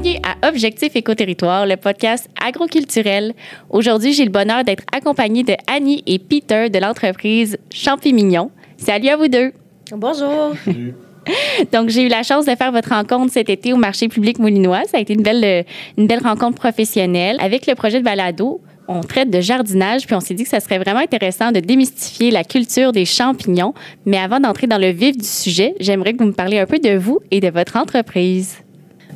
Bienvenue 0.00 0.20
à 0.22 0.48
Objectif 0.48 0.94
Éco-Territoire, 0.94 1.66
le 1.66 1.76
podcast 1.76 2.28
agroculturel. 2.40 3.34
Aujourd'hui, 3.68 4.12
j'ai 4.12 4.24
le 4.24 4.30
bonheur 4.30 4.62
d'être 4.62 4.84
accompagnée 4.92 5.42
de 5.42 5.54
Annie 5.66 6.04
et 6.06 6.20
Peter 6.20 6.70
de 6.70 6.78
l'entreprise 6.78 7.58
Champimignon. 7.72 8.52
Salut 8.76 9.08
à 9.08 9.16
vous 9.16 9.26
deux. 9.26 9.52
Bonjour. 9.90 10.52
Donc, 11.72 11.88
j'ai 11.88 12.04
eu 12.04 12.08
la 12.08 12.22
chance 12.22 12.46
de 12.46 12.54
faire 12.54 12.70
votre 12.70 12.90
rencontre 12.90 13.32
cet 13.32 13.50
été 13.50 13.72
au 13.72 13.76
marché 13.76 14.06
public 14.06 14.38
moulinois. 14.38 14.82
Ça 14.86 14.98
a 14.98 15.00
été 15.00 15.14
une 15.14 15.22
belle, 15.22 15.64
une 15.96 16.06
belle 16.06 16.22
rencontre 16.22 16.56
professionnelle. 16.56 17.36
Avec 17.40 17.66
le 17.66 17.74
projet 17.74 17.98
de 17.98 18.04
balado, 18.04 18.60
on 18.86 19.00
traite 19.00 19.30
de 19.30 19.40
jardinage, 19.40 20.06
puis 20.06 20.14
on 20.14 20.20
s'est 20.20 20.34
dit 20.34 20.44
que 20.44 20.50
ça 20.50 20.60
serait 20.60 20.78
vraiment 20.78 21.00
intéressant 21.00 21.50
de 21.50 21.58
démystifier 21.58 22.30
la 22.30 22.44
culture 22.44 22.92
des 22.92 23.04
champignons. 23.04 23.74
Mais 24.06 24.18
avant 24.18 24.38
d'entrer 24.38 24.68
dans 24.68 24.78
le 24.78 24.90
vif 24.90 25.16
du 25.16 25.26
sujet, 25.26 25.74
j'aimerais 25.80 26.12
que 26.12 26.18
vous 26.18 26.28
me 26.28 26.34
parliez 26.34 26.60
un 26.60 26.66
peu 26.66 26.78
de 26.78 26.96
vous 26.96 27.18
et 27.32 27.40
de 27.40 27.48
votre 27.48 27.76
entreprise. 27.76 28.58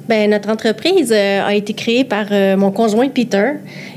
Bien, 0.09 0.27
notre 0.27 0.51
entreprise 0.51 1.13
euh, 1.13 1.47
a 1.47 1.55
été 1.55 1.75
créée 1.75 2.03
par 2.03 2.27
euh, 2.33 2.57
mon 2.57 2.73
conjoint 2.73 3.09
Peter. 3.09 3.53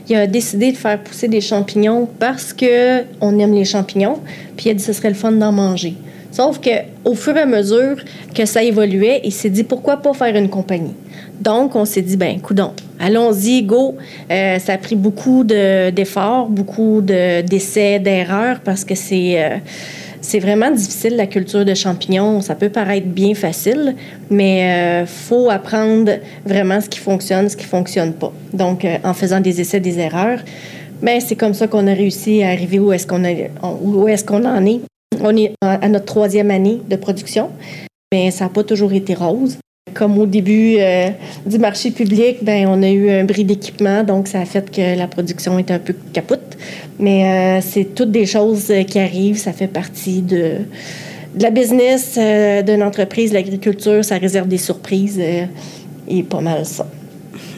Il 0.07 0.15
a 0.15 0.27
décidé 0.27 0.71
de 0.71 0.77
faire 0.77 0.99
pousser 0.99 1.27
des 1.27 1.41
champignons 1.41 2.07
parce 2.19 2.53
que 2.53 3.01
on 3.21 3.39
aime 3.39 3.55
les 3.55 3.65
champignons, 3.65 4.19
puis 4.55 4.67
il 4.67 4.71
a 4.71 4.73
dit 4.75 4.81
que 4.81 4.85
ce 4.85 4.93
serait 4.93 5.09
le 5.09 5.15
fun 5.15 5.31
d'en 5.31 5.51
manger. 5.51 5.95
Sauf 6.31 6.59
que 6.59 6.69
au 7.05 7.15
fur 7.15 7.35
et 7.37 7.41
à 7.41 7.45
mesure 7.47 7.95
que 8.35 8.45
ça 8.45 8.61
évoluait, 8.61 9.21
il 9.23 9.31
s'est 9.31 9.49
dit 9.49 9.63
pourquoi 9.63 9.97
pas 9.97 10.13
faire 10.13 10.35
une 10.35 10.49
compagnie? 10.49 10.93
Donc, 11.39 11.75
on 11.75 11.85
s'est 11.85 12.01
dit, 12.01 12.17
ben, 12.17 12.39
coudon, 12.39 12.71
allons-y, 12.99 13.63
go. 13.63 13.97
Euh, 14.31 14.59
ça 14.59 14.73
a 14.73 14.77
pris 14.77 14.95
beaucoup 14.95 15.43
d'efforts, 15.43 16.47
beaucoup 16.47 17.01
d'essais, 17.01 17.99
d'erreurs, 17.99 18.59
parce 18.63 18.85
que 18.85 18.95
c'est 18.95 19.61
c'est 20.25 20.39
vraiment 20.39 20.71
difficile, 20.71 21.15
la 21.15 21.27
culture 21.27 21.63
de 21.63 21.73
champignons. 21.75 22.41
Ça 22.41 22.55
peut 22.55 22.69
paraître 22.69 23.07
bien 23.07 23.35
facile, 23.35 23.95
mais 24.29 25.03
euh, 25.03 25.05
faut 25.05 25.49
apprendre 25.49 26.13
vraiment 26.45 26.81
ce 26.81 26.89
qui 26.89 26.99
fonctionne, 26.99 27.47
ce 27.47 27.55
qui 27.55 27.65
fonctionne 27.65 28.13
pas. 28.13 28.33
Donc, 28.51 28.85
en 29.03 29.13
faisant 29.13 29.39
des 29.39 29.61
essais, 29.61 29.79
des 29.79 29.99
erreurs, 29.99 30.39
ben, 31.01 31.19
c'est 31.21 31.35
comme 31.35 31.53
ça 31.53 31.67
qu'on 31.67 31.85
a 31.87 31.93
réussi 31.93 32.41
à 32.41 32.49
arriver 32.49 32.79
où 32.79 32.91
est-ce 32.91 33.05
qu'on 33.05 33.23
où 33.81 34.07
est-ce 34.07 34.23
qu'on 34.23 34.45
en 34.45 34.65
est. 34.65 34.81
On 35.21 35.35
est 35.37 35.53
à 35.61 35.87
notre 35.87 36.05
troisième 36.05 36.49
année 36.49 36.81
de 36.89 36.95
production, 36.95 37.51
mais 38.11 38.31
ça 38.31 38.45
n'a 38.45 38.49
pas 38.49 38.63
toujours 38.63 38.93
été 38.93 39.13
rose. 39.13 39.57
Comme 39.93 40.17
au 40.17 40.25
début 40.25 40.77
euh, 40.79 41.09
du 41.45 41.59
marché 41.59 41.91
public, 41.91 42.37
ben 42.41 42.65
on 42.67 42.81
a 42.81 42.89
eu 42.89 43.07
un 43.11 43.23
bris 43.23 43.45
d'équipement, 43.45 44.03
donc 44.03 44.27
ça 44.27 44.39
a 44.39 44.45
fait 44.45 44.71
que 44.71 44.97
la 44.97 45.05
production 45.05 45.59
est 45.59 45.69
un 45.69 45.77
peu 45.77 45.93
capote. 46.11 46.57
Mais 46.97 47.59
euh, 47.59 47.61
c'est 47.61 47.93
toutes 47.93 48.09
des 48.09 48.25
choses 48.25 48.73
qui 48.87 48.97
arrivent, 48.97 49.37
ça 49.37 49.53
fait 49.53 49.67
partie 49.67 50.23
de, 50.23 50.57
la 51.39 51.51
business 51.51 52.15
euh, 52.17 52.63
d'une 52.63 52.81
entreprise, 52.81 53.31
l'agriculture, 53.31 54.03
ça 54.03 54.17
réserve 54.17 54.47
des 54.47 54.57
surprises 54.57 55.21
et 56.07 56.23
pas 56.23 56.41
mal 56.41 56.65
ça. 56.65 56.87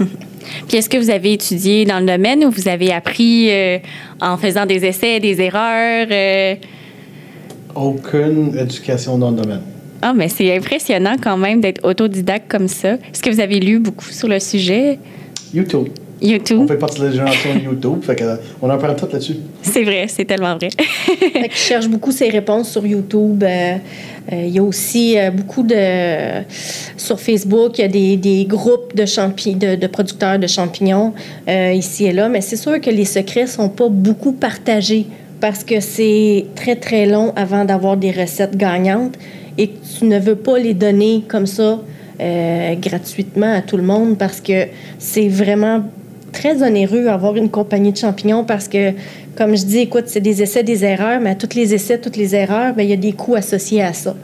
Puis 0.68 0.78
est-ce 0.78 0.90
que 0.90 0.98
vous 0.98 1.10
avez 1.10 1.32
étudié 1.32 1.86
dans 1.86 2.02
le 2.02 2.06
domaine 2.06 2.44
ou 2.44 2.52
vous 2.52 2.68
avez 2.68 2.92
appris 2.92 3.50
en 4.20 4.36
faisant 4.36 4.66
des 4.66 4.84
essais, 4.84 5.22
des 5.22 5.40
erreurs? 5.40 6.08
Aucune 7.74 8.58
éducation 8.58 9.18
dans 9.18 9.32
le 9.32 9.38
domaine. 9.38 9.77
Ah, 10.02 10.14
mais 10.14 10.30
c'est 10.30 10.56
impressionnant 10.56 11.16
quand 11.22 11.38
même 11.38 11.62
d'être 11.62 11.84
autodidacte 11.84 12.50
comme 12.50 12.68
ça. 12.68 12.94
Est-ce 12.94 13.22
que 13.22 13.30
vous 13.30 13.40
avez 13.40 13.60
lu 13.60 13.80
beaucoup 13.80 14.10
sur 14.10 14.28
le 14.28 14.40
sujet? 14.40 15.00
YouTube. 15.54 15.88
YouTube. 16.22 16.62
On 16.62 16.68
fait 16.68 16.78
partie 16.78 17.00
de 17.00 17.06
la 17.06 17.12
génération 17.12 17.50
YouTube, 17.64 18.04
fait 18.04 18.16
qu'on 18.16 18.70
apprend 18.70 18.94
tout 18.96 19.08
là-dessus. 19.12 19.38
C'est 19.62 19.84
vrai, 19.84 20.06
c'est 20.08 20.26
tellement 20.26 20.56
vrai. 20.56 20.70
fait 20.72 21.50
je 21.52 21.58
cherche 21.58 21.88
beaucoup 21.88 22.12
ces 22.12 22.30
réponses 22.30 22.72
sur 22.72 22.86
YouTube. 22.86 23.44
Euh, 23.44 23.76
euh, 24.32 24.44
il 24.46 24.50
y 24.50 24.60
a 24.60 24.64
aussi 24.64 25.18
euh, 25.18 25.30
beaucoup 25.32 25.64
de... 25.64 26.44
Sur 26.98 27.20
Facebook, 27.20 27.78
il 27.78 27.82
y 27.82 27.86
a 27.86 27.88
des, 27.88 28.18
des 28.18 28.46
groupes 28.46 28.96
de, 28.96 29.06
champi... 29.06 29.56
de, 29.56 29.76
de, 29.76 29.88
producteurs 29.88 30.40
de 30.40 30.48
champignons 30.48 31.14
ici 31.48 32.06
et 32.06 32.12
là, 32.12 32.30
mais 32.30 32.42
c'est 32.42 32.58
sûr 32.58 32.82
que 32.82 32.90
les 32.90 33.06
secrets 33.06 33.48
sont 33.48 33.70
pas 33.70 33.88
beaucoup 33.90 34.34
partagés 34.34 35.06
parce 35.40 35.64
que 35.64 35.80
c'est 35.80 36.46
très, 36.56 36.76
très 36.76 37.06
long 37.06 37.32
avant 37.36 37.64
d'avoir 37.64 37.96
des 37.96 38.12
recettes 38.12 38.58
gagnantes 38.58 39.14
et 39.58 39.72
tu 39.98 40.06
ne 40.06 40.20
veux 40.20 40.36
pas 40.36 40.58
les 40.58 40.74
donner 40.74 41.24
comme 41.28 41.48
ça 41.48 41.80
euh, 42.20 42.76
gratuitement 42.76 43.54
à 43.54 43.62
tout 43.62 43.78
le 43.78 43.84
monde 43.84 44.18
parce 44.18 44.42
que 44.42 44.68
c'est 45.00 45.28
vraiment 45.28 45.84
très 46.32 46.62
onéreux 46.62 47.08
avoir 47.08 47.36
une 47.36 47.50
compagnie 47.50 47.92
de 47.92 47.98
champignons 47.98 48.44
parce 48.44 48.68
que, 48.68 48.92
comme 49.36 49.56
je 49.56 49.66
dis, 49.66 49.80
écoute, 49.80 50.06
c'est 50.08 50.22
des 50.22 50.42
essais, 50.42 50.64
des 50.64 50.84
erreurs, 50.84 51.20
mais 51.20 51.32
à 51.32 51.36
tous 51.36 51.56
les 51.56 51.74
essais, 51.74 51.98
toutes 52.00 52.18
les 52.18 52.36
erreurs, 52.36 52.74
bien, 52.74 52.84
il 52.84 52.90
y 52.90 52.94
a 52.94 52.98
des 52.98 53.14
coûts 53.14 53.36
associés 53.36 53.82
à 53.82 53.94
ça. 53.94 54.16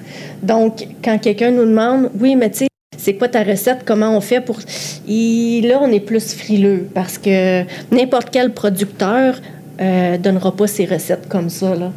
Donc, 0.41 0.87
quand 1.03 1.17
quelqu'un 1.19 1.51
nous 1.51 1.65
demande, 1.65 2.11
oui, 2.19 2.35
mais 2.35 2.51
tu 2.51 2.59
sais, 2.59 2.67
c'est 2.97 3.15
quoi 3.15 3.27
ta 3.27 3.43
recette, 3.43 3.79
comment 3.85 4.15
on 4.15 4.21
fait 4.21 4.41
pour... 4.41 4.59
Et 5.07 5.61
là, 5.63 5.79
on 5.81 5.91
est 5.91 5.99
plus 5.99 6.33
frileux 6.35 6.87
parce 6.93 7.17
que 7.17 7.63
n'importe 7.91 8.29
quel 8.31 8.53
producteur 8.53 9.41
euh, 9.81 10.17
donnera 10.17 10.55
pas 10.55 10.67
ses 10.67 10.85
recettes 10.85 11.27
comme 11.27 11.49
ça, 11.49 11.75
là 11.75 11.91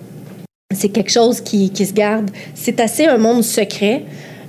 c'est 0.74 0.88
quelque 0.88 1.12
chose 1.12 1.40
qui, 1.40 1.70
se 1.74 1.92
garde. 1.92 2.30
C'est 2.54 2.80
assez 2.80 3.06
un 3.06 3.18
monde 3.18 3.44
secret. 3.44 4.02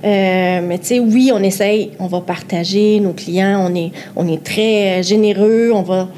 Euh, 0.04 0.60
mais 0.62 0.78
tu 0.78 0.86
sais, 0.86 0.98
oui, 1.00 1.30
on 1.34 1.42
essaye, 1.42 1.90
on 1.98 2.06
va 2.06 2.20
partager 2.20 3.00
nos 3.00 3.12
clients, 3.12 3.66
on 3.68 3.74
est, 3.74 3.90
on 4.14 4.28
est 4.28 4.42
très 4.42 5.02
généreux, 5.02 5.72
on 5.74 5.82
va, 5.82 6.08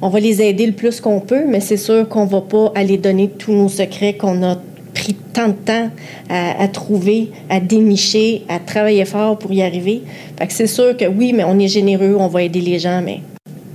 on 0.00 0.08
va 0.08 0.20
les 0.20 0.40
aider 0.40 0.66
le 0.66 0.72
plus 0.72 1.00
qu'on 1.00 1.18
peut, 1.18 1.44
mais 1.44 1.58
c'est 1.58 1.76
sûr 1.76 2.08
qu'on 2.08 2.26
va 2.26 2.42
pas 2.42 2.70
aller 2.76 2.96
donner 2.96 3.28
tous 3.28 3.52
nos 3.52 3.68
secrets 3.68 4.14
qu'on 4.14 4.40
a 4.44 4.56
pris 4.94 5.14
tant 5.32 5.48
de 5.48 5.54
temps 5.54 5.90
à, 6.28 6.62
à, 6.62 6.68
trouver, 6.68 7.32
à 7.50 7.58
dénicher, 7.58 8.44
à 8.48 8.60
travailler 8.60 9.04
fort 9.04 9.36
pour 9.36 9.52
y 9.52 9.62
arriver. 9.62 10.02
Fait 10.38 10.46
que 10.46 10.52
c'est 10.52 10.68
sûr 10.68 10.96
que 10.96 11.06
oui, 11.06 11.32
mais 11.32 11.42
on 11.42 11.58
est 11.58 11.66
généreux, 11.66 12.14
on 12.16 12.28
va 12.28 12.44
aider 12.44 12.60
les 12.60 12.78
gens, 12.78 13.02
mais 13.02 13.20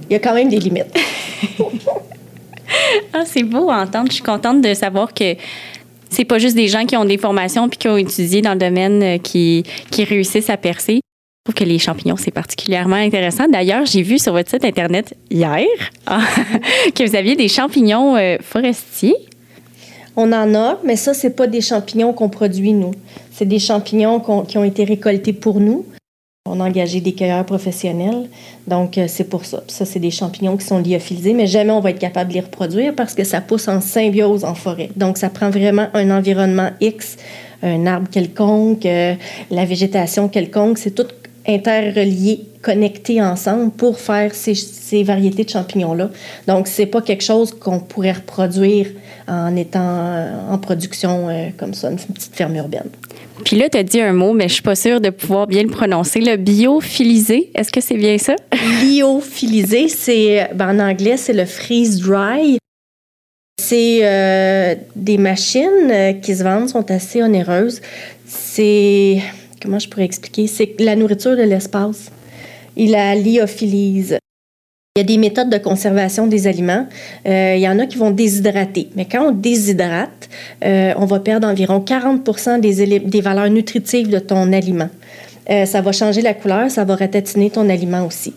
il 0.10 0.14
y 0.14 0.16
a 0.16 0.20
quand 0.20 0.34
même 0.34 0.48
des 0.48 0.60
limites. 0.60 0.98
ah, 3.14 3.24
c'est 3.26 3.44
beau 3.44 3.70
à 3.70 3.82
entendre. 3.82 4.08
Je 4.10 4.16
suis 4.16 4.24
contente 4.24 4.62
de 4.62 4.74
savoir 4.74 5.14
que 5.14 5.36
c'est 6.10 6.26
pas 6.26 6.40
juste 6.40 6.56
des 6.56 6.68
gens 6.68 6.86
qui 6.86 6.98
ont 6.98 7.06
des 7.06 7.18
formations 7.18 7.70
puis 7.70 7.78
qui 7.78 7.88
ont 7.88 7.98
étudié 7.98 8.42
dans 8.42 8.54
le 8.54 8.60
domaine 8.60 9.04
euh, 9.04 9.18
qui, 9.18 9.64
qui 9.92 10.04
réussissent 10.04 10.50
à 10.50 10.58
percer. 10.58 10.96
Je 10.96 11.52
trouve 11.52 11.66
que 11.66 11.70
les 11.70 11.80
champignons, 11.80 12.18
c'est 12.18 12.32
particulièrement 12.32 12.96
intéressant. 12.96 13.48
D'ailleurs, 13.48 13.86
j'ai 13.86 14.02
vu 14.02 14.20
sur 14.20 14.34
votre 14.34 14.50
site 14.50 14.66
Internet 14.66 15.16
hier 15.30 15.66
que 16.96 17.08
vous 17.08 17.16
aviez 17.16 17.36
des 17.36 17.48
champignons 17.48 18.18
euh, 18.18 18.38
forestiers. 18.42 19.16
On 20.16 20.34
en 20.34 20.54
a, 20.54 20.78
mais 20.84 20.96
ça, 20.96 21.14
c'est 21.14 21.36
pas 21.36 21.48
des 21.48 21.62
champignons 21.62 22.12
qu'on 22.12 22.30
produit, 22.30 22.74
nous. 22.74 22.92
C'est 23.32 23.46
des 23.46 23.60
champignons 23.60 24.20
qui 24.44 24.58
ont 24.58 24.64
été 24.66 24.84
récoltés 24.84 25.32
pour 25.32 25.62
nous. 25.62 25.86
On 26.52 26.60
a 26.60 26.68
engagé 26.68 27.00
des 27.00 27.14
cueilleurs 27.14 27.46
professionnels. 27.46 28.28
Donc, 28.68 28.98
euh, 28.98 29.06
c'est 29.08 29.26
pour 29.26 29.46
ça. 29.46 29.62
Ça, 29.68 29.86
c'est 29.86 30.00
des 30.00 30.10
champignons 30.10 30.58
qui 30.58 30.66
sont 30.66 30.80
lyophilisés, 30.80 31.34
mais 31.34 31.46
jamais 31.46 31.72
on 31.72 31.80
va 31.80 31.92
être 31.92 32.00
capable 32.00 32.30
de 32.30 32.36
les 32.36 32.42
reproduire 32.42 32.96
parce 32.96 33.14
que 33.14 33.24
ça 33.24 33.40
pousse 33.40 33.68
en 33.68 33.82
symbiose 33.82 34.44
en 34.44 34.56
forêt. 34.56 34.90
Donc, 34.96 35.20
ça 35.20 35.30
prend 35.30 35.52
vraiment 35.52 35.88
un 35.94 36.10
environnement 36.10 36.72
X, 36.82 37.18
un 37.62 37.86
arbre 37.86 38.10
quelconque, 38.10 38.86
euh, 38.88 39.14
la 39.52 39.66
végétation 39.66 40.28
quelconque. 40.28 40.80
C'est 40.80 40.96
tout 40.96 41.08
interrelié, 41.48 42.46
connecté 42.64 43.22
ensemble 43.22 43.72
pour 43.72 44.00
faire 44.00 44.34
ces, 44.34 45.04
variétés 45.04 45.44
de 45.44 45.50
champignons-là. 45.50 46.10
Donc, 46.48 46.68
c'est 46.68 46.88
pas 46.88 47.02
quelque 47.02 47.24
chose 47.24 47.52
qu'on 47.52 47.80
pourrait 47.80 48.14
reproduire 48.14 48.88
en 49.28 49.56
étant 49.56 50.26
en 50.50 50.58
production 50.58 51.30
euh, 51.30 51.50
comme 51.58 51.76
ça, 51.76 51.92
une 51.92 51.98
petite 51.98 52.36
ferme 52.36 52.56
urbaine. 52.56 52.90
Puis 53.46 53.56
là, 53.56 53.70
tu 53.70 53.78
as 53.78 53.84
dit 53.84 54.00
un 54.00 54.14
mot, 54.14 54.34
mais 54.34 54.48
je 54.48 54.54
suis 54.54 54.62
pas 54.62 54.76
sûre 54.76 55.02
de 55.02 55.10
pouvoir 55.10 55.48
bien 55.48 55.64
le 55.64 55.70
prononcer. 55.70 56.22
Le 56.22 56.38
biophilisé, 56.38 57.52
est-ce 57.56 57.72
que 57.72 57.82
c'est 57.82 57.98
bien 57.98 58.18
ça? 58.18 58.36
Biophilisé, 58.82 59.88
c'est 59.88 60.50
ben, 60.54 60.76
en 60.76 60.90
anglais, 60.90 61.18
c'est 61.18 61.34
le 61.34 61.46
freeze 61.46 62.00
dry. 62.00 62.58
C'est 63.60 64.00
euh, 64.04 64.76
des 64.96 65.18
machines 65.18 65.90
euh, 65.92 66.14
qui 66.14 66.36
se 66.36 66.44
vendent, 66.44 66.70
sont 66.70 66.90
assez 66.92 67.22
onéreuses. 67.22 67.82
C'est 68.26 69.22
comment 69.62 69.80
je 69.80 69.90
pourrais 69.90 70.06
expliquer? 70.06 70.48
C'est 70.48 70.76
la 70.80 70.96
nourriture 70.96 71.36
de 71.36 71.44
l'espace. 71.44 72.12
Il 72.78 72.92
la 72.92 73.16
lyophilise. 73.16 74.18
Il 75.00 75.04
y 75.04 75.06
a 75.06 75.16
des 75.16 75.18
méthodes 75.18 75.50
de 75.50 75.58
conservation 75.58 76.28
des 76.28 76.46
aliments. 76.46 76.86
Euh, 77.26 77.54
il 77.56 77.62
y 77.62 77.70
en 77.70 77.80
a 77.80 77.86
qui 77.86 77.98
vont 77.98 78.12
déshydrater. 78.12 78.90
Mais 78.98 79.06
quand 79.06 79.30
on 79.30 79.32
déshydrate, 79.32 80.28
euh, 80.66 80.94
on 80.98 81.06
va 81.06 81.22
perdre 81.22 81.48
environ 81.48 81.80
40 81.80 82.60
des, 82.60 83.00
des 83.00 83.22
valeurs 83.22 83.50
nutritives 83.50 84.10
de 84.10 84.20
ton 84.20 84.52
aliment. 84.52 84.90
Euh, 85.50 85.64
ça 85.66 85.80
va 85.80 85.94
changer 85.94 86.22
la 86.22 86.34
couleur, 86.34 86.70
ça 86.70 86.84
va 86.84 86.98
ratatiner 86.98 87.50
ton 87.50 87.70
aliment 87.70 88.06
aussi. 88.06 88.34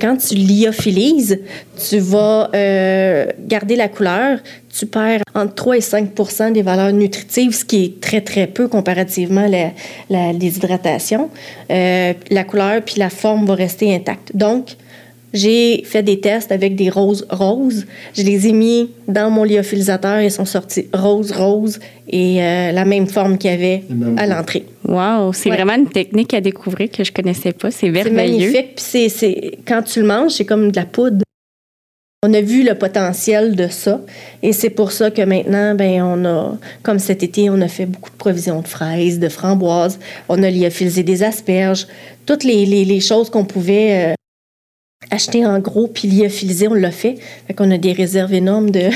Quand 0.00 0.16
tu 0.16 0.36
lyophilises, 0.36 1.40
tu 1.88 1.98
vas 1.98 2.48
garder 2.52 3.74
la 3.74 3.88
couleur, 3.88 4.38
tu 4.78 4.86
perds 4.86 5.22
entre 5.34 5.54
3 5.56 5.76
et 5.76 5.80
5% 5.80 6.52
des 6.52 6.62
valeurs 6.62 6.92
nutritives, 6.92 7.52
ce 7.52 7.64
qui 7.64 7.84
est 7.84 8.00
très, 8.00 8.20
très 8.20 8.46
peu 8.46 8.68
comparativement 8.68 9.40
à 9.40 9.48
la, 9.48 9.70
la 10.08 10.32
la 12.30 12.44
couleur 12.44 12.82
puis 12.82 12.94
la 12.98 13.10
forme 13.10 13.46
vont 13.46 13.56
rester 13.56 13.92
intactes. 13.92 14.30
Donc, 14.36 14.76
j'ai 15.32 15.82
fait 15.84 16.02
des 16.02 16.20
tests 16.20 16.52
avec 16.52 16.76
des 16.76 16.88
roses 16.88 17.26
roses. 17.30 17.84
Je 18.16 18.22
les 18.22 18.46
ai 18.48 18.52
mis 18.52 18.90
dans 19.08 19.30
mon 19.30 19.44
lyophilisateur 19.44 20.18
et 20.18 20.30
sont 20.30 20.44
sortis 20.44 20.86
rose 20.94 21.32
rose 21.32 21.78
et 22.08 22.42
euh, 22.42 22.72
la 22.72 22.84
même 22.84 23.06
forme 23.06 23.36
qu'il 23.36 23.50
y 23.50 23.54
avait 23.54 23.82
à 24.16 24.26
l'entrée. 24.26 24.64
Wow! 24.86 25.32
C'est 25.32 25.50
vraiment 25.50 25.74
une 25.74 25.88
technique 25.88 26.32
à 26.34 26.40
découvrir 26.40 26.90
que 26.90 27.02
je 27.04 27.12
connaissais 27.12 27.52
pas. 27.52 27.70
C'est 27.70 27.86
C'est 27.86 27.90
merveilleux. 27.92 28.14
magnifique. 28.50 28.76
Puis 28.76 28.84
c'est, 28.86 29.08
c'est- 29.08 29.58
quand 29.66 29.82
tu 29.82 30.00
le 30.00 30.06
manges, 30.06 30.32
c'est 30.32 30.44
comme 30.44 30.70
de 30.70 30.76
la 30.76 30.86
poudre. 30.86 31.22
On 32.22 32.32
a 32.32 32.40
vu 32.40 32.64
le 32.64 32.74
potentiel 32.74 33.54
de 33.54 33.68
ça. 33.68 34.00
Et 34.42 34.52
c'est 34.52 34.70
pour 34.70 34.90
ça 34.90 35.10
que 35.10 35.22
maintenant, 35.22 35.74
ben, 35.74 36.02
on 36.02 36.24
a, 36.24 36.56
comme 36.82 36.98
cet 36.98 37.22
été, 37.22 37.50
on 37.50 37.60
a 37.60 37.68
fait 37.68 37.86
beaucoup 37.86 38.10
de 38.10 38.16
provisions 38.16 38.62
de 38.62 38.66
fraises, 38.68 39.18
de 39.20 39.28
framboises. 39.28 39.98
On 40.28 40.42
a 40.42 40.50
lyophilisé 40.50 41.02
des 41.02 41.22
asperges. 41.22 41.86
Toutes 42.24 42.42
les, 42.42 42.64
les- 42.64 42.84
les 42.84 43.00
choses 43.00 43.28
qu'on 43.30 43.44
pouvait 43.44 44.06
euh, 44.12 44.14
acheter 45.10 45.46
en 45.46 45.58
gros 45.58 45.86
puis 45.86 46.08
lyophiliser, 46.08 46.68
on 46.68 46.74
l'a 46.74 46.90
fait. 46.90 47.16
Fait 47.46 47.54
qu'on 47.54 47.70
a 47.70 47.78
des 47.78 47.92
réserves 47.92 48.34
énormes 48.34 48.70
de, 48.70 48.90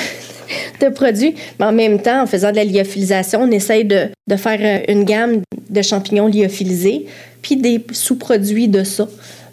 produits. 0.95 1.35
Mais 1.59 1.67
en 1.67 1.73
même 1.73 2.01
temps, 2.01 2.23
en 2.23 2.27
faisant 2.27 2.51
de 2.51 2.57
la 2.57 2.65
lyophilisation, 2.65 3.43
on 3.43 3.51
essaye 3.51 3.85
de, 3.85 4.11
faire 4.37 4.83
une 4.89 5.05
gamme 5.05 5.41
de 5.69 5.83
champignons 5.83 6.29
lyophilisés 6.29 7.07
puis 7.43 7.57
des 7.57 7.85
sous-produits 7.93 8.69
de 8.69 8.85
ça. 8.85 9.09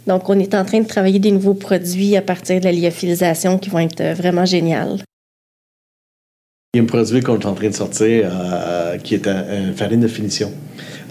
Donc, 0.08 0.30
on 0.30 0.40
est 0.40 0.56
en 0.56 0.64
train 0.64 0.80
de 0.80 0.88
travailler 0.88 1.20
des 1.20 1.32
nouveaux 1.32 1.54
produits 1.54 2.16
à 2.16 2.22
partir 2.22 2.60
de 2.60 2.66
la 2.66 2.72
lyophilisation 2.72 3.58
qui 3.58 3.70
vont 3.70 3.80
être 3.80 4.04
vraiment 4.16 4.46
géniales. 4.46 5.00
Il 6.74 6.78
y 6.78 6.80
a 6.82 6.84
un 6.84 6.86
produit 6.86 7.22
qu'on 7.22 7.40
est 7.40 7.46
en 7.46 7.54
train 7.54 7.70
de 7.70 7.74
sortir 7.74 8.30
euh, 8.32 8.98
qui 8.98 9.16
est 9.16 9.28
un- 9.28 9.74
farine 9.74 10.02
de 10.02 10.08
finition 10.08 10.52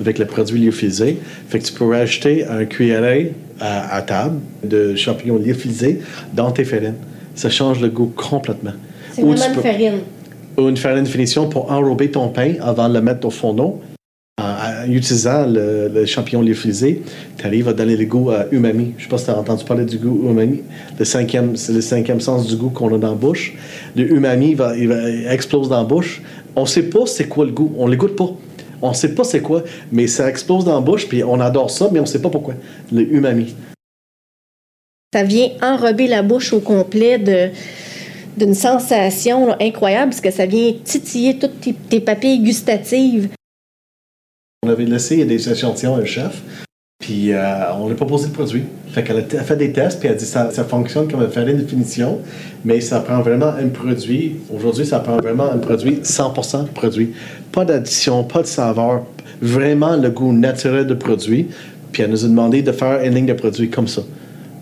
avec 0.00 0.18
le 0.18 0.24
produit 0.26 0.60
lyophilisé. 0.60 1.18
Fait 1.48 1.58
que 1.58 1.64
tu 1.64 1.72
pourrais 1.72 2.00
acheter 2.00 2.44
un 2.46 2.64
cuillerée 2.64 3.32
à, 3.60 3.94
à 3.96 4.02
table 4.02 4.38
de 4.64 4.94
champignons 4.96 5.38
lyophilisés 5.38 6.00
dans 6.34 6.50
tes 6.50 6.64
farines. 6.64 6.94
Ça 7.34 7.50
change 7.50 7.80
le 7.80 7.88
goût 7.88 8.12
complètement. 8.16 8.72
C'est 9.12 9.22
vraiment 9.22 9.46
une 9.46 9.54
peux- 9.54 9.60
farine. 9.62 9.98
ou 10.58 10.68
une 10.68 10.76
farine 10.76 11.04
de 11.04 11.08
finition 11.08 11.48
pour 11.48 11.70
enrober 11.70 12.10
ton 12.10 12.28
pain 12.28 12.54
avant 12.60 12.88
de 12.88 12.94
le 12.94 13.00
mettre 13.00 13.26
au 13.26 13.30
fourneau. 13.30 13.80
En, 14.38 14.44
en 14.44 14.90
utilisant 14.92 15.46
le, 15.46 15.88
le 15.88 16.04
champignon 16.04 16.42
lyophilisé, 16.42 17.02
tu 17.38 17.46
arrives 17.46 17.68
à 17.68 17.72
donner 17.72 17.96
le 17.96 18.04
goût 18.04 18.28
à 18.30 18.44
umami. 18.52 18.92
Je 18.98 19.02
ne 19.02 19.02
sais 19.04 19.08
pas 19.08 19.16
si 19.16 19.24
tu 19.24 19.30
as 19.30 19.38
entendu 19.38 19.64
parler 19.64 19.86
du 19.86 19.96
goût 19.96 20.28
umami. 20.30 20.60
Le 20.98 21.04
cinquième, 21.06 21.56
c'est 21.56 21.72
le 21.72 21.80
cinquième 21.80 22.20
sens 22.20 22.46
du 22.46 22.56
goût 22.56 22.68
qu'on 22.68 22.94
a 22.94 22.98
dans 22.98 23.08
la 23.10 23.14
bouche. 23.14 23.54
Le 23.96 24.10
umami 24.12 24.50
il 24.50 24.56
va, 24.56 24.76
il 24.76 24.88
va- 24.88 25.08
il 25.08 25.26
explose 25.28 25.70
dans 25.70 25.78
la 25.78 25.84
bouche. 25.84 26.20
On 26.54 26.62
ne 26.62 26.66
sait 26.66 26.82
pas 26.82 27.06
c'est 27.06 27.28
quoi 27.28 27.46
le 27.46 27.52
goût. 27.52 27.72
On 27.78 27.86
ne 27.86 27.92
le 27.92 27.96
goûte 27.96 28.14
pas. 28.16 28.28
On 28.86 28.90
ne 28.90 28.94
sait 28.94 29.14
pas 29.14 29.24
c'est 29.24 29.40
quoi, 29.40 29.62
mais 29.90 30.06
ça 30.06 30.28
explose 30.28 30.64
dans 30.64 30.74
la 30.74 30.80
bouche, 30.80 31.08
puis 31.08 31.24
on 31.24 31.40
adore 31.40 31.70
ça, 31.70 31.88
mais 31.92 31.98
on 31.98 32.02
ne 32.02 32.08
sait 32.08 32.22
pas 32.22 32.30
pourquoi. 32.30 32.54
Le 32.92 33.02
umami. 33.02 33.54
Ça 35.12 35.22
vient 35.22 35.50
enrober 35.62 36.06
la 36.06 36.22
bouche 36.22 36.52
au 36.52 36.60
complet 36.60 37.18
de 37.18 37.50
d'une 38.36 38.54
sensation 38.54 39.46
là, 39.46 39.56
incroyable 39.62 40.10
parce 40.10 40.20
que 40.20 40.30
ça 40.30 40.44
vient 40.44 40.74
titiller 40.84 41.38
toutes 41.38 41.58
tes, 41.58 41.72
tes 41.72 42.00
papilles 42.00 42.40
gustatives. 42.40 43.30
On 44.62 44.68
avait 44.68 44.84
laissé 44.84 45.24
des 45.24 45.48
échantillons 45.48 45.96
à 45.96 46.00
un 46.00 46.04
chef, 46.04 46.42
puis 46.98 47.32
euh, 47.32 47.72
on 47.74 47.86
lui 47.86 47.92
a 47.92 47.96
proposé 47.96 48.28
le 48.28 48.32
produit. 48.32 48.64
Fait 48.88 49.04
qu'elle 49.04 49.18
a 49.18 49.22
t- 49.22 49.38
fait 49.38 49.56
des 49.56 49.70
tests, 49.72 49.98
puis 50.00 50.08
elle 50.08 50.14
a 50.14 50.18
dit 50.18 50.24
ça, 50.24 50.50
ça 50.50 50.64
fonctionne 50.64 51.08
comme 51.10 51.22
une 51.22 51.30
farine 51.30 51.58
de 51.58 51.66
finition, 51.66 52.20
mais 52.64 52.80
ça 52.80 53.00
prend 53.00 53.20
vraiment 53.20 53.48
un 53.48 53.68
produit. 53.68 54.36
Aujourd'hui, 54.54 54.86
ça 54.86 55.00
prend 55.00 55.16
vraiment 55.18 55.50
un 55.50 55.58
produit 55.58 55.96
100% 56.02 56.68
produit. 56.68 57.12
Pas 57.52 57.64
d'addition, 57.64 58.24
pas 58.24 58.42
de 58.42 58.46
saveur, 58.46 59.04
vraiment 59.42 59.96
le 59.96 60.10
goût 60.10 60.32
naturel 60.32 60.86
de 60.86 60.94
produit. 60.94 61.48
Puis 61.92 62.02
elle 62.02 62.10
nous 62.10 62.24
a 62.24 62.28
demandé 62.28 62.62
de 62.62 62.72
faire 62.72 63.02
une 63.02 63.14
ligne 63.14 63.26
de 63.26 63.32
produits 63.34 63.70
comme 63.70 63.88
ça 63.88 64.02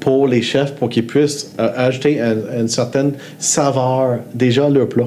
pour 0.00 0.26
les 0.28 0.42
chefs, 0.42 0.74
pour 0.74 0.88
qu'ils 0.90 1.06
puissent 1.06 1.54
euh, 1.60 1.70
ajouter 1.76 2.20
un- 2.20 2.60
une 2.60 2.68
certaine 2.68 3.12
saveur 3.38 4.18
déjà 4.34 4.66
à 4.66 4.70
leur 4.70 4.88
plat. 4.88 5.06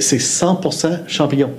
C'est 0.00 0.18
100% 0.18 1.06
champignon. 1.06 1.50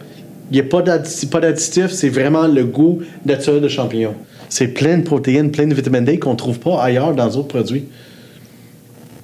Il 0.52 0.56
n'y 0.56 0.60
a 0.62 0.64
pas 0.64 0.82
d'addi- 0.82 1.28
pas 1.28 1.40
d'additif, 1.40 1.88
c'est 1.92 2.10
vraiment 2.10 2.48
le 2.48 2.64
goût 2.66 3.00
naturel 3.26 3.62
de 3.62 3.68
champignon. 3.68 4.16
C'est 4.50 4.70
plein 4.70 4.98
de 4.98 5.04
protéines, 5.04 5.52
plein 5.52 5.68
de 5.68 5.76
vitamine 5.76 6.06
D 6.06 6.18
qu'on 6.18 6.32
ne 6.32 6.38
trouve 6.38 6.60
pas 6.60 6.82
ailleurs 6.82 7.14
dans 7.14 7.28
d'autres 7.28 7.48
produits. 7.50 7.86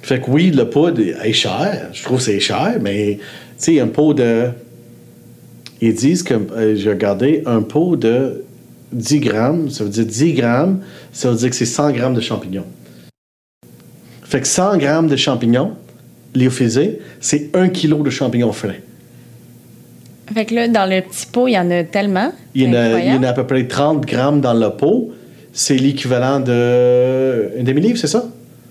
Fait 0.02 0.20
que 0.20 0.30
oui, 0.30 0.52
le 0.52 0.70
poudre 0.70 1.00
est 1.00 1.32
cher. 1.32 1.88
Je 1.92 2.04
trouve 2.04 2.18
que 2.18 2.24
c'est 2.24 2.38
cher, 2.38 2.76
mais 2.80 3.18
tu 3.58 3.74
sais, 3.74 3.80
un 3.80 3.88
pot 3.88 4.14
de. 4.14 4.50
Ils 5.80 5.94
disent 5.94 6.22
que, 6.22 6.34
euh, 6.34 6.76
j'ai 6.76 6.90
regardé, 6.90 7.42
un 7.44 7.60
pot 7.62 7.96
de 7.96 8.44
10 8.92 9.18
grammes, 9.20 9.68
ça 9.68 9.82
veut 9.82 9.90
dire 9.90 10.06
10 10.06 10.32
grammes, 10.34 10.80
ça 11.12 11.30
veut 11.30 11.36
dire 11.36 11.50
que 11.50 11.56
c'est 11.56 11.66
100 11.66 11.90
grammes 11.90 12.14
de 12.14 12.20
champignons. 12.20 12.64
Fait 14.22 14.40
que 14.40 14.46
100 14.46 14.78
grammes 14.78 15.08
de 15.08 15.16
champignons 15.16 15.72
lyophilisés, 16.34 17.00
c'est 17.20 17.50
1 17.54 17.68
kilo 17.68 18.02
de 18.04 18.10
champignons 18.10 18.52
frais. 18.52 18.80
Fait 20.32 20.44
que 20.44 20.54
là, 20.54 20.68
dans 20.68 20.86
le 20.88 21.00
petit 21.02 21.26
pot, 21.26 21.46
il 21.48 21.52
y 21.52 21.58
en 21.58 21.70
a 21.70 21.84
tellement. 21.84 22.32
Il 22.54 22.62
y, 22.62 22.68
en 22.68 22.74
a, 22.74 22.98
il 23.00 23.06
y 23.08 23.12
en 23.16 23.22
a 23.22 23.28
à 23.28 23.32
peu 23.32 23.46
près 23.46 23.66
30 23.66 24.04
grammes 24.04 24.40
dans 24.40 24.54
le 24.54 24.70
pot. 24.70 25.12
C'est 25.52 25.76
l'équivalent 25.76 26.40
de 26.40 27.52
un 27.58 27.62
demi-livre, 27.62 27.96
c'est 27.98 28.06
ça? 28.08 28.24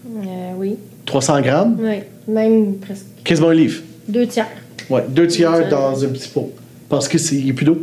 Euh, 0.06 0.52
oui. 0.58 0.76
300 1.06 1.42
grammes? 1.42 1.78
Oui. 1.80 2.00
Même 2.28 2.76
presque 2.78 3.06
Quasiment 3.24 3.50
un 3.50 3.54
livre? 3.54 3.82
deux 4.08 4.28
tiers. 4.28 4.48
Ouais, 4.90 5.04
deux 5.10 5.28
tiers 5.28 5.68
dans 5.70 6.04
un 6.04 6.10
petit 6.10 6.28
pot. 6.30 6.52
Parce 6.90 7.08
que 7.08 7.18
c'est 7.18 7.36
il 7.36 7.48
y 7.48 7.52
a 7.52 7.54
plus 7.54 7.66
d'eau. 7.66 7.78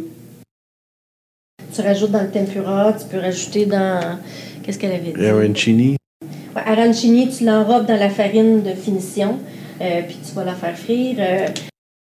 Tu 1.75 1.81
rajoutes 1.81 2.11
dans 2.11 2.23
le 2.23 2.31
tempura, 2.31 2.93
tu 2.93 3.07
peux 3.07 3.19
rajouter 3.19 3.67
dans. 3.67 4.19
Qu'est-ce 4.63 4.79
qu'elle 4.79 4.93
avait 4.93 5.13
dit? 5.13 5.27
Arancini. 5.27 5.97
Ouais, 6.55 6.63
arancini, 6.67 7.29
tu 7.31 7.45
l'enrobes 7.45 7.87
dans 7.87 7.97
la 7.99 8.11
farine 8.11 8.63
de 8.63 8.71
finition, 8.71 9.39
euh, 9.81 10.03
puis 10.07 10.19
tu 10.25 10.35
vas 10.35 10.45
la 10.45 10.55
faire 10.55 10.77
frire. 10.79 11.17
euh, 11.19 11.47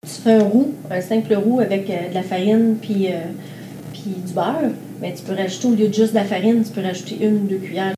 tu 0.06 0.22
fais 0.22 0.34
un 0.34 0.44
roux, 0.44 0.74
un 0.90 1.00
simple 1.00 1.34
roux 1.34 1.60
avec 1.60 1.90
euh, 1.90 2.08
de 2.08 2.14
la 2.14 2.22
farine 2.22 2.76
puis, 2.80 3.08
euh, 3.08 3.18
puis 3.92 4.14
du 4.24 4.32
beurre. 4.32 4.72
Mais 5.00 5.12
tu 5.14 5.22
peux 5.22 5.34
rajouter, 5.34 5.68
au 5.68 5.74
lieu 5.74 5.88
de 5.88 5.94
juste 5.94 6.12
de 6.12 6.18
la 6.18 6.24
farine, 6.24 6.62
tu 6.64 6.70
peux 6.70 6.80
rajouter 6.80 7.18
une 7.20 7.36
ou 7.36 7.46
deux 7.46 7.56
cuillères. 7.56 7.92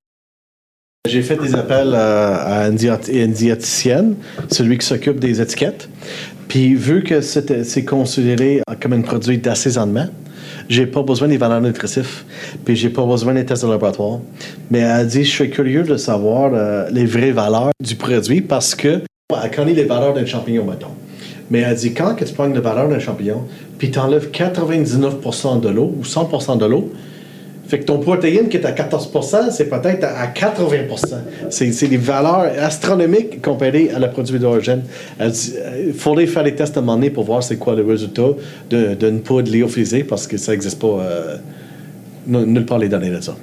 J'ai 1.09 1.23
fait 1.23 1.37
des 1.37 1.55
appels 1.55 1.95
à, 1.95 2.69
une, 2.69 2.77
diététicienne, 3.33 4.17
celui 4.51 4.79
qui 4.79 4.87
s'occupe 4.87 5.21
des 5.21 5.41
étiquettes. 5.41 5.89
Puis 6.49 6.75
vu 6.75 7.03
que 7.03 7.21
c'est 7.21 7.85
considéré 7.85 8.63
comme 8.81 8.95
un 8.95 9.03
produit 9.03 9.39
d'assaisonnement, 9.39 10.07
j'ai 10.69 10.87
pas 10.87 11.03
besoin 11.03 11.29
des 11.29 11.39
valeurs 11.39 11.61
nutritives, 11.61 12.25
puis 12.65 12.77
j'ai 12.77 12.91
pas 12.91 13.07
besoin 13.07 13.33
des 13.35 13.45
tests 13.47 13.65
de 13.65 13.71
laboratoire. 13.71 14.21
Mais 14.71 14.81
elle 14.81 15.07
dit, 15.07 15.25
je 15.25 15.31
suis 15.31 15.51
curieux 15.51 15.85
de 15.85 15.97
savoir 15.97 16.51
euh, 16.53 16.89
les 16.91 17.07
vraies 17.07 17.33
valeurs 17.33 17.71
du 17.83 17.95
produit 17.95 18.41
parce 18.43 18.75
que 18.75 19.01
elle 19.43 19.51
connaît 19.51 19.75
les 19.75 19.85
valeurs 19.85 20.15
d'un 20.15 20.27
champignon, 20.27 20.65
mettons. 20.65 20.95
Mais 21.51 21.61
elle 21.61 21.75
dit, 21.77 21.95
quand 21.95 22.15
que 22.15 22.25
tu 22.25 22.35
prends 22.35 22.47
les 22.47 22.61
valeurs 22.61 22.89
d'un 22.89 22.99
champignon, 22.99 23.45
puis 23.79 23.91
tu 23.91 23.99
enlèves 23.99 24.31
99% 24.31 25.61
de 25.61 25.69
l'eau 25.69 25.95
ou 25.99 26.05
100% 26.05 26.59
de 26.59 26.67
l'eau, 26.67 26.91
fait 27.67 27.81
que 27.81 27.85
ton 27.85 27.99
protéine 27.99 28.49
qui 28.49 28.57
est 28.57 28.65
à 28.65 28.73
14% 28.73 29.51
c'est 29.51 29.69
peut-être 29.69 30.03
à 30.05 30.21
à 30.23 30.27
80 30.29 30.69
C'est 31.51 31.71
c'est 31.73 31.87
des 31.89 31.99
valeurs 31.99 32.51
astronomiques 32.61 33.43
comparées 33.43 33.91
à 33.95 33.99
la 33.99 34.09
produit 34.09 34.39
d'origine. 34.39 34.83
Elle 35.19 35.31
dit, 35.33 35.53
euh, 35.59 35.85
Il 35.89 35.93
faudrait 35.93 36.27
faire 36.27 36.45
des 36.45 36.55
tests 36.55 36.77
à 36.79 36.81
un 36.81 36.83
moment 36.83 36.97
donné 36.97 37.11
pour 37.11 37.25
voir 37.25 37.43
c'est 37.43 37.57
quoi 37.59 37.75
le 37.75 37.85
résultat 37.85 38.31
de- 38.71 38.95
d'une 38.95 39.21
poudre 39.21 39.51
lyophilisée 39.53 40.03
parce 40.05 40.27
que 40.27 40.39
ça 40.39 40.53
n'existe 40.53 40.79
pas 40.79 40.87
euh, 41.01 41.37
nu- 42.27 42.47
nulle 42.47 42.65
part 42.65 42.79
les 42.79 42.89
données 42.89 43.11
de 43.11 43.21
ça. 43.21 43.37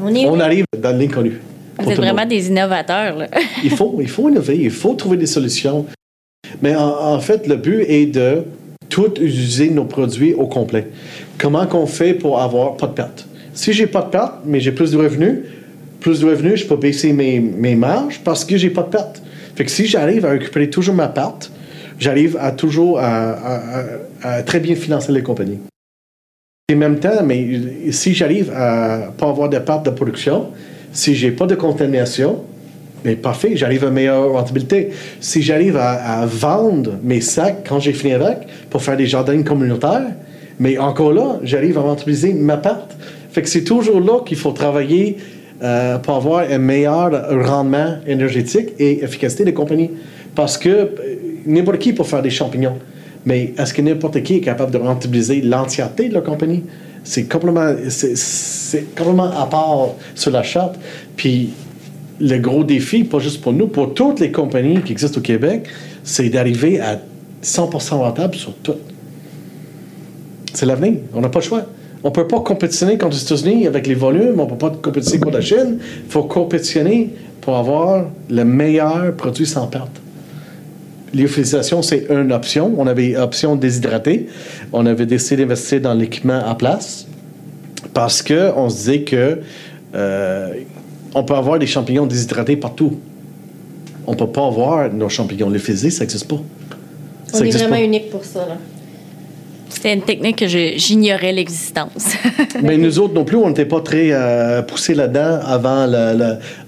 On 0.00 0.14
est 0.14 0.26
On 0.26 0.38
arrive 0.38 0.64
dans 0.80 0.96
l'inconnu. 0.96 1.40
Vous 1.80 1.90
êtes 1.90 1.96
vraiment 1.96 2.26
des 2.26 2.46
innovateurs, 2.48 3.16
là. 3.16 3.26
Il 3.64 3.70
faut, 3.70 3.96
il 4.00 4.08
faut 4.08 4.28
innover, 4.28 4.58
il 4.60 4.70
faut 4.70 4.94
trouver 4.94 5.16
des 5.16 5.26
solutions. 5.26 5.86
Mais 6.60 6.76
en, 6.76 7.18
fait, 7.20 7.46
le 7.46 7.56
but 7.56 7.84
est 7.88 8.06
de 8.06 8.44
tout 8.88 9.12
utiliser 9.20 9.70
nos 9.70 9.84
produits 9.84 10.34
au 10.34 10.46
complet. 10.46 10.88
Comment 11.38 11.66
qu'on 11.66 11.86
fait 11.86 12.14
pour 12.14 12.40
avoir 12.40 12.76
pas 12.76 12.86
de 12.86 12.92
perte? 12.92 13.26
Si 13.54 13.72
j'ai 13.72 13.86
pas 13.86 14.02
de 14.02 14.10
perte, 14.10 14.34
mais 14.44 14.60
j'ai 14.60 14.72
plus 14.72 14.92
de 14.92 14.96
revenus, 14.96 15.40
plus 16.00 16.20
de 16.20 16.26
revenus, 16.26 16.60
je 16.60 16.66
peux 16.66 16.76
baisser 16.76 17.12
mes, 17.12 17.74
marges 17.74 18.20
parce 18.24 18.44
que 18.44 18.56
j'ai 18.56 18.70
pas 18.70 18.82
de 18.82 18.88
perte. 18.88 19.22
Fait 19.56 19.64
que 19.64 19.70
si 19.70 19.86
j'arrive 19.86 20.24
à 20.24 20.30
récupérer 20.30 20.70
toujours 20.70 20.94
ma 20.94 21.08
perte, 21.08 21.50
j'arrive 21.98 22.36
à 22.40 22.52
toujours 22.52 22.98
à 23.00 24.42
très 24.46 24.60
bien 24.60 24.76
financer 24.76 25.12
les 25.12 25.22
compagnies. 25.22 25.58
Et 26.68 26.74
en 26.74 26.78
même 26.78 27.00
temps, 27.00 27.22
mais 27.24 27.90
si 27.90 28.14
j'arrive 28.14 28.52
à 28.54 29.12
pas 29.18 29.28
avoir 29.28 29.48
de 29.48 29.58
perte 29.58 29.84
de 29.84 29.90
production, 29.90 30.48
si 30.92 31.14
j'ai 31.14 31.32
pas 31.32 31.46
de 31.46 31.54
contamination, 31.54 32.44
mais 33.04 33.16
parfait, 33.16 33.52
j'arrive 33.56 33.84
à 33.84 33.88
une 33.88 33.94
meilleure 33.94 34.32
rentabilité. 34.32 34.90
Si 35.20 35.42
j'arrive 35.42 35.76
à, 35.76 36.24
vendre 36.26 36.92
mes 37.02 37.20
sacs 37.20 37.66
quand 37.68 37.80
j'ai 37.80 37.92
fini 37.92 38.12
avec 38.12 38.38
pour 38.70 38.82
faire 38.82 38.96
des 38.96 39.06
jardins 39.06 39.42
communautaires, 39.42 40.12
mais 40.60 40.78
encore 40.78 41.12
là, 41.12 41.40
j'arrive 41.42 41.78
à 41.78 41.80
rentabiliser 41.80 42.32
ma 42.32 42.56
perte. 42.56 42.96
Fait 43.30 43.42
que 43.42 43.48
c'est 43.48 43.64
toujours 43.64 44.00
là 44.00 44.20
qu'il 44.24 44.36
faut 44.36 44.52
travailler 44.52 45.16
euh, 45.62 45.98
pour 45.98 46.16
avoir 46.16 46.44
un 46.50 46.58
meilleur 46.58 47.10
rendement 47.46 47.96
énergétique 48.06 48.70
et 48.78 49.02
efficacité 49.02 49.44
des 49.44 49.54
compagnies. 49.54 49.90
Parce 50.34 50.58
que 50.58 50.68
euh, 50.68 50.88
n'importe 51.46 51.78
qui 51.78 51.92
peut 51.92 52.04
faire 52.04 52.22
des 52.22 52.30
champignons. 52.30 52.78
Mais 53.24 53.54
est-ce 53.56 53.72
que 53.72 53.82
n'importe 53.82 54.22
qui 54.22 54.36
est 54.36 54.40
capable 54.40 54.72
de 54.72 54.78
rentabiliser 54.78 55.40
l'entièreté 55.40 56.08
de 56.08 56.14
la 56.14 56.20
compagnie? 56.20 56.64
C'est 57.04 57.24
complètement, 57.24 57.74
c'est 57.88 58.94
complètement 58.96 59.30
à 59.30 59.46
part 59.46 59.90
sur 60.14 60.30
la 60.30 60.42
charte. 60.42 60.76
Puis 61.16 61.50
le 62.20 62.38
gros 62.38 62.64
défi, 62.64 63.04
pas 63.04 63.18
juste 63.18 63.40
pour 63.40 63.52
nous, 63.52 63.66
pour 63.66 63.94
toutes 63.94 64.20
les 64.20 64.30
compagnies 64.30 64.82
qui 64.82 64.92
existent 64.92 65.18
au 65.18 65.22
Québec, 65.22 65.66
c'est 66.04 66.28
d'arriver 66.28 66.80
à 66.80 67.00
100% 67.42 67.96
rentable 67.96 68.34
sur 68.34 68.54
tout. 68.54 68.74
C'est 70.54 70.66
l'avenir. 70.66 70.94
On 71.14 71.20
n'a 71.20 71.28
pas 71.28 71.40
le 71.40 71.44
choix. 71.44 71.66
On 72.04 72.08
ne 72.08 72.12
peut 72.12 72.26
pas 72.26 72.40
compétitionner 72.40 72.98
contre 72.98 73.16
les 73.16 73.22
États-Unis 73.22 73.66
avec 73.66 73.86
les 73.86 73.94
volumes, 73.94 74.40
on 74.40 74.44
ne 74.44 74.50
peut 74.50 74.58
pas 74.58 74.70
compétitionner 74.70 75.20
contre 75.20 75.36
la 75.36 75.42
Chine. 75.42 75.78
Il 75.80 76.10
faut 76.10 76.24
compétitionner 76.24 77.10
pour 77.40 77.56
avoir 77.56 78.06
le 78.28 78.44
meilleur 78.44 79.14
produit 79.14 79.46
sans 79.46 79.66
perte. 79.66 80.00
Lyophilisation, 81.14 81.82
c'est 81.82 82.06
une 82.10 82.32
option. 82.32 82.74
On 82.78 82.86
avait 82.86 83.16
option 83.16 83.54
déshydrater. 83.54 84.28
On 84.72 84.86
avait 84.86 85.06
décidé 85.06 85.42
d'investir 85.42 85.80
dans 85.80 85.94
l'équipement 85.94 86.42
à 86.44 86.54
place 86.54 87.06
parce 87.92 88.22
qu'on 88.22 88.68
se 88.68 88.76
disait 88.76 89.02
que 89.02 89.40
euh, 89.94 90.54
on 91.14 91.24
peut 91.24 91.34
avoir 91.34 91.58
des 91.58 91.66
champignons 91.66 92.06
déshydratés 92.06 92.56
partout. 92.56 92.98
On 94.06 94.12
ne 94.12 94.16
peut 94.16 94.28
pas 94.28 94.46
avoir 94.46 94.92
nos 94.92 95.08
champignons 95.08 95.48
lyophilisés, 95.48 95.90
ça 95.90 96.00
n'existe 96.00 96.28
pas. 96.28 96.40
Ça 97.26 97.38
on 97.40 97.44
est 97.44 97.50
vraiment 97.50 97.76
unique 97.76 98.10
pour 98.10 98.24
ça. 98.24 98.46
Là. 98.46 98.56
C'était 99.68 99.94
une 99.94 100.02
technique 100.02 100.36
que 100.36 100.46
j'ignorais 100.46 101.32
l'existence. 101.32 102.14
Mais 102.62 102.76
nous 102.76 102.98
autres 102.98 103.14
non 103.14 103.24
plus, 103.24 103.36
on 103.36 103.48
n'était 103.48 103.64
pas 103.64 103.80
très 103.80 104.12
euh, 104.12 104.62
poussés 104.62 104.94
là-dedans 104.94 105.40
avant, 105.44 105.90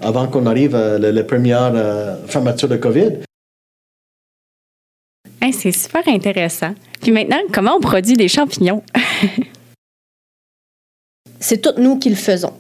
avant 0.00 0.26
qu'on 0.26 0.46
arrive 0.46 0.74
à 0.74 0.98
la, 0.98 1.22
première 1.22 1.72
euh, 1.74 2.16
fermeture 2.26 2.68
de 2.68 2.76
COVID. 2.76 3.10
c'est 5.52 5.72
super 5.72 6.02
intéressant. 6.08 6.74
Puis 7.02 7.12
maintenant, 7.12 7.40
comment 7.52 7.76
on 7.76 7.80
produit 7.80 8.16
des 8.16 8.28
champignons? 8.28 8.82
c'est 11.44 11.60
tout 11.60 11.74
nous 11.78 11.98
qui 11.98 12.08
le 12.08 12.16
faisons. 12.16 12.54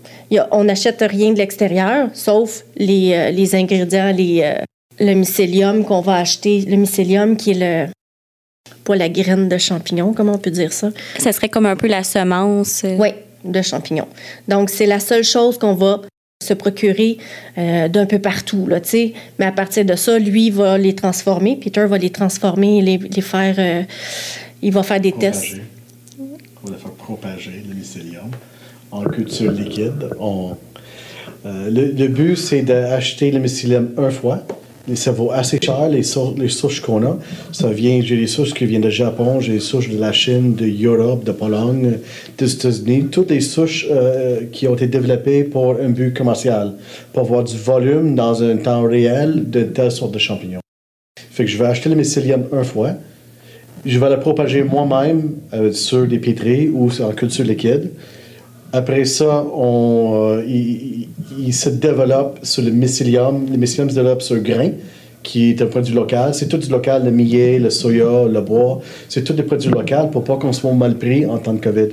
on 0.50 0.64
n'achète 0.64 1.02
rien 1.08 1.32
de 1.32 1.38
l'extérieur, 1.38 2.10
sauf 2.12 2.64
les, 2.76 3.14
euh, 3.14 3.30
les 3.30 3.54
ingrédients, 3.54 4.12
les, 4.12 4.54
le 5.00 5.14
mycélium 5.14 5.84
qu'on 5.84 6.00
va 6.00 6.16
acheter. 6.16 6.60
Le 6.62 6.76
mycélium 6.76 7.36
qui 7.36 7.52
est 7.52 7.86
le, 7.86 7.92
pas 8.84 8.96
la 8.96 9.08
graine 9.08 9.48
de 9.48 9.58
champignon, 9.58 10.12
comment 10.12 10.34
on 10.34 10.38
peut 10.38 10.50
dire 10.50 10.72
ça? 10.72 10.90
Ça 11.18 11.32
serait 11.32 11.48
comme 11.48 11.66
un 11.66 11.76
peu 11.76 11.88
la 11.88 12.04
semence. 12.04 12.84
Euh. 12.84 12.96
Oui, 12.98 13.10
de 13.44 13.62
champignon. 13.62 14.06
Donc, 14.48 14.70
c'est 14.70 14.86
la 14.86 15.00
seule 15.00 15.24
chose 15.24 15.58
qu'on 15.58 15.74
va 15.74 16.02
se 16.42 16.54
procurer 16.54 17.18
euh, 17.56 17.88
d'un 17.88 18.06
peu 18.06 18.18
partout, 18.18 18.66
là, 18.66 18.80
Mais 19.38 19.46
à 19.46 19.52
partir 19.52 19.84
de 19.84 19.96
ça, 19.96 20.18
lui 20.18 20.50
va 20.50 20.76
les 20.76 20.94
transformer. 20.94 21.56
Peter 21.56 21.86
va 21.86 21.96
les 21.98 22.10
transformer, 22.10 22.82
les, 22.82 22.98
les 22.98 23.22
faire... 23.22 23.54
Euh, 23.58 23.82
il 24.62 24.72
va 24.72 24.82
faire 24.82 25.00
des 25.00 25.12
tests. 25.12 25.56
On 26.62 26.70
va 26.70 26.76
faire 26.76 26.92
propager 26.92 27.62
le 27.68 27.74
mycélium 27.74 28.30
en 28.94 29.04
culture 29.04 29.52
liquide. 29.52 30.08
le, 31.44 31.92
le, 31.92 32.08
but, 32.08 32.36
c'est 32.36 32.62
d'acheter 32.62 33.30
le 33.30 33.40
mycélium 33.40 33.90
une 33.98 34.10
fois 34.10 34.42
ça 34.94 35.12
vaut 35.12 35.30
assez 35.32 35.58
cher, 35.62 35.88
les, 35.88 36.02
souches 36.02 36.80
qu'on 36.80 37.02
a. 37.02 37.18
Ça 37.52 37.70
vient, 37.70 38.00
j'ai 38.02 38.16
des 38.16 38.26
souches 38.26 38.52
qui 38.52 38.66
viennent 38.66 38.82
de 38.82 38.90
Japon, 38.90 39.40
j'ai 39.40 39.54
des 39.54 39.60
souches 39.60 39.88
de 39.88 39.98
la 39.98 40.12
Chine, 40.12 40.54
de 40.54 40.66
Europe, 40.84 41.24
de 41.24 41.32
Pologne, 41.32 41.98
des 42.36 42.52
États-Unis. 42.52 43.06
Toutes 43.10 43.30
les 43.30 43.40
souches 43.40 43.86
euh, 43.90 44.42
qui 44.52 44.68
ont 44.68 44.74
été 44.74 44.86
développées 44.86 45.44
pour 45.44 45.76
un 45.80 45.88
but 45.88 46.14
commercial, 46.14 46.74
pour 47.12 47.22
avoir 47.22 47.44
du 47.44 47.56
volume 47.56 48.14
dans 48.14 48.42
un 48.42 48.56
temps 48.58 48.82
réel 48.82 49.48
de 49.48 49.62
telle 49.62 49.90
sorte 49.90 50.12
de 50.12 50.18
champignons. 50.18 50.60
Je 51.38 51.58
vais 51.58 51.66
acheter 51.66 51.88
le 51.88 51.96
mycélium 51.96 52.44
une 52.52 52.64
fois. 52.64 52.90
Je 53.86 53.98
vais 53.98 54.10
le 54.10 54.20
propager 54.20 54.62
moi-même 54.62 55.32
euh, 55.54 55.72
sur 55.72 56.06
des 56.06 56.18
pétris 56.18 56.68
ou 56.68 56.90
en 57.02 57.12
culture 57.12 57.44
liquide. 57.44 57.90
Après 58.76 59.04
ça, 59.04 59.46
on, 59.54 60.32
euh, 60.36 60.44
il, 61.38 61.54
se 61.54 61.68
développe 61.68 62.40
sur 62.42 62.60
le 62.60 62.72
mycélium. 62.72 63.46
Le 63.48 63.56
mycélium 63.56 63.88
se 63.88 63.94
développe 63.94 64.20
sur 64.20 64.34
le 64.34 64.40
grain, 64.40 64.70
qui 65.22 65.50
est 65.50 65.62
un 65.62 65.66
produit 65.66 65.94
local. 65.94 66.34
C'est 66.34 66.48
tout 66.48 66.58
du 66.58 66.68
local, 66.68 67.04
le 67.04 67.12
millet, 67.12 67.60
le 67.60 67.70
soya, 67.70 68.24
le 68.28 68.40
bois. 68.40 68.80
C'est 69.08 69.22
tout 69.22 69.32
des 69.32 69.44
produits 69.44 69.70
locaux 69.70 70.08
pour 70.10 70.24
pas 70.24 70.38
qu'on 70.38 70.52
soit 70.52 70.72
mal 70.72 70.98
pris 70.98 71.24
en 71.24 71.38
temps 71.38 71.52
de 71.52 71.60
COVID. 71.60 71.90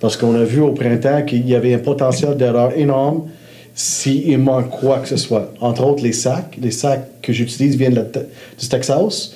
Parce 0.00 0.16
qu'on 0.16 0.34
a 0.34 0.42
vu 0.42 0.60
au 0.60 0.72
printemps 0.72 1.22
qu'il 1.22 1.48
y 1.48 1.54
avait 1.54 1.74
un 1.74 1.78
potentiel 1.78 2.36
d'erreur 2.36 2.72
énorme 2.76 3.28
s'il 3.72 4.36
manque 4.38 4.70
quoi 4.70 4.98
que 4.98 5.06
ce 5.06 5.16
soit. 5.16 5.54
Entre 5.60 5.86
autres, 5.86 6.02
les 6.02 6.12
sacs. 6.12 6.58
Les 6.60 6.72
sacs 6.72 7.08
que 7.22 7.32
j'utilise 7.32 7.76
viennent 7.76 8.04
du 8.58 8.68
Texas. 8.68 9.32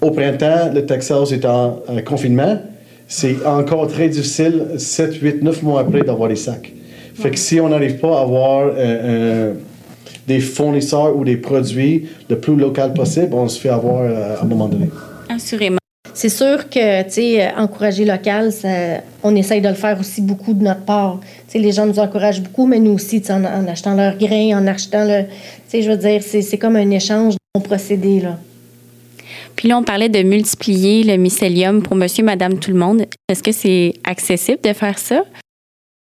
Au 0.00 0.12
printemps, 0.12 0.70
le 0.72 0.86
Texas 0.86 1.32
est 1.32 1.44
en 1.44 1.82
confinement 2.06 2.60
c'est 3.08 3.44
encore 3.46 3.88
très 3.88 4.10
difficile, 4.10 4.66
7, 4.76 5.14
8, 5.14 5.42
9 5.42 5.62
mois 5.62 5.80
après, 5.80 6.02
d'avoir 6.02 6.28
les 6.28 6.36
sacs. 6.36 6.72
Fait 7.14 7.30
que 7.30 7.38
si 7.38 7.58
on 7.58 7.70
n'arrive 7.70 7.96
pas 7.96 8.18
à 8.18 8.20
avoir 8.20 8.66
euh, 8.66 8.72
euh, 8.76 9.54
des 10.26 10.40
fournisseurs 10.40 11.16
ou 11.16 11.24
des 11.24 11.38
produits 11.38 12.08
le 12.28 12.38
plus 12.38 12.54
local 12.54 12.92
possible, 12.92 13.30
on 13.32 13.48
se 13.48 13.58
fait 13.58 13.70
avoir 13.70 14.02
euh, 14.02 14.36
à 14.36 14.42
un 14.42 14.44
moment 14.44 14.68
donné. 14.68 14.90
Assurément. 15.28 15.78
C'est 16.12 16.28
sûr 16.28 16.68
que, 16.68 17.02
tu 17.04 17.10
sais, 17.10 17.50
encourager 17.56 18.04
local, 18.04 18.52
on 19.22 19.34
essaye 19.36 19.60
de 19.60 19.68
le 19.68 19.74
faire 19.74 19.98
aussi 19.98 20.20
beaucoup 20.20 20.52
de 20.52 20.62
notre 20.62 20.80
part. 20.80 21.20
Tu 21.46 21.52
sais, 21.52 21.58
les 21.58 21.72
gens 21.72 21.86
nous 21.86 21.98
encouragent 21.98 22.42
beaucoup, 22.42 22.66
mais 22.66 22.78
nous 22.78 22.92
aussi, 22.92 23.22
en, 23.30 23.44
en 23.44 23.66
achetant 23.68 23.94
leurs 23.94 24.18
grains, 24.18 24.58
en 24.58 24.66
achetant 24.66 25.04
le... 25.04 25.24
Tu 25.24 25.30
sais, 25.68 25.82
je 25.82 25.90
veux 25.90 25.96
dire, 25.96 26.20
c'est 26.22 26.58
comme 26.58 26.76
un 26.76 26.90
échange 26.90 27.34
de 27.34 27.62
procédé, 27.62 28.20
là. 28.20 28.38
Puis 29.58 29.66
là, 29.66 29.76
on 29.76 29.82
parlait 29.82 30.08
de 30.08 30.22
multiplier 30.22 31.02
le 31.02 31.16
mycélium 31.16 31.82
pour 31.82 31.96
monsieur, 31.96 32.22
madame, 32.22 32.60
tout 32.60 32.70
le 32.70 32.78
monde. 32.78 33.06
Est-ce 33.28 33.42
que 33.42 33.50
c'est 33.50 33.92
accessible 34.04 34.60
de 34.62 34.72
faire 34.72 34.96
ça? 35.00 35.24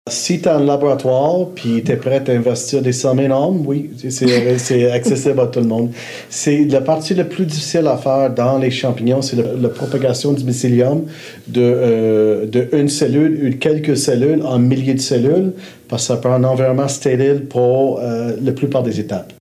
Si 0.06 0.42
tu 0.42 0.48
as 0.50 0.56
un 0.56 0.64
laboratoire 0.64 1.46
puis 1.54 1.82
tu 1.82 1.92
es 1.92 1.96
prêt 1.96 2.22
à 2.28 2.32
investir 2.32 2.82
des 2.82 2.92
sommes 2.92 3.20
énormes, 3.20 3.64
oui, 3.66 3.90
c'est 3.96 4.90
accessible 4.90 5.40
à 5.40 5.46
tout 5.46 5.60
le 5.60 5.66
monde. 5.66 5.92
C'est 6.28 6.66
la 6.66 6.82
partie 6.82 7.14
la 7.14 7.24
plus 7.24 7.46
difficile 7.46 7.86
à 7.86 7.96
faire 7.96 8.28
dans 8.34 8.58
les 8.58 8.70
champignons, 8.70 9.22
c'est 9.22 9.36
la, 9.36 9.68
propagation 9.70 10.34
du 10.34 10.44
mycélium 10.44 11.06
de, 11.46 11.62
euh, 11.62 12.66
une 12.74 12.90
cellule, 12.90 13.58
quelques 13.58 13.96
cellules 13.96 14.42
en 14.44 14.58
milliers 14.58 14.94
de 14.94 15.00
cellules, 15.00 15.52
parce 15.88 16.02
que 16.02 16.08
ça 16.08 16.16
prend 16.18 16.34
un 16.34 16.44
environnement 16.44 16.88
stérile 16.88 17.46
pour 17.46 18.00
euh, 18.00 18.32
la 18.42 18.52
plupart 18.52 18.82
des 18.82 19.00
étapes 19.00 19.37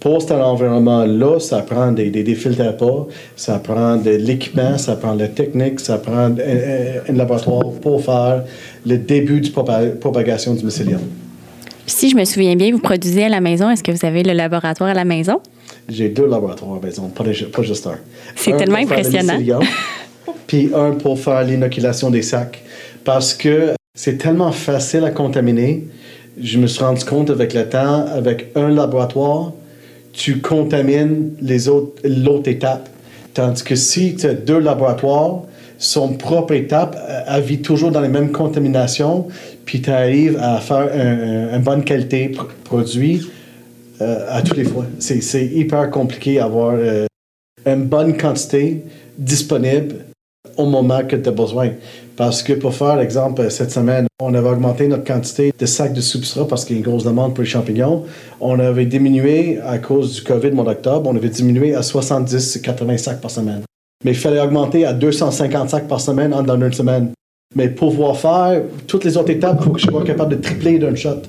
pour, 0.00 0.22
cet 0.22 0.30
environnement-là, 0.30 1.40
ça 1.40 1.58
prend 1.62 1.90
des, 1.90 2.10
des, 2.10 2.22
des 2.22 2.34
pas, 2.34 3.06
ça 3.34 3.58
prend 3.58 3.96
de 3.96 4.10
l'équipement, 4.10 4.78
ça 4.78 4.94
prend 4.94 5.14
la 5.14 5.26
technique, 5.26 5.80
ça 5.80 5.98
prend 5.98 6.30
un, 6.30 7.12
laboratoire 7.12 7.72
pour 7.82 8.04
faire 8.04 8.44
le 8.86 8.96
début 8.96 9.40
de 9.40 9.48
propagation 9.98 10.54
du 10.54 10.64
mycélium. 10.64 11.00
Si 11.86 12.10
je 12.10 12.16
me 12.16 12.24
souviens 12.24 12.54
bien, 12.54 12.70
vous 12.70 12.78
produisez 12.78 13.24
à 13.24 13.28
la 13.28 13.40
maison. 13.40 13.68
Est-ce 13.70 13.82
que 13.82 13.92
vous 13.92 14.04
avez 14.06 14.22
le 14.22 14.32
laboratoire 14.32 14.90
à 14.90 14.94
la 14.94 15.04
maison? 15.04 15.40
J'ai 15.88 16.08
deux 16.08 16.26
laboratoires 16.26 16.72
à 16.72 16.74
la 16.76 16.86
maison, 16.86 17.08
pas, 17.08 17.62
juste 17.62 17.86
un. 17.86 17.98
C'est 18.36 18.56
tellement 18.56 18.78
impressionnant. 18.78 19.38
puis 20.46 20.70
un 20.74 20.92
pour 20.92 21.18
faire 21.18 21.42
l'inoculation 21.42 22.10
des 22.10 22.22
sacs. 22.22 22.62
Parce 23.04 23.34
que 23.34 23.72
c'est 23.94 24.18
tellement 24.18 24.52
facile 24.52 25.04
à 25.04 25.10
contaminer 25.10 25.84
je 26.40 26.58
me 26.58 26.66
suis 26.66 26.82
rendu 26.84 27.04
compte 27.04 27.30
avec 27.30 27.54
le 27.54 27.68
temps, 27.68 28.06
avec 28.06 28.52
un 28.54 28.68
laboratoire, 28.68 29.52
tu 30.12 30.40
contamines 30.40 31.32
les 31.40 31.68
autres, 31.68 32.00
l'autre 32.04 32.48
étape. 32.48 32.88
Tandis 33.34 33.62
que 33.62 33.74
si 33.74 34.14
tu 34.16 34.26
as 34.26 34.34
deux 34.34 34.58
laboratoires, 34.58 35.42
son 35.78 36.14
propre 36.14 36.54
étape, 36.54 36.96
elle 37.28 37.42
vit 37.42 37.60
toujours 37.60 37.90
dans 37.90 38.00
les 38.00 38.08
mêmes 38.08 38.32
contaminations, 38.32 39.28
puis 39.66 39.82
tu 39.82 39.90
arrives 39.90 40.38
à 40.40 40.58
faire 40.60 40.88
une 40.92 41.62
bonne 41.62 41.84
qualité 41.84 42.32
produit 42.64 43.28
euh, 44.00 44.26
à 44.30 44.42
toutes 44.42 44.56
les 44.56 44.64
fois. 44.64 44.86
C'est 44.98 45.46
hyper 45.46 45.90
compliqué 45.90 46.36
d'avoir 46.36 46.74
euh, 46.78 47.06
une 47.66 47.84
bonne 47.84 48.16
quantité 48.16 48.84
disponible 49.18 49.96
au 50.56 50.66
moment 50.66 51.02
que 51.04 51.16
tu 51.16 51.28
as 51.28 51.32
besoin. 51.32 51.70
Parce 52.16 52.42
que 52.42 52.54
pour 52.54 52.74
faire 52.74 52.96
l'exemple, 52.96 53.50
cette 53.50 53.70
semaine, 53.70 54.06
on 54.20 54.32
avait 54.32 54.48
augmenté 54.48 54.88
notre 54.88 55.04
quantité 55.04 55.52
de 55.56 55.66
sacs 55.66 55.92
de 55.92 56.00
substrat 56.00 56.48
parce 56.48 56.64
qu'il 56.64 56.76
y 56.76 56.78
a 56.78 56.82
une 56.82 56.88
grosse 56.88 57.04
demande 57.04 57.34
pour 57.34 57.42
les 57.44 57.50
champignons. 57.50 58.04
On 58.40 58.58
avait 58.58 58.86
diminué 58.86 59.58
à 59.60 59.78
cause 59.78 60.14
du 60.14 60.22
COVID 60.22 60.52
mois 60.52 60.64
d'octobre, 60.64 61.10
on 61.10 61.16
avait 61.16 61.28
diminué 61.28 61.74
à 61.74 61.80
70-80 61.80 62.96
sacs 62.96 63.20
par 63.20 63.30
semaine. 63.30 63.62
Mais 64.04 64.12
il 64.12 64.16
fallait 64.16 64.40
augmenter 64.40 64.86
à 64.86 64.94
250 64.94 65.68
sacs 65.68 65.88
par 65.88 66.00
semaine 66.00 66.32
en 66.32 66.42
dans 66.42 66.56
une 66.56 66.72
semaine. 66.72 67.12
Mais 67.54 67.68
pour 67.68 67.90
pouvoir 67.90 68.16
faire 68.16 68.62
toutes 68.86 69.04
les 69.04 69.18
autres 69.18 69.30
étapes, 69.30 69.58
il 69.60 69.64
faut 69.64 69.70
que 69.72 69.80
je 69.80 69.86
sois 69.86 70.04
capable 70.04 70.36
de 70.36 70.40
tripler 70.40 70.78
d'un 70.78 70.94
shot. 70.94 71.22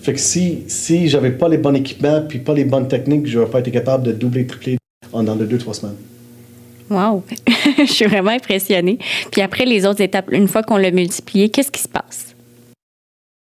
Fait 0.00 0.14
que 0.14 0.20
si, 0.20 0.64
si 0.66 1.08
j'avais 1.08 1.30
pas 1.30 1.48
les 1.48 1.58
bons 1.58 1.74
équipements 1.74 2.22
puis 2.26 2.38
pas 2.38 2.54
les 2.54 2.64
bonnes 2.64 2.88
techniques, 2.88 3.26
je 3.26 3.38
n'aurais 3.38 3.50
pas 3.50 3.60
été 3.60 3.70
capable 3.70 4.04
de 4.04 4.12
doubler, 4.12 4.46
tripler 4.46 4.78
en 5.12 5.22
dans 5.22 5.36
deux, 5.36 5.58
trois 5.58 5.74
semaines. 5.74 5.96
Wow! 6.90 7.22
je 7.78 7.92
suis 7.92 8.06
vraiment 8.06 8.30
impressionnée. 8.30 8.98
Puis 9.30 9.40
après, 9.40 9.64
les 9.64 9.86
autres 9.86 10.00
étapes, 10.00 10.30
une 10.32 10.48
fois 10.48 10.62
qu'on 10.62 10.76
l'a 10.76 10.90
multiplié, 10.90 11.48
qu'est-ce 11.48 11.70
qui 11.70 11.82
se 11.82 11.88
passe? 11.88 12.34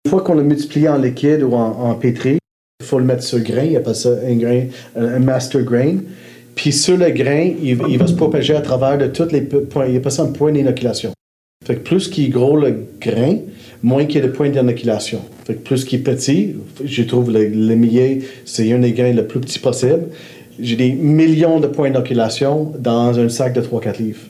Une 0.06 0.12
fois 0.12 0.22
qu'on 0.22 0.36
l'a 0.36 0.44
multiplié 0.44 0.90
en 0.90 0.98
liquide 0.98 1.44
ou 1.44 1.54
en, 1.54 1.94
pétri, 1.96 2.38
il 2.80 2.86
faut 2.86 3.00
le 3.00 3.06
mettre 3.06 3.24
sur 3.24 3.38
le 3.38 3.44
grain. 3.44 3.64
Il 3.64 3.76
appelle 3.76 3.96
ça 3.96 4.10
un 4.26 4.36
grain, 4.36 4.66
un 4.96 5.20
master 5.20 5.64
grain. 5.64 5.98
Puis 6.56 6.72
sur 6.72 6.98
le 6.98 7.10
grain, 7.12 7.54
il, 7.62 7.76
va 7.76 8.08
se 8.08 8.14
propager 8.14 8.56
à 8.56 8.62
travers 8.62 8.98
de 8.98 9.08
tous 9.08 9.32
les 9.32 9.42
points. 9.42 9.88
Il 9.88 9.98
appelle 9.98 10.12
ça 10.12 10.24
un 10.24 10.32
point 10.32 10.52
d'inoculation. 10.52 11.12
Fait 11.66 11.76
que 11.76 11.82
plus 11.82 12.08
qu'il 12.08 12.26
est 12.26 12.30
gros 12.30 12.58
le 12.58 12.88
grain, 13.00 13.38
moins 13.84 14.06
qu'il 14.06 14.22
y 14.22 14.24
a 14.24 14.28
de 14.28 14.32
points 14.32 14.50
d'inoculation. 14.50 15.22
Fait 15.46 15.56
que 15.56 15.60
plus 15.60 15.86
qu'il 15.86 16.00
est 16.00 16.04
petit, 16.04 16.56
je 16.84 17.04
trouve 17.04 17.32
le, 17.32 17.48
le 17.48 17.76
millet, 17.76 18.20
c'est 18.46 18.72
un 18.72 18.80
des 18.80 18.94
grains 18.94 19.14
le 19.14 19.28
plus 19.28 19.40
petit 19.40 19.60
possible 19.60 20.08
j'ai 20.62 20.76
des 20.76 20.92
millions 20.92 21.60
de 21.60 21.68
points 21.68 21.90
d'inoculation 21.90 22.74
dans 22.78 23.18
un 23.20 23.30
sac 23.30 23.54
de 23.54 23.62
3-4 23.62 23.98
livres. 23.98 24.22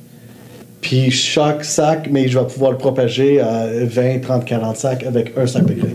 Puis 0.81 1.11
chaque 1.11 1.65
sac, 1.65 2.07
mais 2.11 2.27
je 2.27 2.39
vais 2.39 2.45
pouvoir 2.45 2.71
le 2.71 2.77
propager 2.77 3.39
à 3.41 3.67
20, 3.83 4.19
30, 4.19 4.45
40 4.45 4.77
sacs 4.77 5.03
avec 5.05 5.33
un 5.37 5.45
sac 5.45 5.65
de 5.65 5.73
grains. 5.73 5.89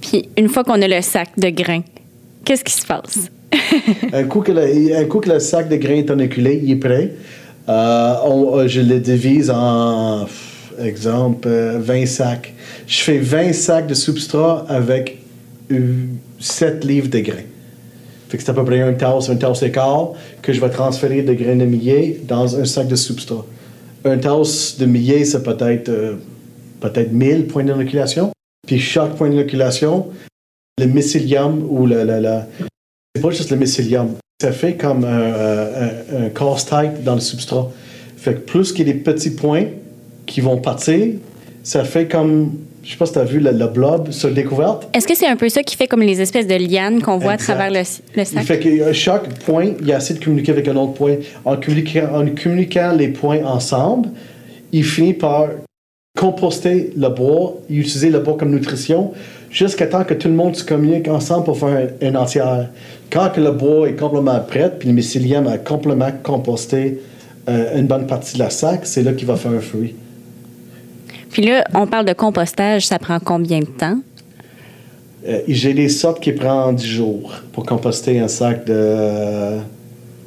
Puis 0.00 0.28
une 0.38 0.48
fois 0.48 0.64
qu'on 0.64 0.80
a 0.80 0.88
le 0.88 1.02
sac 1.02 1.28
de 1.38 1.50
grains, 1.50 1.82
qu'est-ce 2.44 2.64
qui 2.64 2.72
se 2.72 2.86
passe? 2.86 3.30
un, 4.12 4.24
coup 4.24 4.40
que 4.40 4.52
le, 4.52 4.96
un 4.96 5.04
coup 5.04 5.20
que 5.20 5.28
le 5.30 5.40
sac 5.40 5.68
de 5.68 5.76
grains 5.76 5.96
est 5.96 6.10
inoculé, 6.10 6.60
il 6.62 6.72
est 6.72 6.76
prêt. 6.76 7.12
Euh, 7.68 8.14
on- 8.24 8.58
euh, 8.58 8.68
je 8.68 8.80
le 8.80 8.98
divise 8.98 9.50
en, 9.50 10.26
exemple, 10.82 11.46
euh, 11.48 11.78
20 11.78 12.06
sacs. 12.06 12.52
Je 12.86 13.00
fais 13.00 13.18
20 13.18 13.52
sacs 13.52 13.86
de 13.86 13.94
substrat 13.94 14.64
avec 14.68 15.18
7 16.38 16.84
livres 16.84 17.08
de 17.08 17.20
grains. 17.20 17.44
Fait 18.30 18.36
que 18.38 18.44
c'est 18.44 18.50
à 18.50 18.54
peu 18.54 18.64
près 18.64 18.80
un 18.80 18.92
tasse, 18.94 19.28
un 19.28 19.34
tasse 19.34 19.62
et 19.64 19.72
que 19.72 20.52
je 20.52 20.60
vais 20.60 20.70
transférer 20.70 21.22
de 21.22 21.34
grains 21.34 21.56
de 21.56 21.64
millet 21.64 22.20
dans 22.28 22.56
un 22.56 22.64
sac 22.64 22.86
de 22.86 22.94
substrat. 22.94 23.44
Un 24.04 24.18
tasse 24.18 24.78
de 24.78 24.86
millet, 24.86 25.24
c'est 25.24 25.42
peut-être 25.42 25.88
euh, 25.88 26.14
peut-être 26.80 27.10
1000 27.12 27.48
points 27.48 27.64
d'inoculation. 27.64 28.30
Puis 28.68 28.78
chaque 28.78 29.16
point 29.16 29.30
d'inoculation, 29.30 30.06
le 30.78 30.86
mycélium 30.86 31.66
ou 31.68 31.86
le, 31.86 32.04
le- 32.04 32.20
le- 32.20 32.66
c'est 33.16 33.20
pas 33.20 33.30
juste 33.30 33.50
le 33.50 33.56
mycélium. 33.56 34.14
Ça 34.40 34.52
fait 34.52 34.76
comme 34.76 35.04
un, 35.04 35.08
un, 35.08 35.62
un- 35.64 36.26
un 36.26 36.28
casse-tête 36.28 37.02
dans 37.02 37.14
le 37.16 37.20
substrat. 37.20 37.68
Fait 38.16 38.34
que 38.34 38.38
plus 38.38 38.72
qu'il 38.72 38.86
y 38.86 38.90
a 38.90 38.92
des 38.92 38.98
petits 39.00 39.30
points 39.30 39.64
qui 40.24 40.40
vont 40.40 40.58
partir, 40.58 41.14
ça 41.64 41.82
fait 41.82 42.06
comme, 42.06 42.52
je 42.82 42.90
sais 42.92 42.96
pas 42.96 43.06
si 43.06 43.12
tu 43.12 43.18
as 43.18 43.24
vu 43.24 43.40
le, 43.40 43.50
le 43.50 43.66
blob 43.66 44.10
sur 44.10 44.30
découverte. 44.30 44.88
Est-ce 44.94 45.06
que 45.06 45.14
c'est 45.14 45.26
un 45.26 45.36
peu 45.36 45.48
ça 45.48 45.62
qui 45.62 45.76
fait 45.76 45.86
comme 45.86 46.02
les 46.02 46.20
espèces 46.20 46.46
de 46.46 46.54
lianes 46.54 47.02
qu'on 47.02 47.18
voit 47.18 47.34
Exact. 47.34 47.50
à 47.50 47.54
travers 47.56 47.70
le, 47.70 47.80
le 48.16 48.22
Il 48.22 48.26
sac? 48.26 48.44
fait 48.44 48.58
que 48.60 48.92
chaque 48.92 49.28
point, 49.40 49.72
il 49.80 49.86
y 49.86 49.92
a 49.92 49.96
assez 49.96 50.14
de 50.14 50.24
communiquer 50.24 50.52
avec 50.52 50.66
un 50.68 50.76
autre 50.76 50.94
point. 50.94 51.16
En 51.44 51.56
communiquant, 51.56 52.08
en 52.14 52.26
communiquant 52.28 52.92
les 52.96 53.08
points 53.08 53.44
ensemble, 53.44 54.08
il 54.72 54.84
finit 54.84 55.14
par 55.14 55.48
composter 56.18 56.92
le 56.96 57.08
bois, 57.08 57.54
utiliser 57.68 58.10
le 58.10 58.18
bois 58.20 58.36
comme 58.36 58.50
nutrition, 58.50 59.12
jusqu'à 59.50 59.86
temps 59.86 60.04
que 60.04 60.14
tout 60.14 60.28
le 60.28 60.34
monde 60.34 60.56
se 60.56 60.64
communique 60.64 61.08
ensemble 61.08 61.44
pour 61.44 61.58
faire 61.58 61.88
un, 62.02 62.06
un 62.06 62.14
entière. 62.16 62.68
Quand 63.10 63.30
que 63.30 63.40
le 63.40 63.52
bois 63.52 63.88
est 63.88 63.94
complètement 63.94 64.38
prêt, 64.40 64.72
puis 64.78 64.88
le 64.88 64.94
mycélium 64.94 65.46
a 65.46 65.58
complètement 65.58 66.10
composté 66.22 67.00
euh, 67.48 67.78
une 67.78 67.86
bonne 67.86 68.06
partie 68.06 68.34
de 68.34 68.40
la 68.40 68.50
sac, 68.50 68.80
c'est 68.84 69.02
là 69.02 69.12
qu'il 69.12 69.26
va 69.26 69.36
faire 69.36 69.52
un 69.52 69.60
fruit. 69.60 69.94
Puis 71.30 71.42
là, 71.42 71.64
on 71.74 71.86
parle 71.86 72.06
de 72.06 72.12
compostage, 72.12 72.86
ça 72.86 72.98
prend 72.98 73.18
combien 73.20 73.60
de 73.60 73.66
temps? 73.66 73.98
Euh, 75.26 75.40
J'ai 75.48 75.74
des 75.74 75.88
sortes 75.88 76.20
qui 76.20 76.32
prennent 76.32 76.74
10 76.74 76.86
jours 76.86 77.34
pour 77.52 77.64
composter 77.66 78.18
un 78.18 78.28
sac 78.28 78.64
de 78.66 78.72
euh, 78.74 79.58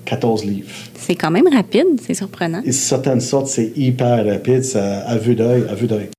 14 0.06 0.46
livres. 0.46 0.70
C'est 0.96 1.16
quand 1.16 1.32
même 1.32 1.48
rapide, 1.48 1.88
c'est 2.06 2.14
surprenant. 2.14 2.62
Et 2.66 2.72
certaines 2.72 3.22
sortes, 3.22 3.48
c'est 3.48 3.74
hyper 3.76 4.26
rapide, 4.26 4.64
ça, 4.64 5.00
à 5.00 5.18
vue 5.18 5.36
d'œil, 5.36 5.66
à 5.70 5.76
vue 5.76 5.88
d'œil. 5.88 6.10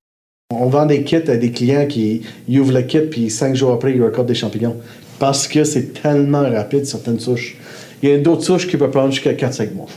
On 0.53 0.67
vend 0.67 0.87
des 0.87 1.03
kits 1.05 1.17
à 1.17 1.37
des 1.37 1.50
clients 1.50 1.87
qui 1.87 2.23
ouvrent 2.49 2.75
le 2.75 2.83
kit, 2.83 3.00
puis 3.00 3.31
cinq 3.31 3.57
jours 3.57 3.73
après, 3.73 3.95
ils 3.95 4.03
récoltent 4.03 4.26
des 4.26 4.35
champignons. 4.35 4.76
Parce 5.19 5.49
que 5.49 5.64
c'est 5.64 5.95
tellement 6.03 6.43
rapide, 6.43 6.85
certaines 6.85 7.21
souches. 7.21 7.57
Il 8.03 8.11
y 8.11 8.12
a 8.12 8.19
d'autres 8.19 8.45
souches 8.45 8.67
qui 8.69 8.76
peuvent 8.76 8.91
prendre 8.91 9.12
jusqu'à 9.12 9.33
4-5 9.33 9.73
mois. 9.75 9.88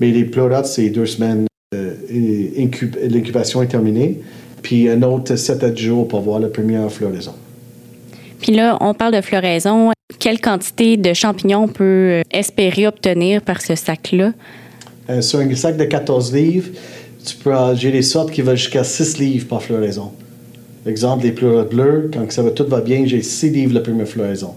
Mais 0.00 0.10
les 0.10 0.24
pleurotes, 0.24 0.66
c'est 0.66 0.90
deux 0.90 1.06
semaines. 1.06 1.46
L'incubation 2.12 3.62
est 3.62 3.68
terminée. 3.68 4.20
Puis 4.62 4.88
un 4.88 5.02
autre 5.02 5.36
7 5.36 5.64
à 5.64 5.70
10 5.70 5.82
jours 5.82 6.08
pour 6.08 6.20
voir 6.20 6.38
la 6.38 6.48
première 6.48 6.90
floraison. 6.90 7.34
Puis 8.40 8.52
là, 8.52 8.76
on 8.80 8.94
parle 8.94 9.14
de 9.14 9.20
floraison. 9.20 9.92
Quelle 10.18 10.40
quantité 10.40 10.96
de 10.96 11.14
champignons 11.14 11.64
on 11.64 11.68
peut 11.68 11.84
euh, 11.84 12.22
espérer 12.30 12.86
obtenir 12.86 13.40
par 13.42 13.60
ce 13.62 13.74
sac-là? 13.74 14.32
Euh, 15.10 15.20
sur 15.20 15.40
un 15.40 15.54
sac 15.54 15.76
de 15.76 15.84
14 15.84 16.34
livres, 16.34 16.70
tu 17.24 17.36
peux, 17.36 17.52
j'ai 17.74 17.92
des 17.92 18.02
sortes 18.02 18.30
qui 18.30 18.42
vont 18.42 18.54
jusqu'à 18.54 18.84
6 18.84 19.18
livres 19.18 19.48
par 19.48 19.62
floraison. 19.62 20.12
Exemple, 20.86 21.24
les 21.24 21.32
pleurotes 21.32 21.70
bleues, 21.70 22.10
quand 22.12 22.30
ça 22.32 22.42
va, 22.42 22.50
tout 22.50 22.66
va 22.66 22.80
bien, 22.80 23.04
j'ai 23.06 23.22
6 23.22 23.50
livres 23.50 23.74
la 23.74 23.80
première 23.80 24.08
floraison. 24.08 24.54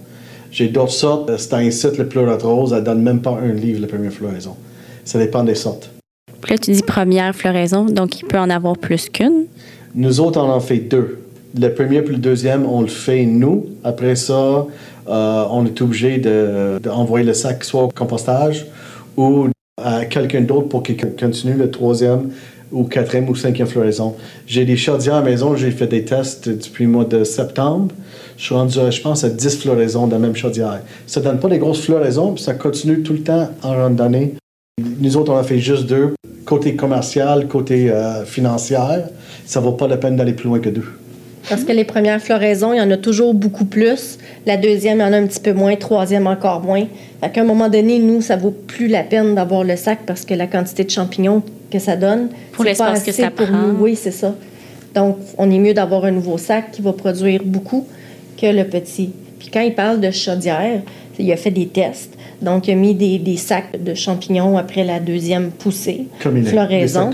J'ai 0.52 0.68
d'autres 0.68 0.92
sortes, 0.92 1.30
euh, 1.30 1.38
c'est 1.38 1.54
un 1.54 1.70
site, 1.70 1.98
le 1.98 2.08
pleurote 2.08 2.44
rose, 2.44 2.74
elle 2.74 2.84
donne 2.84 3.02
même 3.02 3.22
pas 3.22 3.40
un 3.42 3.54
livre 3.54 3.82
la 3.82 3.88
première 3.88 4.14
floraison. 4.14 4.56
Ça 5.04 5.20
dépend 5.20 5.44
des 5.44 5.56
sortes. 5.56 5.95
Là, 6.50 6.58
tu 6.58 6.72
dis 6.72 6.84
première 6.84 7.36
floraison, 7.36 7.86
donc 7.86 8.20
il 8.20 8.26
peut 8.26 8.38
en 8.38 8.50
avoir 8.50 8.78
plus 8.78 9.10
qu'une. 9.10 9.46
Nous 9.96 10.20
autres, 10.20 10.40
on 10.40 10.50
en 10.52 10.60
fait 10.60 10.78
deux. 10.78 11.20
Le 11.60 11.70
premier 11.70 12.02
puis 12.02 12.16
le 12.16 12.22
deuxième, 12.22 12.66
on 12.66 12.82
le 12.82 12.88
fait 12.88 13.26
nous. 13.26 13.66
Après 13.84 14.16
ça, 14.16 14.66
euh, 15.08 15.46
on 15.50 15.66
est 15.66 15.82
obligé 15.82 16.18
de- 16.18 16.80
d'envoyer 16.84 17.26
le 17.26 17.34
sac 17.34 17.64
soit 17.64 17.84
au 17.84 17.88
compostage 17.88 18.66
ou 19.18 19.48
à 19.82 20.06
quelqu'un 20.06 20.42
d'autre 20.42 20.68
pour 20.68 20.84
qu'il 20.84 20.98
continue 20.98 21.54
le 21.56 21.72
troisième 21.72 22.32
ou 22.72 22.84
quatrième 22.84 23.30
ou 23.30 23.36
cinquième 23.36 23.68
floraison. 23.68 24.16
J'ai 24.48 24.66
des 24.66 24.76
chaudières 24.76 25.16
à 25.16 25.20
la 25.22 25.30
maison, 25.30 25.56
j'ai 25.56 25.72
fait 25.72 25.88
des 25.88 26.04
tests 26.04 26.50
depuis 26.50 26.84
le 26.86 26.90
mois 26.92 27.06
de 27.06 27.24
septembre. 27.24 27.94
Je 28.38 28.44
suis 28.44 28.54
rendu, 28.56 28.78
je 28.90 29.02
pense, 29.02 29.24
à 29.24 29.30
10 29.30 29.62
floraisons 29.62 30.08
de 30.08 30.12
la 30.12 30.20
même 30.20 30.36
chaudière. 30.36 30.82
Ça 31.08 31.22
donne 31.22 31.40
pas 31.40 31.48
des 31.48 31.58
grosses 31.58 31.82
floraisons, 31.82 32.34
puis 32.34 32.44
ça 32.44 32.54
continue 32.54 33.02
tout 33.02 33.14
le 33.14 33.20
temps 33.22 33.50
en 33.64 33.76
randonnée. 33.76 34.34
Nous 35.00 35.16
autres, 35.16 35.32
on 35.32 35.38
a 35.38 35.44
fait 35.44 35.60
juste 35.60 35.86
deux. 35.86 36.16
Côté 36.44 36.76
commercial, 36.76 37.48
côté 37.48 37.90
euh, 37.90 38.26
financière, 38.26 39.08
ça 39.46 39.62
vaut 39.62 39.72
pas 39.72 39.88
la 39.88 39.96
peine 39.96 40.18
d'aller 40.18 40.34
plus 40.34 40.50
loin 40.50 40.60
que 40.60 40.68
deux. 40.68 40.84
Parce 41.48 41.64
que 41.64 41.72
les 41.72 41.86
premières 41.86 42.20
floraisons, 42.22 42.74
il 42.74 42.80
y 42.80 42.82
en 42.82 42.92
a 42.92 42.98
toujours 42.98 43.34
beaucoup 43.34 43.64
plus. 43.64 44.18
La 44.46 44.58
deuxième, 44.58 44.98
il 44.98 45.02
y 45.02 45.06
en 45.06 45.14
a 45.14 45.18
un 45.18 45.28
petit 45.28 45.40
peu 45.40 45.54
moins. 45.54 45.78
Troisième, 45.78 46.28
encore 46.28 46.60
moins. 46.62 46.84
Fait 47.22 47.32
qu'à 47.32 47.40
un 47.40 47.46
moment 47.46 47.70
donné, 47.70 48.00
nous, 48.00 48.20
ça 48.22 48.36
vaut 48.36 48.52
plus 48.52 48.88
la 48.90 49.04
peine 49.04 49.34
d'avoir 49.34 49.64
le 49.64 49.78
sac 49.78 50.00
parce 50.06 50.26
que 50.26 50.34
la 50.34 50.46
quantité 50.48 50.84
de 50.84 50.90
champignons 50.90 51.42
que 51.72 51.80
ça 51.80 51.96
donne, 51.96 52.28
Pour 52.52 52.66
c'est 52.66 52.78
pas 52.78 52.92
que 52.92 52.98
assez 52.98 53.14
ça 53.14 53.32
pour 53.32 53.48
prend. 53.48 53.56
nous. 53.58 53.78
Oui, 53.80 53.96
c'est 53.96 54.12
ça. 54.12 54.36
Donc, 54.94 55.16
on 55.38 55.50
est 55.52 55.60
mieux 55.60 55.74
d'avoir 55.74 56.04
un 56.04 56.12
nouveau 56.12 56.38
sac 56.38 56.72
qui 56.74 56.82
va 56.82 56.92
produire 56.92 57.44
beaucoup 57.46 57.88
que 58.38 58.48
le 58.48 58.66
petit. 58.66 59.12
Puis 59.40 59.48
quand 59.54 59.62
il 59.62 59.74
parle 59.74 60.02
de 60.02 60.12
chaudière, 60.12 60.82
il 61.20 61.32
a 61.32 61.38
fait 61.38 61.52
des 61.52 61.68
tests. 61.68 62.18
Donc, 62.42 62.68
il 62.68 62.72
a 62.72 62.76
mis 62.76 62.94
des, 62.94 63.18
des 63.20 63.38
sacs 63.38 63.82
de 63.82 63.94
champignons 63.94 64.58
après 64.58 64.84
la 64.84 65.00
deuxième 65.00 65.52
poussée. 65.52 66.06
Des 66.26 66.44
floraison. 66.44 67.10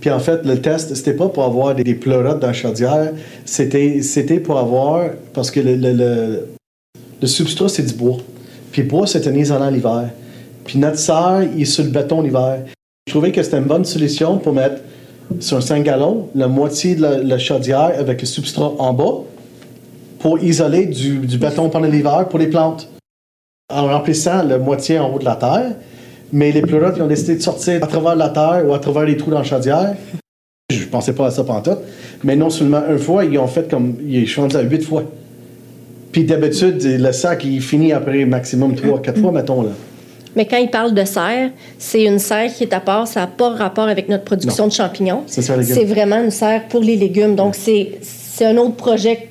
Puis 0.00 0.10
en 0.10 0.18
fait, 0.18 0.44
le 0.44 0.60
test, 0.60 0.94
c'était 0.94 1.14
pas 1.14 1.28
pour 1.28 1.44
avoir 1.44 1.74
des, 1.74 1.84
des 1.84 1.94
pleurotes 1.94 2.40
dans 2.40 2.48
la 2.48 2.52
chaudière, 2.52 3.12
c'était, 3.44 4.02
c'était 4.02 4.40
pour 4.40 4.58
avoir, 4.58 5.10
parce 5.32 5.50
que 5.50 5.60
le, 5.60 5.76
le, 5.76 5.92
le, 5.92 6.48
le 7.20 7.26
substrat, 7.26 7.68
c'est 7.68 7.84
du 7.84 7.94
bois. 7.94 8.18
Puis 8.72 8.82
le 8.82 8.88
bois, 8.88 9.06
c'est 9.06 9.26
un 9.26 9.34
isolant 9.34 9.70
l'hiver. 9.70 10.10
Puis 10.64 10.78
notre 10.78 10.98
serre, 10.98 11.44
il 11.54 11.62
est 11.62 11.66
sur 11.66 11.84
le 11.84 11.90
béton 11.90 12.22
l'hiver. 12.22 12.64
Je 13.06 13.12
trouvais 13.12 13.30
que 13.30 13.42
c'était 13.42 13.58
une 13.58 13.64
bonne 13.64 13.84
solution 13.84 14.38
pour 14.38 14.52
mettre 14.52 14.80
sur 15.40 15.56
un 15.56 15.60
5 15.60 15.82
gallons 15.84 16.28
la 16.34 16.48
moitié 16.48 16.94
de 16.94 17.02
la, 17.02 17.18
la 17.18 17.38
chaudière 17.38 17.92
avec 17.98 18.20
le 18.20 18.26
substrat 18.26 18.72
en 18.78 18.92
bas 18.92 19.22
pour 20.18 20.42
isoler 20.42 20.86
du, 20.86 21.18
du 21.18 21.38
béton 21.38 21.68
pendant 21.68 21.88
l'hiver 21.88 22.26
pour 22.28 22.38
les 22.38 22.48
plantes. 22.48 22.88
En 23.72 23.88
remplissant 23.88 24.44
la 24.44 24.58
moitié 24.58 25.00
en 25.00 25.12
haut 25.12 25.18
de 25.18 25.24
la 25.24 25.34
terre, 25.34 25.72
mais 26.32 26.52
les 26.52 26.62
pleurotes, 26.62 26.94
ils 26.98 27.02
ont 27.02 27.08
décidé 27.08 27.34
de 27.34 27.42
sortir 27.42 27.82
à 27.82 27.86
travers 27.88 28.14
la 28.14 28.28
terre 28.28 28.62
ou 28.64 28.72
à 28.72 28.78
travers 28.78 29.04
les 29.04 29.16
trous 29.16 29.32
dans 29.32 29.38
la 29.38 29.44
chaudière. 29.44 29.96
Je 30.70 30.84
pensais 30.84 31.12
pas 31.12 31.26
à 31.26 31.30
ça 31.32 31.42
pantoute. 31.42 31.78
Mais 32.22 32.36
non 32.36 32.48
seulement 32.48 32.82
une 32.88 32.98
fois, 32.98 33.24
ils 33.24 33.36
ont 33.38 33.48
fait 33.48 33.68
comme. 33.68 33.96
Ils 34.06 34.28
sont 34.28 34.54
à 34.54 34.62
huit 34.62 34.84
fois. 34.84 35.02
Puis 36.12 36.22
d'habitude, 36.24 36.80
le 36.80 37.10
sac, 37.12 37.44
il 37.44 37.60
finit 37.60 37.92
après 37.92 38.24
maximum 38.24 38.76
trois, 38.76 39.02
quatre 39.02 39.20
fois, 39.20 39.32
mettons. 39.32 39.62
Là. 39.62 39.70
Mais 40.36 40.46
quand 40.46 40.58
il 40.58 40.70
parle 40.70 40.94
de 40.94 41.04
serre, 41.04 41.50
c'est 41.76 42.04
une 42.04 42.20
serre 42.20 42.52
qui 42.54 42.62
est 42.64 42.72
à 42.72 42.80
part, 42.80 43.08
ça 43.08 43.20
n'a 43.20 43.26
pas 43.26 43.50
rapport 43.50 43.88
avec 43.88 44.08
notre 44.08 44.24
production 44.24 44.64
Non. 44.64 44.68
de 44.68 44.74
champignons. 44.74 45.22
C'est 45.26 45.42
ça, 45.42 45.56
légumes. 45.56 45.74
C'est 45.74 45.84
vraiment 45.84 46.22
une 46.22 46.30
serre 46.30 46.68
pour 46.68 46.82
les 46.82 46.96
légumes. 46.96 47.34
Donc, 47.34 47.56
c'est 47.56 47.98
c'est 48.00 48.44
un 48.46 48.56
autre 48.58 48.76
projet 48.76 49.28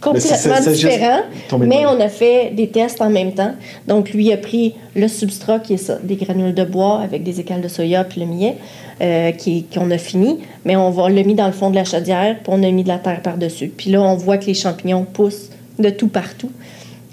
complètement 0.00 0.60
différent. 0.72 1.20
Mais 1.66 1.86
on 1.86 2.00
a 2.00 2.08
fait 2.08 2.50
des 2.54 2.68
tests 2.68 3.00
en 3.00 3.10
même 3.10 3.32
temps. 3.34 3.54
Donc, 3.86 4.10
lui 4.10 4.32
a 4.32 4.36
pris 4.36 4.74
le 4.94 5.08
substrat, 5.08 5.58
qui 5.60 5.74
est 5.74 5.78
ça, 5.78 5.96
des 6.02 6.16
granules 6.16 6.54
de 6.54 6.64
bois 6.64 7.00
avec 7.00 7.22
des 7.22 7.40
écales 7.40 7.60
de 7.60 7.68
soya 7.68 8.04
puis 8.04 8.20
le 8.20 8.26
millet, 8.26 8.56
euh, 9.00 9.32
qui- 9.32 9.64
qu'on 9.64 9.90
a 9.90 9.98
fini. 9.98 10.40
Mais 10.64 10.76
on 10.76 10.90
va 10.90 11.08
le 11.08 11.22
mis 11.22 11.34
dans 11.34 11.46
le 11.46 11.52
fond 11.52 11.70
de 11.70 11.74
la 11.76 11.84
chaudière, 11.84 12.36
puis 12.42 12.46
on 12.48 12.62
a 12.62 12.70
mis 12.70 12.82
de 12.82 12.88
la 12.88 12.98
terre 12.98 13.22
par-dessus. 13.22 13.68
Puis 13.76 13.90
là, 13.90 14.00
on 14.02 14.14
voit 14.16 14.38
que 14.38 14.46
les 14.46 14.54
champignons 14.54 15.04
poussent 15.04 15.50
de 15.78 15.90
tout 15.90 16.08
partout. 16.08 16.50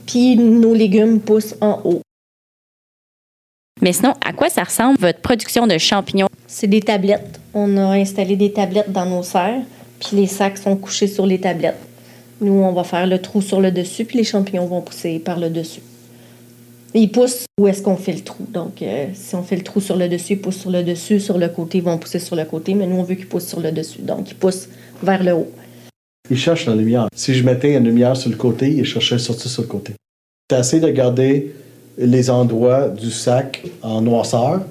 Puis 0.06 0.36
nos 0.38 0.74
légumes 0.74 1.20
poussent 1.20 1.56
en 1.62 1.80
haut. 1.84 2.02
Mais 3.82 3.91
sinon, 3.94 4.13
à 4.26 4.32
quoi 4.32 4.50
ça 4.50 4.63
ressemble 4.63 4.98
votre 5.00 5.20
production 5.20 5.68
de 5.68 5.78
champignons? 5.78 6.28
C'est 6.48 6.68
des 6.68 6.80
tablettes. 6.82 7.39
On 7.54 7.76
a 7.78 7.96
installé 7.98 8.36
des 8.36 8.52
tablettes 8.52 8.91
dans 8.91 9.06
nos 9.06 9.22
serres, 9.24 9.62
puis 10.00 10.15
les 10.18 10.28
sacs 10.28 10.58
sont 10.58 10.76
couchés 10.76 11.08
sur 11.08 11.26
les 11.26 11.39
tablettes. 11.39 11.76
Nous, 12.41 12.54
on 12.54 12.74
va 12.74 12.84
faire 12.84 13.08
le 13.08 13.19
trou 13.19 13.41
sur 13.41 13.62
le 13.62 13.71
dessus, 13.71 14.06
puis 14.06 14.17
les 14.17 14.24
champignons 14.24 14.65
vont 14.65 14.82
pousser 14.82 15.19
par 15.19 15.39
le 15.39 15.50
dessus. 15.50 15.82
Ils 16.93 17.12
poussent 17.12 17.45
où 17.60 17.67
est-ce 17.67 17.82
qu'on 17.82 17.98
fait 17.98 18.13
le 18.13 18.21
trou. 18.21 18.45
Donc, 18.50 18.82
euh, 18.82 19.08
si 19.13 19.36
on 19.36 19.43
fait 19.43 19.58
le 19.58 19.63
trou 19.63 19.82
sur 19.82 19.98
le 19.98 20.08
dessus, 20.08 20.34
ils 20.34 20.41
poussent 20.41 20.60
sur 20.60 20.71
le 20.71 20.84
dessus. 20.84 21.19
Sur 21.19 21.38
le 21.38 21.50
côté, 21.50 21.80
ils 21.80 21.84
vont 21.84 21.98
pousser 21.98 22.19
sur 22.19 22.36
le 22.36 22.45
côté, 22.45 22.74
mais 22.74 22.88
nous, 22.88 22.95
on 22.95 23.04
veut 23.04 23.15
qu'ils 23.15 23.28
poussent 23.28 23.48
sur 23.48 23.60
le 23.60 23.71
dessus. 23.71 24.02
Donc, 24.02 24.32
ils 24.32 24.36
poussent 24.36 24.69
vers 25.04 25.21
le 25.21 25.34
haut. 25.34 25.52
Ils 26.30 26.38
cherchent 26.38 26.65
la 26.65 26.76
lumière. 26.76 27.08
Si 27.13 27.34
je 27.34 27.43
mettais 27.43 27.76
une 27.76 27.84
lumière 27.84 28.15
sur 28.15 28.30
le 28.30 28.38
côté, 28.38 28.69
ils 28.69 28.86
cherchaient 28.86 29.19
sortir 29.19 29.52
sur 29.52 29.63
le 29.63 29.67
côté. 29.67 29.93
C'est 30.50 30.58
assez 30.58 30.80
de 30.80 30.89
garder 30.89 31.54
les 31.98 32.30
endroits 32.30 32.89
du 32.89 33.12
sac 33.12 33.63
en 33.82 34.02
noirceur 34.02 34.62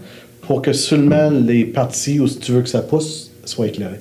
pour 0.42 0.62
que 0.62 0.72
seulement 0.72 1.30
les 1.30 1.64
parties 1.64 2.20
où 2.20 2.28
tu 2.28 2.52
veux 2.52 2.62
que 2.62 2.68
ça 2.68 2.82
pousse 2.82 3.32
soient 3.44 3.66
éclairées. 3.66 4.00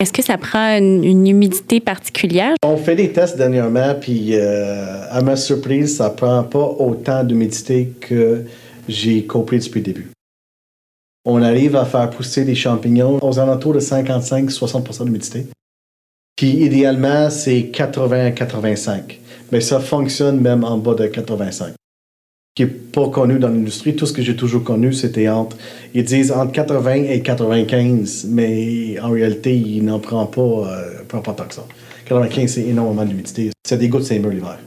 Est-ce 0.00 0.12
que 0.12 0.22
ça 0.22 0.38
prend 0.38 0.78
une, 0.78 1.26
humidité 1.26 1.80
particulière? 1.80 2.54
On 2.64 2.76
fait 2.76 2.94
des 2.94 3.12
tests 3.12 3.36
dernièrement, 3.36 3.96
puis 4.00 4.36
euh, 4.36 5.02
à 5.10 5.22
ma 5.22 5.34
surprise, 5.34 5.96
ça 5.96 6.10
prend 6.10 6.44
pas 6.44 6.76
autant 6.78 7.24
d'humidité 7.24 7.92
que 8.00 8.44
j'ai 8.88 9.26
compris 9.26 9.58
depuis 9.58 9.80
le 9.80 9.86
début. 9.86 10.10
On 11.24 11.42
arrive 11.42 11.74
à 11.74 11.84
faire 11.84 12.08
pousser 12.10 12.44
des 12.44 12.54
champignons 12.54 13.18
aux 13.20 13.40
alentours 13.40 13.74
de 13.74 13.80
55-60% 13.80 15.04
d'humidité. 15.04 15.46
Puis 16.36 16.50
idéalement, 16.50 17.28
c'est 17.28 17.62
80-85. 17.72 19.18
Mais 19.50 19.60
ça 19.60 19.80
fonctionne 19.80 20.40
même 20.40 20.62
en 20.62 20.78
bas 20.78 20.94
de 20.94 21.08
85 21.08 21.74
qui 22.54 22.64
n'est 22.64 22.70
pas 22.70 23.08
connu 23.08 23.38
dans 23.38 23.48
l'industrie. 23.48 23.94
Tout 23.94 24.06
ce 24.06 24.12
que 24.12 24.22
j'ai 24.22 24.34
toujours 24.36 24.64
connu, 24.64 24.92
c'était 24.92 25.28
entre, 25.28 25.56
ils 25.94 26.04
disent 26.04 26.32
entre 26.32 26.52
80 26.52 26.94
et 27.08 27.22
95, 27.22 28.26
mais 28.30 28.98
en 29.00 29.10
réalité, 29.10 29.54
il 29.56 29.84
n'en 29.84 30.00
prend 30.00 30.26
pas, 30.26 30.40
euh, 30.42 31.02
prend 31.06 31.20
pas 31.20 31.32
tant 31.32 31.44
que 31.44 31.54
ça. 31.54 31.64
95, 32.06 32.50
c'est 32.50 32.62
énormément 32.66 33.04
d'humidité. 33.04 33.50
C'est 33.66 33.78
des 33.78 33.88
gouttes 33.88 34.00
de 34.02 34.06
saint 34.06 34.18
l'hiver. 34.18 34.58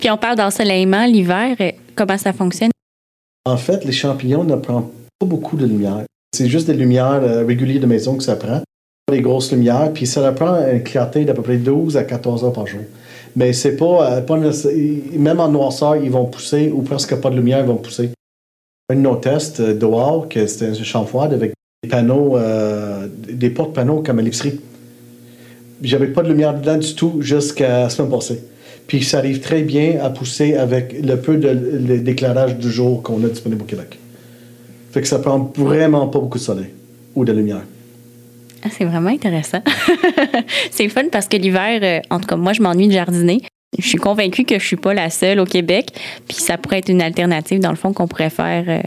Puis 0.00 0.10
on 0.10 0.16
parle 0.16 0.36
d'ensoleillement 0.36 1.06
l'hiver. 1.06 1.56
euh, 1.60 1.70
Comment 1.94 2.18
ça 2.18 2.32
fonctionne? 2.32 2.70
En 3.44 3.56
fait, 3.56 3.84
les 3.84 3.92
champignons 3.92 4.44
ne 4.44 4.56
prennent 4.56 4.82
pas 5.18 5.26
beaucoup 5.26 5.56
de 5.56 5.66
lumière. 5.66 6.04
C'est 6.36 6.48
juste 6.48 6.66
des 6.66 6.74
lumières 6.74 7.20
euh, 7.22 7.44
régulières 7.44 7.80
de 7.80 7.86
maison 7.86 8.16
que 8.16 8.22
ça 8.24 8.36
prend. 8.36 8.62
Des 9.10 9.20
grosses 9.20 9.52
lumières, 9.52 9.92
puis 9.94 10.04
ça 10.06 10.20
leur 10.20 10.34
prend 10.34 10.56
une 10.68 10.82
clarté 10.82 11.24
d'à 11.24 11.32
peu 11.32 11.42
près 11.42 11.58
12 11.58 11.96
à 11.96 12.02
14 12.02 12.42
heures 12.44 12.52
par 12.52 12.66
jour. 12.66 12.80
Mais 13.36 13.52
c'est 13.52 13.76
pas, 13.76 14.12
euh, 14.12 14.20
pas 14.22 14.38
même 14.38 15.40
en 15.40 15.48
noirceur, 15.48 15.96
ils 15.96 16.10
vont 16.10 16.24
pousser, 16.24 16.72
ou 16.74 16.80
presque 16.80 17.14
pas 17.16 17.28
de 17.28 17.36
lumière, 17.36 17.60
ils 17.60 17.66
vont 17.66 17.76
pousser. 17.76 18.10
Un 18.88 18.96
de 18.96 19.00
nos 19.00 19.16
tests 19.16 19.60
euh, 19.60 19.74
dehors, 19.74 20.28
que 20.28 20.46
c'était 20.46 20.68
un 20.68 20.74
champ 20.74 21.04
froid 21.04 21.24
avec 21.24 21.52
des 21.82 21.90
panneaux, 21.90 22.38
euh, 22.38 23.06
des 23.28 23.50
porte-panneaux 23.50 24.02
comme 24.02 24.18
à 24.18 24.22
l'épicerie. 24.22 24.58
J'avais 25.82 26.06
pas 26.06 26.22
de 26.22 26.28
lumière 26.28 26.58
dedans 26.58 26.78
du 26.78 26.94
tout 26.94 27.18
jusqu'à 27.20 27.82
la 27.82 27.88
semaine 27.90 28.10
passée. 28.10 28.42
Puis 28.86 29.02
ça 29.02 29.18
arrive 29.18 29.40
très 29.40 29.62
bien 29.62 29.98
à 30.02 30.08
pousser 30.08 30.54
avec 30.54 30.94
le 31.02 31.16
peu 31.16 31.36
d'éclairage 31.36 32.56
du 32.56 32.70
jour 32.70 33.02
qu'on 33.02 33.22
a 33.24 33.28
disponible 33.28 33.62
au 33.62 33.66
Québec. 33.66 33.98
Fait 34.92 35.02
que 35.02 35.08
ça 35.08 35.18
prend 35.18 35.52
vraiment 35.56 36.06
pas 36.08 36.20
beaucoup 36.20 36.38
de 36.38 36.42
soleil 36.42 36.70
ou 37.14 37.24
de 37.24 37.32
lumière. 37.32 37.64
Ah, 38.64 38.68
c'est 38.76 38.84
vraiment 38.84 39.10
intéressant. 39.10 39.58
c'est 40.70 40.88
fun 40.88 41.04
parce 41.12 41.28
que 41.28 41.36
l'hiver, 41.36 41.80
euh, 41.82 42.00
en 42.10 42.18
tout 42.20 42.26
cas, 42.26 42.36
moi, 42.36 42.52
je 42.52 42.62
m'ennuie 42.62 42.88
de 42.88 42.92
jardiner. 42.92 43.42
Je 43.78 43.86
suis 43.86 43.98
convaincue 43.98 44.44
que 44.44 44.58
je 44.58 44.64
suis 44.66 44.76
pas 44.76 44.94
la 44.94 45.10
seule 45.10 45.38
au 45.40 45.44
Québec. 45.44 45.90
Puis 46.26 46.38
ça 46.38 46.56
pourrait 46.56 46.78
être 46.78 46.88
une 46.88 47.02
alternative, 47.02 47.60
dans 47.60 47.70
le 47.70 47.76
fond, 47.76 47.92
qu'on 47.92 48.06
pourrait 48.08 48.30
faire. 48.30 48.64
euh, 48.68 48.80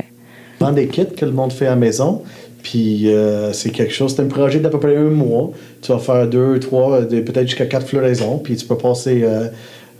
Vendre 0.59 0.75
des 0.75 0.87
kits 0.87 1.05
que 1.15 1.25
le 1.25 1.31
monde 1.31 1.53
fait 1.53 1.67
à 1.67 1.71
la 1.71 1.75
maison. 1.75 2.23
Puis 2.63 3.07
euh, 3.07 3.53
c'est 3.53 3.69
quelque 3.69 3.93
chose, 3.93 4.13
c'est 4.15 4.21
un 4.21 4.25
projet 4.27 4.59
d'à 4.59 4.69
peu 4.69 4.79
près 4.79 4.97
un 4.97 5.09
mois. 5.09 5.51
Tu 5.81 5.91
vas 5.93 5.99
faire 5.99 6.27
deux, 6.27 6.59
trois, 6.59 7.01
de- 7.01 7.21
peut-être 7.21 7.47
jusqu'à 7.47 7.65
quatre 7.65 7.87
floraisons. 7.87 8.39
Puis 8.39 8.57
tu 8.57 8.65
peux 8.65 8.75
passer 8.77 9.21
euh, 9.23 9.47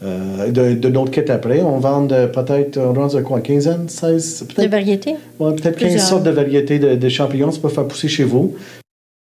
euh, 0.03 0.51
de, 0.51 0.73
de 0.73 0.89
d'autres 0.89 1.11
kits 1.11 1.31
après. 1.31 1.61
On 1.61 1.77
vend 1.79 2.01
de- 2.05 2.25
peut-être, 2.25 2.77
on 2.77 2.91
vend 2.91 3.07
de 3.07 3.21
quoi, 3.21 3.39
quinzaine, 3.39 3.87
16, 3.87 4.41
De 4.49 4.53
peut-être, 4.53 4.71
variété? 4.71 5.11
ouais, 5.39 5.51
peut-être 5.53 5.77
15 5.77 5.89
Plusieurs. 5.89 6.01
sortes 6.01 6.23
de 6.23 6.31
variétés 6.31 6.79
de, 6.79 6.95
de 6.95 7.09
champignons. 7.09 7.49
Tu 7.51 7.59
peux 7.61 7.69
faire 7.69 7.87
pousser 7.87 8.09
chez 8.09 8.25
vous. 8.25 8.55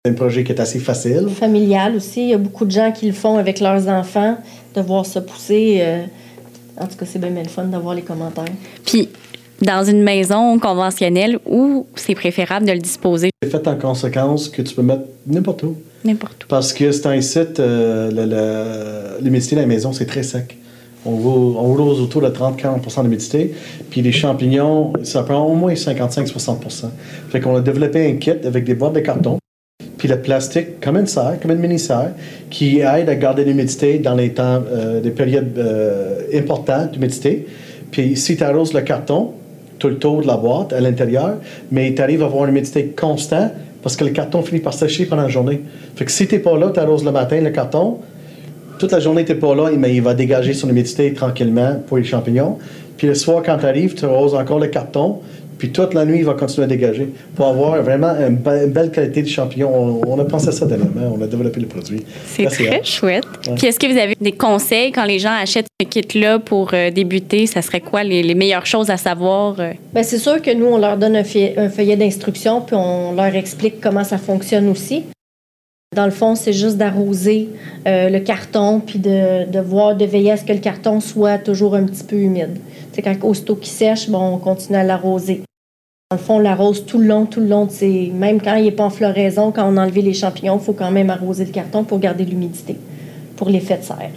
C'est 0.09 0.15
un 0.15 0.17
projet 0.17 0.43
qui 0.43 0.53
est 0.53 0.61
assez 0.61 0.79
facile. 0.79 1.27
Familial 1.29 1.95
aussi. 1.97 2.23
Il 2.23 2.29
y 2.31 2.35
a 2.35 2.39
beaucoup 2.39 2.65
de 2.65 2.71
gens 2.71 2.91
qui 2.93 3.07
le 3.07 3.13
font 3.13 3.37
avec 3.37 3.61
leurs 3.61 3.89
enfants, 3.89 4.39
de 4.75 4.81
voir 4.81 5.05
ça 5.05 5.21
pousser. 5.21 5.79
euh, 5.83 6.03
En 6.81 6.87
tout 6.87 6.97
cas, 6.97 7.05
c'est 7.07 7.19
bien, 7.19 7.31
bien 7.31 7.43
le 7.43 7.49
fun 7.51 7.65
d'avoir 7.65 7.95
les 7.95 8.01
commentaires. 8.03 8.45
Puis 8.87 9.11
dans 9.61 9.85
une 9.85 10.03
maison 10.03 10.59
conventionnelle 10.59 11.39
où 11.45 11.87
c'est 11.95 12.15
préférable 12.15 12.65
de 12.67 12.73
le 12.73 12.79
disposer? 12.79 13.29
C'est 13.43 13.51
fait 13.51 13.69
en 13.69 13.77
conséquence 13.77 14.49
que 14.49 14.63
tu 14.63 14.75
peux 14.75 14.83
mettre 14.83 15.03
n'importe 15.27 15.63
où. 15.65 15.77
n'importe 16.05 16.45
où. 16.45 16.47
Parce 16.49 16.73
que 16.73 16.91
c'est 16.91 17.07
un 17.07 17.21
site, 17.21 17.61
euh, 17.61 18.11
le- 18.11 18.25
le- 19.19 19.23
l'humidité 19.25 19.57
de 19.57 19.61
la 19.61 19.67
maison, 19.67 19.93
c'est 19.93 20.07
très 20.07 20.23
sec. 20.23 20.57
On 21.05 21.11
roule, 21.11 21.57
on 21.57 21.63
roule 21.65 21.81
aux 21.83 22.01
autour 22.01 22.23
de 22.23 22.29
30-40% 22.29 23.03
d'humidité. 23.03 23.53
Puis 23.91 24.01
les 24.01 24.13
champignons, 24.13 24.93
ça 25.03 25.23
prend 25.23 25.45
au 25.45 25.55
moins 25.55 25.75
55-60% 25.75 26.91
Fait 27.29 27.41
qu'on 27.41 27.57
a 27.57 27.61
développé 27.61 28.07
un 28.09 28.15
kit 28.17 28.31
avec 28.45 28.65
des 28.65 28.75
boîtes 28.75 28.95
de 28.95 29.01
carton, 29.01 29.39
puis 29.99 30.09
le 30.09 30.21
plastique 30.21 30.81
comme 30.81 30.97
une 30.97 31.07
serre, 31.07 31.39
comme 31.43 31.51
une 31.51 31.59
mini-serre, 31.59 32.13
qui 32.51 32.79
aide 32.79 33.09
à 33.09 33.15
garder 33.17 33.45
l'humidité 33.45 33.99
dans 33.99 34.15
les 34.15 34.31
temps, 34.31 34.63
euh, 34.71 35.01
des 35.01 35.11
périodes 35.11 35.59
euh, 35.59 36.23
importantes 36.35 36.93
d'humidité. 36.93 37.47
Puis 37.91 38.17
si 38.17 38.37
tu 38.37 38.45
arroses 38.45 38.73
le 38.73 38.81
carton, 38.81 39.33
tout 39.79 39.89
le 39.89 39.99
tour 39.99 40.23
de 40.23 40.27
la 40.27 40.37
boîte 40.37 40.73
à 40.73 40.81
l'intérieur, 40.81 41.37
mais 41.71 41.93
tu 41.95 42.01
arrives 42.01 42.23
à 42.23 42.27
avoir 42.27 42.45
une 42.45 42.51
humidité 42.51 42.87
constante 42.97 43.53
parce 43.83 43.97
que 43.97 44.05
le 44.05 44.11
carton 44.11 44.43
finit 44.43 44.61
par 44.61 44.75
sécher 44.75 45.07
pendant 45.07 45.23
la 45.23 45.29
journée. 45.29 45.61
Fait 45.97 46.05
que 46.05 46.11
si 46.11 46.27
tu 46.27 46.39
pas 46.41 46.57
là, 46.59 46.71
tu 46.73 46.81
arroses 46.81 47.05
le 47.05 47.13
matin 47.13 47.41
le 47.41 47.51
carton, 47.51 47.99
toute 48.79 48.93
la 48.93 49.01
journée, 49.01 49.25
tu 49.25 49.35
pas 49.35 49.55
là, 49.55 49.71
mais 49.77 49.95
il 49.95 50.03
va 50.03 50.15
dégager 50.15 50.55
son 50.55 50.69
humidité 50.69 51.13
tranquillement 51.13 51.77
pour 51.87 51.97
les 51.97 52.05
champignons. 52.05 52.59
Puis 52.97 53.07
le 53.07 53.15
soir, 53.15 53.43
quand 53.45 53.59
tu 53.59 53.67
arrives, 53.67 53.95
tu 53.95 54.05
arroses 54.05 54.35
encore 54.35 54.59
le 54.59 54.69
carton, 54.69 55.19
puis 55.59 55.71
toute 55.71 55.93
la 55.95 56.05
nuit, 56.05 56.19
il 56.21 56.25
va 56.25 56.35
continuer 56.35 56.65
à 56.65 56.69
dégager 56.69 57.09
pour 57.35 57.47
avoir 57.49 57.83
vraiment 57.83 58.15
une, 58.19 58.37
be- 58.37 58.65
une 58.65 58.71
belle 58.73 58.91
qualité 58.91 59.23
de 59.23 59.29
champignons. 59.29 60.01
On, 60.05 60.13
on 60.13 60.19
a 60.21 60.25
pensé 60.25 60.49
à 60.49 60.53
ça 60.53 60.65
dernièrement, 60.67 61.15
on 61.19 61.21
a 61.23 61.27
développé 61.27 61.61
le 61.61 61.67
produit. 61.67 62.03
C'est 62.27 62.45
très 62.47 62.83
chouette. 62.85 63.25
Ouais. 63.47 63.55
Puis 63.57 63.67
est-ce 63.67 63.79
que 63.79 63.87
vous 63.93 63.99
avez 63.99 64.17
des 64.21 64.33
conseils 64.33 64.93
quand 64.93 65.05
les 65.05 65.19
gens 65.19 65.33
achètent 65.33 65.67
ce 65.81 65.87
kit-là 65.87 66.39
pour 66.39 66.71
euh, 66.73 66.91
débuter? 66.91 67.47
Ça 67.47 67.61
serait 67.61 67.81
quoi 67.81 68.05
les, 68.05 68.23
les 68.23 68.35
meilleures 68.35 68.67
choses 68.67 68.89
à 68.91 68.97
savoir? 68.97 69.57
euh? 69.59 69.73
Bien, 69.93 70.03
c'est 70.03 70.19
sûr 70.19 70.41
que 70.41 70.55
nous, 70.55 70.67
on 70.67 70.79
leur 70.79 70.97
donne 70.97 71.17
un, 71.17 71.25
feuillet- 71.25 71.55
un 71.59 71.69
feuillet 71.69 71.97
d'instruction, 71.97 72.61
puis 72.61 72.77
on 72.77 73.13
leur 73.13 73.35
explique 73.35 73.81
comment 73.81 74.05
ça 74.05 74.19
fonctionne 74.19 74.69
aussi. 74.69 75.05
Dans 75.97 76.05
le 76.05 76.11
fond, 76.11 76.35
c'est 76.35 76.53
juste 76.53 76.77
d'arroser 76.77 77.49
euh, 77.87 78.11
le 78.11 78.21
carton, 78.21 78.79
puis 78.79 78.99
de, 78.99 79.51
de 79.51 79.59
voir, 79.59 79.97
de 79.97 80.05
veiller 80.05 80.33
à 80.33 80.37
ce 80.37 80.45
que 80.45 80.53
le 80.53 80.59
carton 80.59 81.01
soit 81.01 81.39
toujours 81.39 81.75
un 81.75 81.85
petit 81.85 82.05
peu 82.05 82.17
humide. 82.17 82.59
C'est 82.93 83.01
quand 83.01 83.15
aussitôt 83.23 83.55
qu'il 83.57 83.73
sèche, 83.73 84.11
bon, 84.11 84.35
on 84.35 84.37
continue 84.39 84.77
à 84.77 84.85
l'arroser. 84.85 85.41
Dans 86.11 86.17
le 86.17 86.23
fond, 86.23 86.37
on 86.37 86.39
l'arrose 86.39 86.87
tout 86.87 86.97
le 86.97 87.05
long, 87.07 87.27
tout 87.27 87.41
le 87.41 87.49
long. 87.49 87.67
de 87.67 87.71
ses- 87.71 88.11
Même 88.15 88.41
quand 88.41 88.55
il 88.55 88.65
n'est 88.65 88.71
pas 88.71 88.85
en 88.85 88.89
floraison, 88.89 89.53
quand 89.53 89.71
on 89.71 89.77
a 89.77 89.83
enlevé 89.85 90.01
les 90.01 90.15
champignons, 90.15 90.59
il 90.59 90.65
faut 90.65 90.73
quand 90.73 90.91
même 90.91 91.11
arroser 91.11 91.45
le 91.45 91.51
carton 91.51 91.85
pour 91.85 91.99
garder 91.99 92.25
l'humidité, 92.25 92.77
pour 93.37 93.51
l'effet 93.51 93.77
de 93.77 93.83
serre. 93.85 94.09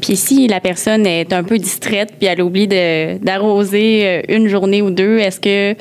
Puis 0.00 0.16
si 0.16 0.48
la 0.48 0.58
personne 0.60 1.04
est 1.06 1.30
un 1.34 1.42
peu 1.44 1.58
distraite 1.58 2.14
puis 2.18 2.28
elle 2.28 2.40
oublie 2.40 2.66
de- 2.66 3.18
d'arroser 3.22 4.06
euh, 4.06 4.22
une 4.30 4.48
journée 4.48 4.80
ou 4.80 4.90
deux, 4.90 5.18
est-ce 5.18 5.38
que 5.38 5.78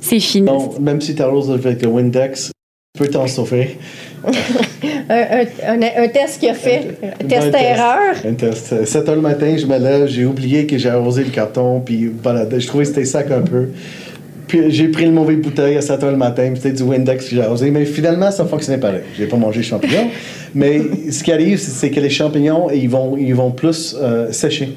c'est 0.00 0.20
fini? 0.20 0.44
Bon, 0.46 0.68
même 0.78 1.00
si 1.00 1.14
tu 1.14 1.22
arroses 1.22 1.50
avec 1.50 1.80
le 1.80 1.88
Windex, 1.88 2.50
tu 2.94 3.02
peux 3.02 3.08
t'en 3.08 3.26
sauver. 3.26 3.78
Un, 5.08 5.14
un- 5.14 5.82
un- 5.82 6.04
un 6.04 6.08
test 6.08 6.38
qu'il 6.40 6.50
a 6.50 6.54
fait, 6.54 6.98
Un 7.02 7.22
bon 7.22 7.28
test-erreur. 7.28 8.14
Un 8.24 8.34
test. 8.34 8.84
7 8.84 9.08
heures 9.08 9.14
le 9.16 9.20
matin, 9.22 9.56
je 9.56 9.64
me 9.66 9.78
lève, 9.78 10.06
j'ai 10.08 10.24
oublié 10.26 10.66
que 10.66 10.76
j'ai 10.78 10.88
arrosé 10.90 11.24
le 11.24 11.30
carton, 11.30 11.80
puis 11.80 12.10
voilà, 12.22 12.46
je 12.56 12.66
trouvais 12.66 12.84
que 12.84 12.90
c'était 12.90 13.04
sac 13.06 13.30
un 13.30 13.40
peu. 13.40 13.70
J'ai 14.68 14.88
pris 14.88 15.04
le 15.04 15.12
mauvais 15.12 15.36
bouteille 15.36 15.76
à 15.76 15.80
7 15.80 16.02
heures 16.04 16.10
le 16.10 16.16
matin, 16.16 16.52
c'était 16.54 16.72
du 16.72 16.82
Windex 16.82 17.28
que 17.28 17.34
j'ai 17.34 17.42
arrosé. 17.42 17.70
Mais 17.70 17.84
finalement, 17.84 18.30
ça 18.30 18.44
fonctionnait 18.44 18.78
pareil. 18.78 19.02
J'ai 19.16 19.26
pas 19.26 19.36
mangé 19.36 19.60
de 19.60 19.64
champignons. 19.64 20.08
mais 20.54 20.80
ce 21.10 21.22
qui 21.22 21.32
arrive, 21.32 21.58
c'est 21.58 21.90
que 21.90 22.00
les 22.00 22.10
champignons, 22.10 22.70
ils 22.70 22.88
vont, 22.88 23.16
ils 23.16 23.34
vont 23.34 23.50
plus 23.50 23.96
euh, 24.00 24.32
sécher. 24.32 24.74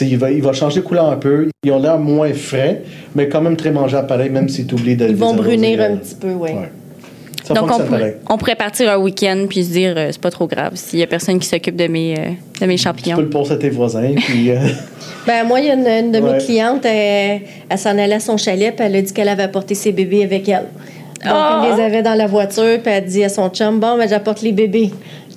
Il 0.00 0.18
va, 0.18 0.30
il 0.30 0.42
va 0.42 0.52
changer 0.52 0.80
de 0.80 0.84
couleur 0.84 1.10
un 1.10 1.16
peu. 1.16 1.50
Ils 1.62 1.72
ont 1.72 1.78
l'air 1.78 1.98
moins 1.98 2.32
frais, 2.32 2.82
mais 3.14 3.28
quand 3.28 3.40
même 3.40 3.56
très 3.56 3.70
mangeables 3.70 4.06
pareil, 4.06 4.30
même 4.30 4.48
si 4.48 4.66
tu 4.66 4.74
oublies 4.74 4.96
de 4.96 5.06
Ils 5.06 5.16
vont 5.16 5.34
brunir 5.34 5.80
euh, 5.80 5.92
un 5.92 5.96
petit 5.96 6.14
peu, 6.14 6.32
oui. 6.32 6.50
ouais. 6.50 6.70
Ça 7.44 7.52
Donc, 7.54 7.64
on 7.70 7.76
pourrait, 7.76 7.86
pareil. 7.98 8.14
on 8.30 8.38
pourrait 8.38 8.54
partir 8.54 8.90
un 8.90 8.96
week-end 8.96 9.44
puis 9.48 9.64
se 9.64 9.70
dire, 9.70 9.94
euh, 9.96 10.08
c'est 10.10 10.20
pas 10.20 10.30
trop 10.30 10.46
grave 10.46 10.72
s'il 10.76 10.98
y 10.98 11.02
a 11.02 11.06
personne 11.06 11.38
qui 11.38 11.46
s'occupe 11.46 11.76
de 11.76 11.86
mes, 11.86 12.14
euh, 12.18 12.22
de 12.60 12.66
mes 12.66 12.76
Tu 12.76 12.82
champignons. 12.82 13.16
peux 13.16 13.22
le 13.22 13.30
passer 13.30 13.52
à 13.52 13.56
tes 13.56 13.68
voisins, 13.70 14.12
puis... 14.16 14.50
euh, 14.50 14.56
Ben, 15.26 15.46
moi, 15.46 15.60
il 15.60 15.66
y 15.66 15.70
a 15.70 15.74
une, 15.74 15.86
une 16.06 16.12
de 16.12 16.20
mes 16.20 16.30
Ouais. 16.32 16.38
clientes, 16.38 16.84
elle, 16.84 17.42
elle 17.68 17.78
s'en 17.78 17.90
allait 17.98 18.14
à 18.14 18.20
son 18.20 18.36
chalet, 18.36 18.74
puis 18.74 18.84
elle 18.86 18.96
a 18.96 19.02
dit 19.02 19.12
qu'elle 19.12 19.28
avait 19.28 19.42
apporté 19.44 19.74
ses 19.74 19.92
bébés 19.92 20.22
avec 20.24 20.48
elle. 20.48 20.66
Donc, 21.24 21.32
Ah! 21.32 21.62
elle 21.66 21.76
les 21.76 21.82
avait 21.82 22.02
dans 22.02 22.14
la 22.14 22.26
voiture, 22.26 22.78
puis 22.82 22.92
elle 22.92 23.04
dit 23.04 23.24
à 23.24 23.28
son 23.28 23.48
chum, 23.50 23.78
bon, 23.80 23.96
ben, 23.96 24.08
j'apporte 24.08 24.42
les 24.42 24.52
bébés. 24.52 24.90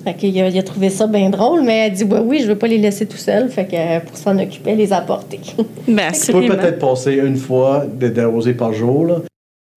Fait 0.04 0.14
qu'il 0.14 0.38
a, 0.40 0.48
il 0.48 0.58
a 0.58 0.62
trouvé 0.62 0.90
ça 0.90 1.06
bien 1.06 1.28
drôle, 1.30 1.62
mais 1.62 1.86
elle 1.86 1.92
dit, 1.92 2.04
ouais, 2.04 2.20
oui, 2.24 2.40
je 2.42 2.46
veux 2.48 2.56
pas 2.56 2.66
les 2.68 2.78
laisser 2.78 3.04
tout 3.06 3.16
seuls. 3.16 3.48
Fait 3.50 3.64
que 3.66 3.74
euh, 3.76 4.00
pour 4.00 4.16
s'en 4.16 4.38
occuper, 4.38 4.70
elle 4.70 4.78
les 4.78 4.92
a 4.92 4.98
apportés. 4.98 5.40
Ben, 5.88 6.12
Tu 6.12 6.32
peux 6.32 6.46
peut-être 6.46 6.78
passer 6.78 7.14
une 7.14 7.36
fois 7.36 7.84
de- 7.90 8.08
d'arroser 8.08 8.52
par 8.54 8.72
jour. 8.72 9.04
Là. 9.06 9.14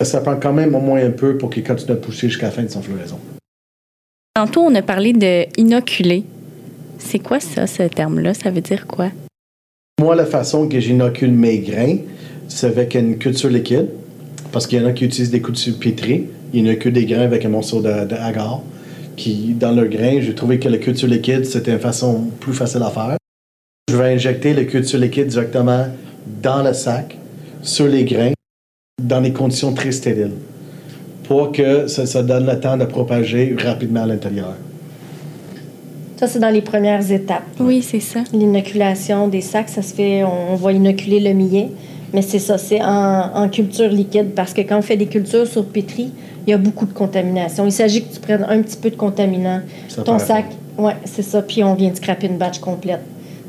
Ça 0.04 0.22
prend 0.22 0.36
quand 0.36 0.54
même 0.54 0.74
au 0.76 0.80
moins 0.80 1.04
un 1.06 1.12
peu 1.12 1.38
pour 1.38 1.50
qu'il 1.50 1.64
continue 1.64 1.92
à 1.92 1.96
pousser 1.96 2.28
jusqu'à 2.30 2.48
la 2.48 2.52
fin 2.52 2.64
de 2.64 2.70
son 2.70 2.82
floraison. 2.82 3.20
Tantôt, 4.34 4.62
on 4.62 4.74
a 4.76 4.82
parlé 4.82 5.14
de 5.14 5.46
inoculer. 5.60 6.24
C'est 6.98 7.20
quoi 7.20 7.40
ça, 7.40 7.68
ce 7.68 7.84
terme-là? 7.84 8.34
Ça 8.34 8.50
veut 8.52 8.62
dire 8.62 8.88
quoi? 8.88 9.10
Moi, 10.00 10.16
la 10.16 10.26
façon 10.26 10.68
que 10.68 10.80
j'inocule 10.80 11.32
mes 11.32 11.60
grains, 11.60 11.98
c'est 12.48 12.68
avec 12.68 12.96
une 12.96 13.18
culture 13.18 13.50
liquide. 13.50 13.90
Parce 14.52 14.68
qu'il 14.68 14.82
y 14.82 14.84
en 14.84 14.88
a 14.88 14.92
qui 14.92 15.06
utilisent 15.06 15.32
des 15.32 15.42
cultures 15.42 15.78
pétries. 15.80 16.26
Ils 16.54 16.60
inoculent 16.62 16.94
des 16.94 17.06
grains 17.06 17.22
avec 17.22 17.46
un 17.46 17.50
morceau 17.50 17.82
de- 17.82 18.06
d'agar. 18.06 18.62
Qui, 19.16 19.54
dans 19.54 19.72
leurs 19.72 19.88
grains, 19.88 20.20
j'ai 20.22 20.34
trouvé 20.34 20.60
que 20.60 20.68
la 20.70 20.78
culture 20.78 21.08
liquide, 21.08 21.46
c'était 21.46 21.74
une 21.74 21.80
façon 21.80 22.28
plus 22.40 22.54
facile 22.54 22.82
à 22.84 22.90
faire. 22.90 23.18
Je 23.90 23.96
vais 23.98 24.14
injecter 24.14 24.54
la 24.54 24.64
culture 24.66 25.00
liquide 25.00 25.28
directement 25.28 25.88
dans 26.42 26.64
le 26.64 26.74
sac, 26.74 27.18
sur 27.62 27.88
les 27.88 28.06
grains. 28.06 28.32
Dans 29.00 29.22
des 29.22 29.34
conditions 29.34 29.74
très 29.74 29.92
stériles 29.92 30.34
pour 31.24 31.52
que 31.52 31.88
ça, 31.88 32.06
ça 32.06 32.24
donne 32.24 32.46
le 32.46 32.60
temps 32.60 32.78
de 32.78 32.86
propager 32.86 33.56
rapidement 33.58 34.04
à 34.04 34.06
l'intérieur. 34.06 34.54
Ça, 36.18 36.28
c'est 36.28 36.40
dans 36.40 36.50
les 36.50 36.62
premières 36.62 37.12
étapes. 37.12 37.44
Oui, 37.60 37.82
c'est 37.82 38.00
ça. 38.00 38.20
L'inoculation 38.32 39.28
des 39.28 39.42
sacs, 39.42 39.70
ça 39.70 39.82
se 39.82 39.94
fait, 39.94 40.24
on 40.24 40.56
va 40.56 40.72
inoculer 40.72 41.20
le 41.20 41.34
millet. 41.34 41.70
Mais 42.14 42.22
c'est 42.22 42.40
ça, 42.40 42.58
c'est 42.58 42.82
en, 42.82 43.32
en 43.34 43.50
culture 43.50 43.90
liquide 43.90 44.32
parce 44.36 44.54
que 44.54 44.62
quand 44.62 44.78
on 44.78 44.82
fait 44.82 44.98
des 44.98 45.06
cultures 45.06 45.48
sur 45.48 45.66
pétri, 45.66 46.12
il 46.46 46.52
y 46.52 46.54
a 46.54 46.58
beaucoup 46.58 46.86
de 46.86 46.94
contamination. 46.94 47.66
Il 47.66 47.72
s'agit 47.72 48.04
que 48.04 48.14
tu 48.14 48.20
prennes 48.20 48.46
un 48.48 48.62
petit 48.62 48.78
peu 48.78 48.90
de 48.90 48.96
contaminant. 48.96 49.62
Ça 49.88 50.04
Ton 50.04 50.20
sac, 50.20 50.46
ouais, 50.78 50.96
c'est 51.06 51.22
ça. 51.22 51.42
Puis 51.42 51.64
on 51.64 51.74
vient 51.74 51.90
de 51.90 51.96
scraper 51.96 52.28
une 52.28 52.38
batch 52.38 52.60
complète. 52.60 53.02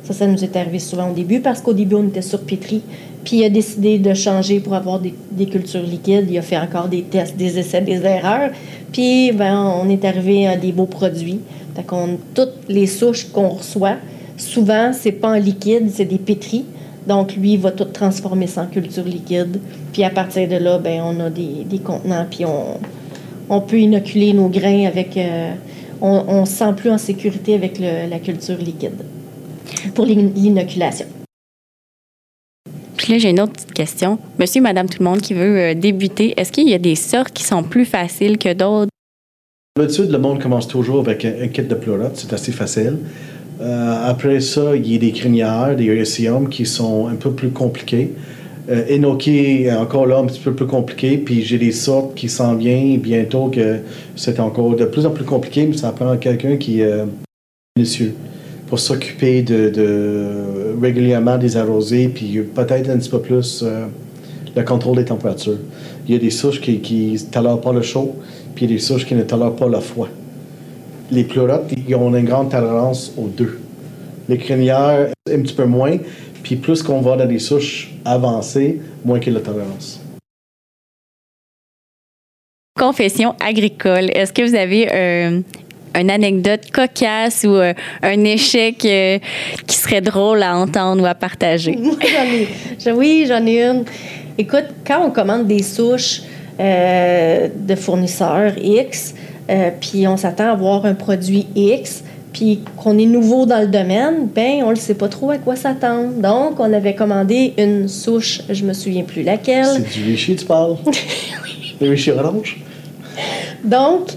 Ça, 0.05 0.13
ça 0.13 0.27
nous 0.27 0.43
est 0.43 0.57
arrivé 0.57 0.79
souvent 0.79 1.11
au 1.11 1.13
début 1.13 1.41
parce 1.41 1.61
qu'au 1.61 1.73
début, 1.73 1.97
on 1.97 2.07
était 2.09 2.23
sur 2.23 2.41
pétri. 2.41 2.83
Puis 3.25 3.39
il 3.39 3.45
a 3.45 3.49
décidé 3.49 3.99
de 3.99 4.15
changer 4.15 4.61
pour 4.61 4.75
avoir 4.75 5.01
des, 5.01 5.47
cultures 5.47 5.83
liquides. 5.83 6.27
Il 6.31 6.39
a 6.39 6.43
fait 6.43 6.57
encore 6.57 6.89
des 6.89 7.03
tests, 7.03 7.37
des 7.37 7.59
essais, 7.59 7.81
des 7.81 8.05
erreurs. 8.05 8.51
Puis 8.93 9.33
ben, 9.33 9.57
on 9.83 9.89
est 9.89 10.05
arrivé 10.05 10.47
à 10.47 10.57
des 10.57 10.73
beaux 10.73 10.87
produits. 10.87 11.41
Fait 11.75 11.85
qu'on, 11.85 12.19
toutes 12.35 12.69
les 12.69 12.87
souches 12.87 13.29
qu'on 13.33 13.51
reçoit, 13.51 13.97
souvent, 14.37 14.93
c'est 14.93 15.13
pas 15.13 15.31
en 15.31 15.39
liquide, 15.39 15.91
c'est 15.91 16.05
des 16.05 16.19
pétris. 16.19 16.65
Donc, 17.07 17.35
lui, 17.35 17.55
il 17.55 17.59
va 17.59 17.73
tout 17.73 17.85
transformer 17.85 18.47
en 18.57 18.67
culture 18.67 19.05
liquide. 19.05 19.59
Puis 19.93 20.05
à 20.05 20.11
partir 20.11 20.49
de 20.49 20.57
là, 20.57 20.79
ben, 20.79 21.01
on 21.05 21.19
a 21.21 21.31
des, 21.31 21.79
contenants, 21.83 22.27
puis 22.31 22.45
on, 22.45 23.61
peut 23.61 23.79
inoculer 23.79 24.33
nos 24.33 24.49
grains 24.49 24.87
avec. 24.87 25.17
euh, 25.17 25.53
on, 26.01 26.25
on 26.29 26.45
se 26.45 26.53
sent 26.53 26.73
plus 26.77 26.91
en 26.91 26.99
sécurité 26.99 27.55
avec 27.55 27.79
la 27.79 28.19
culture 28.19 28.59
liquide 28.59 29.03
pour 29.95 30.07
l'in- 30.07 30.31
l'inoculation. 30.35 31.07
Puis 33.03 33.15
là, 33.15 33.19
j'ai 33.19 33.31
une 33.31 33.41
autre 33.41 33.53
petite 33.53 33.73
question. 33.75 34.17
Monsieur, 34.39 34.63
madame, 34.63 34.89
tout 34.89 34.99
le 35.01 35.05
monde 35.05 35.21
qui 35.21 35.35
veut 35.35 35.59
euh, 35.59 35.75
débuter, 35.75 36.35
est-ce 36.37 36.53
qu'il 36.53 36.69
y 36.69 36.75
a 36.75 36.79
des 36.79 36.95
sortes 36.95 37.33
qui 37.33 37.43
sont 37.43 37.65
plus 37.65 37.85
faciles 37.85 38.39
que 38.39 38.53
d'autres? 38.53 38.91
D'habitude, 39.77 40.13
le 40.13 40.19
monde 40.19 40.41
commence 40.41 40.69
toujours 40.69 41.01
avec 41.01 41.25
un, 41.25 41.49
kit 41.49 41.63
de 41.63 41.75
pleurote, 41.75 42.13
c'est 42.15 42.33
assez 42.33 42.53
facile. 42.53 42.99
Euh, 43.61 44.09
après 44.09 44.39
ça, 44.41 44.77
il 44.77 44.89
y 44.89 44.95
a 44.95 44.99
des 45.01 45.11
crinières, 45.11 45.75
des 45.75 45.87
iridium 45.87 46.49
qui 46.49 46.65
sont 46.65 47.09
un 47.09 47.17
peu 47.17 47.33
plus 47.33 47.51
compliqués. 47.51 48.13
Euh, 48.71 48.97
Enoki 48.97 49.65
est 49.65 49.73
encore 49.73 50.07
là 50.07 50.19
un 50.19 50.27
petit 50.27 50.41
peu 50.41 50.55
plus 50.55 50.69
compliqué, 50.69 51.19
puis 51.19 51.43
j'ai 51.43 51.59
des 51.59 51.73
sortes 51.73 52.15
qui 52.15 52.29
s'en 52.29 52.55
viennent 52.55 52.99
bientôt 52.99 53.49
que 53.49 53.81
c'est 54.15 54.39
encore 54.39 54.77
de 54.77 54.85
plus 54.85 55.07
en 55.07 55.11
plus 55.11 55.25
compliqué, 55.25 55.67
mais 55.67 55.77
ça 55.77 55.91
prend 55.91 56.17
quelqu'un 56.19 56.57
qui 56.57 56.83
est 56.83 56.85
euh, 56.85 57.07
minutieux 57.77 58.15
pour 58.69 58.79
s'occuper 58.79 59.43
de, 59.43 59.71
de 59.71 60.62
régulièrement 60.83 61.39
des 61.39 61.57
arrosés, 61.57 62.09
puis 62.09 62.41
peut-être 62.55 62.91
un 62.91 62.99
petit 62.99 63.11
peu 63.11 63.21
plus 63.21 63.63
euh, 63.63 63.87
le 64.55 64.63
contrôle 64.63 64.97
des 64.97 65.05
températures. 65.05 65.59
Il 66.07 66.13
y 66.13 66.17
a 66.17 66.19
des 66.19 66.31
souches 66.31 66.61
qui 66.61 67.13
ne 67.13 67.31
tolèrent 67.31 67.61
pas 67.61 67.73
le 67.73 67.83
chaud, 67.83 68.17
puis 68.55 68.67
il 68.67 68.71
y 68.71 68.75
a 68.75 68.77
des 68.77 68.83
souches 68.83 69.07
qui 69.07 69.15
ne 69.15 69.23
tolèrent 69.23 69.57
pas 69.57 69.69
le 69.69 69.81
froid. 69.81 70.09
Les 71.11 71.25
pleurotes, 71.25 71.71
ils 71.87 71.95
ont 71.95 72.15
une 72.15 72.25
grande 72.25 72.51
tolérance 72.51 73.13
aux 73.17 73.29
deux. 73.29 73.61
Les 74.29 74.39
crinières, 74.39 75.09
un 75.31 75.41
petit 75.43 75.55
peu 75.55 75.67
moins, 75.67 75.99
puis 76.43 76.57
plus 76.57 76.83
qu'on 76.83 77.01
va 77.01 77.17
dans 77.17 77.27
des 77.27 77.39
souches 77.39 77.93
avancées, 78.05 78.81
moins 79.05 79.19
qu'il 79.19 79.33
y 79.33 79.37
a 79.37 79.39
de 79.39 79.45
tolérance. 79.45 80.01
Confession 82.79 83.35
agricole. 83.39 84.11
Est-ce 84.15 84.33
que 84.33 84.43
vous 84.43 84.55
avez 84.55 84.89
euh, 84.93 85.41
une 85.99 86.11
anecdote 86.11 86.71
cocasse 86.73 87.45
ou 87.45 87.55
euh, 87.55 87.73
un 88.03 88.25
échec 88.25 88.85
euh, 88.85 89.19
qui 89.67 89.77
serait 89.77 90.01
drôle 90.01 90.43
à 90.43 90.57
entendre 90.57 91.03
ou 91.03 91.07
à 91.07 91.15
partager? 91.15 91.77
Moi, 91.77 91.97
j'en 92.01 92.33
ai. 92.33 92.49
je- 92.79 92.91
Oui, 92.91 93.25
j'en 93.29 93.45
ai 93.47 93.63
une. 93.65 93.85
Écoute, 94.39 94.67
quand 94.87 95.05
on 95.07 95.11
commande 95.11 95.47
des 95.47 95.63
souches 95.63 96.23
euh, 96.61 97.49
de 97.55 97.75
fournisseurs 97.75 98.53
X, 98.63 99.15
euh, 99.51 99.71
puis 99.81 100.07
on 100.09 100.17
s'attend 100.17 100.49
à 100.49 100.53
avoir 100.53 100.87
un 100.87 100.95
produit 100.95 101.47
X, 101.55 102.03
puis 102.33 102.61
qu'on 102.79 102.97
est 102.99 103.05
nouveau 103.07 103.45
dans 103.45 103.61
le 103.61 103.67
domaine, 103.67 104.27
ben 104.35 104.63
on 104.65 104.71
ne 104.71 104.75
sait 104.77 104.95
pas 104.95 105.09
trop 105.09 105.31
à 105.31 105.37
quoi 105.39 105.55
s'attendre. 105.57 106.13
Donc, 106.15 106.59
on 106.61 106.73
avait 106.73 106.95
commandé 106.95 107.53
une 107.59 107.89
souche, 107.89 108.41
je 108.49 108.65
me 108.65 108.73
souviens 108.73 109.03
plus 109.03 109.23
laquelle. 109.23 109.67
C'est 109.67 110.01
du 110.01 110.05
richi, 110.13 110.37
tu 110.37 110.47
parles? 110.47 110.77
Le 111.81 111.91
richi 111.91 112.11
orange? 112.13 112.57
Donc, 113.65 114.09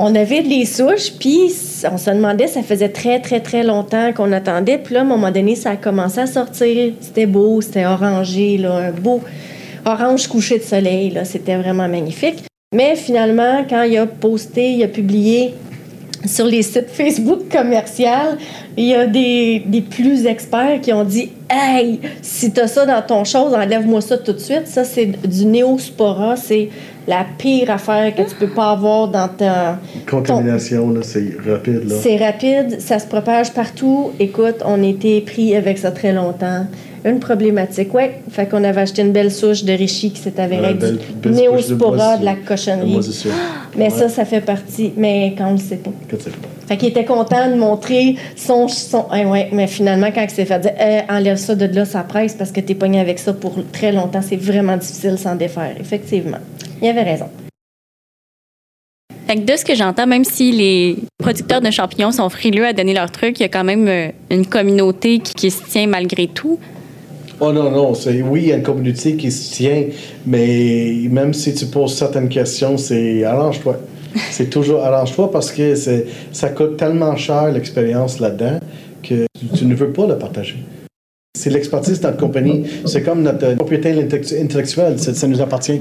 on 0.00 0.14
avait 0.14 0.42
les 0.42 0.64
souches, 0.64 1.12
puis 1.18 1.52
on 1.90 1.98
se 1.98 2.10
demandait, 2.10 2.46
ça 2.46 2.62
faisait 2.62 2.88
très, 2.88 3.18
très, 3.20 3.40
très 3.40 3.64
longtemps 3.64 4.12
qu'on 4.12 4.30
attendait. 4.30 4.78
Puis 4.78 4.94
là, 4.94 5.00
à 5.00 5.02
un 5.02 5.06
moment 5.06 5.32
donné, 5.32 5.56
ça 5.56 5.70
a 5.70 5.76
commencé 5.76 6.20
à 6.20 6.26
sortir. 6.28 6.92
C'était 7.00 7.26
beau, 7.26 7.60
c'était 7.60 7.84
orangé, 7.84 8.58
là, 8.58 8.76
un 8.76 8.92
beau 8.92 9.20
orange 9.84 10.28
couché 10.28 10.58
de 10.58 10.62
soleil. 10.62 11.18
C'était 11.24 11.56
vraiment 11.56 11.88
magnifique. 11.88 12.44
Mais 12.72 12.94
finalement, 12.94 13.64
quand 13.68 13.82
il 13.82 13.98
a 13.98 14.06
posté, 14.06 14.72
il 14.72 14.84
a 14.84 14.88
publié 14.88 15.54
sur 16.24 16.46
les 16.46 16.62
sites 16.62 16.90
Facebook 16.90 17.48
commercial, 17.50 18.38
il 18.76 18.84
y 18.84 18.94
a 18.94 19.06
des, 19.06 19.62
des 19.66 19.80
plus 19.80 20.26
experts 20.26 20.80
qui 20.80 20.92
ont 20.92 21.04
dit 21.04 21.30
Hey, 21.50 22.00
si 22.22 22.52
tu 22.52 22.60
as 22.60 22.68
ça 22.68 22.86
dans 22.86 23.02
ton 23.02 23.24
chose, 23.24 23.52
enlève-moi 23.52 24.00
ça 24.00 24.16
tout 24.16 24.32
de 24.32 24.38
suite. 24.38 24.66
Ça, 24.66 24.84
c'est 24.84 25.06
du 25.06 25.46
néospora. 25.46 26.36
C'est 26.36 26.68
la 27.08 27.24
pire 27.38 27.70
affaire 27.70 28.14
que 28.14 28.22
tu 28.22 28.36
peux 28.36 28.50
pas 28.50 28.72
avoir 28.72 29.08
dans 29.08 29.28
ta. 29.28 29.78
Contamination, 30.08 30.94
c'est 31.02 31.34
rapide. 31.44 31.90
C'est 31.90 32.18
rapide, 32.18 32.80
ça 32.80 32.98
se 32.98 33.06
propage 33.06 33.52
partout. 33.54 34.12
Écoute, 34.20 34.56
on 34.64 34.82
était 34.82 35.22
pris 35.22 35.56
avec 35.56 35.78
ça 35.78 35.90
très 35.90 36.12
longtemps. 36.12 36.66
Une 37.04 37.20
problématique, 37.20 37.94
ouais. 37.94 38.20
Fait 38.30 38.46
qu'on 38.48 38.64
avait 38.64 38.80
acheté 38.80 39.02
une 39.02 39.12
belle 39.12 39.30
souche 39.30 39.62
de 39.64 39.72
Richie 39.72 40.10
qui 40.10 40.20
s'est 40.20 40.38
avérée 40.40 40.74
du 40.74 40.98
de 41.22 41.28
néospora 41.30 41.96
bois, 41.96 42.16
de 42.16 42.24
la 42.24 42.34
cochonnerie. 42.34 43.02
Sûr. 43.02 43.30
Mais 43.76 43.84
Ouais. 43.84 43.90
ça, 43.90 44.08
ça 44.08 44.24
fait 44.24 44.40
partie. 44.40 44.92
Mais 44.96 45.34
quand 45.38 45.48
on 45.48 45.52
le 45.52 45.58
sait 45.58 45.76
pas. 45.76 45.90
Fait 46.66 46.76
qu'il 46.76 46.88
était 46.88 47.04
content 47.04 47.48
de 47.50 47.54
montrer 47.54 48.16
son. 48.36 48.68
son 48.68 49.06
ah 49.10 49.20
ouais, 49.22 49.48
mais 49.52 49.66
finalement, 49.68 50.10
quand 50.14 50.22
il 50.22 50.30
s'est 50.30 50.44
fait 50.44 50.58
dire 50.58 50.72
Eh, 50.80 51.00
enlève 51.12 51.36
ça 51.36 51.54
de 51.54 51.64
là, 51.66 51.84
ça 51.84 52.02
presse 52.02 52.34
parce 52.34 52.50
que 52.52 52.60
t'es 52.60 52.74
pogné 52.74 53.00
avec 53.00 53.18
ça 53.18 53.32
pour 53.32 53.54
très 53.72 53.92
longtemps, 53.92 54.20
c'est 54.22 54.36
vraiment 54.36 54.76
difficile 54.76 55.12
de 55.12 55.16
s'en 55.16 55.36
défaire. 55.36 55.76
Effectivement. 55.80 56.38
Il 56.82 56.88
avait 56.88 57.02
raison. 57.02 57.26
Fait 59.26 59.36
que 59.36 59.40
de 59.40 59.56
ce 59.56 59.64
que 59.64 59.74
j'entends, 59.74 60.06
même 60.06 60.24
si 60.24 60.52
les 60.52 60.96
producteurs 61.18 61.60
de 61.60 61.70
champignons 61.70 62.10
sont 62.12 62.28
frileux 62.30 62.66
à 62.66 62.72
donner 62.72 62.94
leur 62.94 63.10
truc, 63.10 63.38
il 63.38 63.42
y 63.42 63.46
a 63.46 63.48
quand 63.50 63.64
même 63.64 63.86
euh, 63.86 64.08
une 64.30 64.46
communauté 64.46 65.18
qui, 65.18 65.34
qui 65.34 65.50
se 65.50 65.62
tient 65.64 65.86
malgré 65.86 66.28
tout. 66.28 66.58
Oh 67.40 67.52
non, 67.52 67.70
non, 67.70 67.94
c'est 67.94 68.20
oui, 68.22 68.40
il 68.42 68.48
y 68.48 68.52
a 68.52 68.56
une 68.56 68.62
communauté 68.62 69.14
qui 69.16 69.30
se 69.30 69.54
tient, 69.54 69.84
mais 70.26 70.94
même 71.10 71.32
si 71.32 71.54
tu 71.54 71.66
poses 71.66 71.94
certaines 71.96 72.28
questions, 72.28 72.76
c'est 72.76 73.24
arrange-toi. 73.24 73.76
C'est 74.30 74.48
toujours 74.50 74.82
arrange-toi 74.84 75.30
parce 75.30 75.52
que 75.52 75.74
c'est, 75.74 76.06
ça 76.32 76.48
coûte 76.48 76.76
tellement 76.78 77.14
cher 77.16 77.52
l'expérience 77.52 78.18
là-dedans 78.18 78.58
que 79.02 79.26
tu, 79.38 79.46
tu 79.54 79.64
ne 79.66 79.74
veux 79.74 79.90
pas 79.92 80.06
le 80.06 80.16
partager. 80.16 80.56
C'est 81.38 81.50
l'expertise 81.50 82.00
de 82.00 82.06
notre 82.06 82.16
compagnie. 82.18 82.64
C'est 82.86 83.02
comme 83.02 83.22
notre 83.22 83.44
euh, 83.44 83.54
propriété 83.54 83.90
intellect- 83.92 84.32
intellectuelle. 84.42 84.98
Ça, 84.98 85.12
ça 85.14 85.26
nous 85.28 85.40
appartient. 85.40 85.80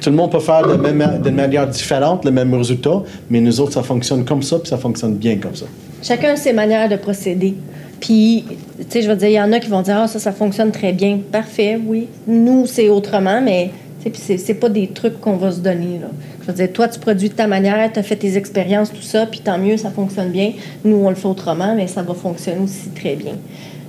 Tout 0.00 0.10
le 0.10 0.16
monde 0.16 0.32
peut 0.32 0.40
faire 0.40 0.66
de 0.66 0.74
même, 0.74 1.20
d'une 1.22 1.34
manière 1.36 1.68
différente 1.68 2.24
le 2.24 2.30
même 2.32 2.52
résultat, 2.54 3.02
mais 3.30 3.40
nous 3.40 3.60
autres, 3.60 3.72
ça 3.74 3.82
fonctionne 3.82 4.24
comme 4.24 4.42
ça, 4.42 4.58
puis 4.58 4.68
ça 4.68 4.78
fonctionne 4.78 5.14
bien 5.14 5.36
comme 5.36 5.54
ça. 5.54 5.66
Chacun 6.02 6.32
a 6.32 6.36
ses 6.36 6.54
manières 6.54 6.88
de 6.88 6.96
procéder. 6.96 7.54
Puis, 8.00 8.44
tu 8.78 8.84
sais, 8.88 9.02
je 9.02 9.08
veux 9.08 9.16
dire, 9.16 9.28
il 9.28 9.34
y 9.34 9.40
en 9.40 9.52
a 9.52 9.58
qui 9.58 9.68
vont 9.68 9.82
dire 9.82 9.98
Ah, 9.98 10.08
ça, 10.08 10.18
ça 10.18 10.32
fonctionne 10.32 10.70
très 10.70 10.92
bien. 10.92 11.20
Parfait, 11.32 11.78
oui. 11.84 12.08
Nous, 12.26 12.66
c'est 12.66 12.88
autrement, 12.88 13.40
mais 13.40 13.70
puis 14.10 14.38
c'est, 14.38 14.54
pas 14.54 14.68
des 14.68 14.88
trucs 14.88 15.20
qu'on 15.20 15.36
va 15.36 15.50
se 15.50 15.60
donner. 15.60 15.98
Là. 16.00 16.08
Je 16.40 16.46
veux 16.46 16.52
dire, 16.52 16.72
toi, 16.72 16.88
tu 16.88 17.00
produis 17.00 17.28
de 17.28 17.34
ta 17.34 17.46
manière, 17.46 17.90
tu 17.92 17.98
as 17.98 18.02
fait 18.02 18.16
tes 18.16 18.36
expériences, 18.36 18.92
tout 18.92 19.02
ça, 19.02 19.26
puis 19.26 19.40
tant 19.40 19.58
mieux, 19.58 19.76
ça 19.76 19.90
fonctionne 19.90 20.30
bien. 20.30 20.52
Nous, 20.84 20.96
on 20.96 21.08
le 21.08 21.16
fait 21.16 21.26
autrement, 21.26 21.74
mais 21.74 21.86
ça 21.86 22.02
va 22.02 22.14
fonctionner 22.14 22.62
aussi 22.62 22.90
très 22.90 23.16
bien. 23.16 23.32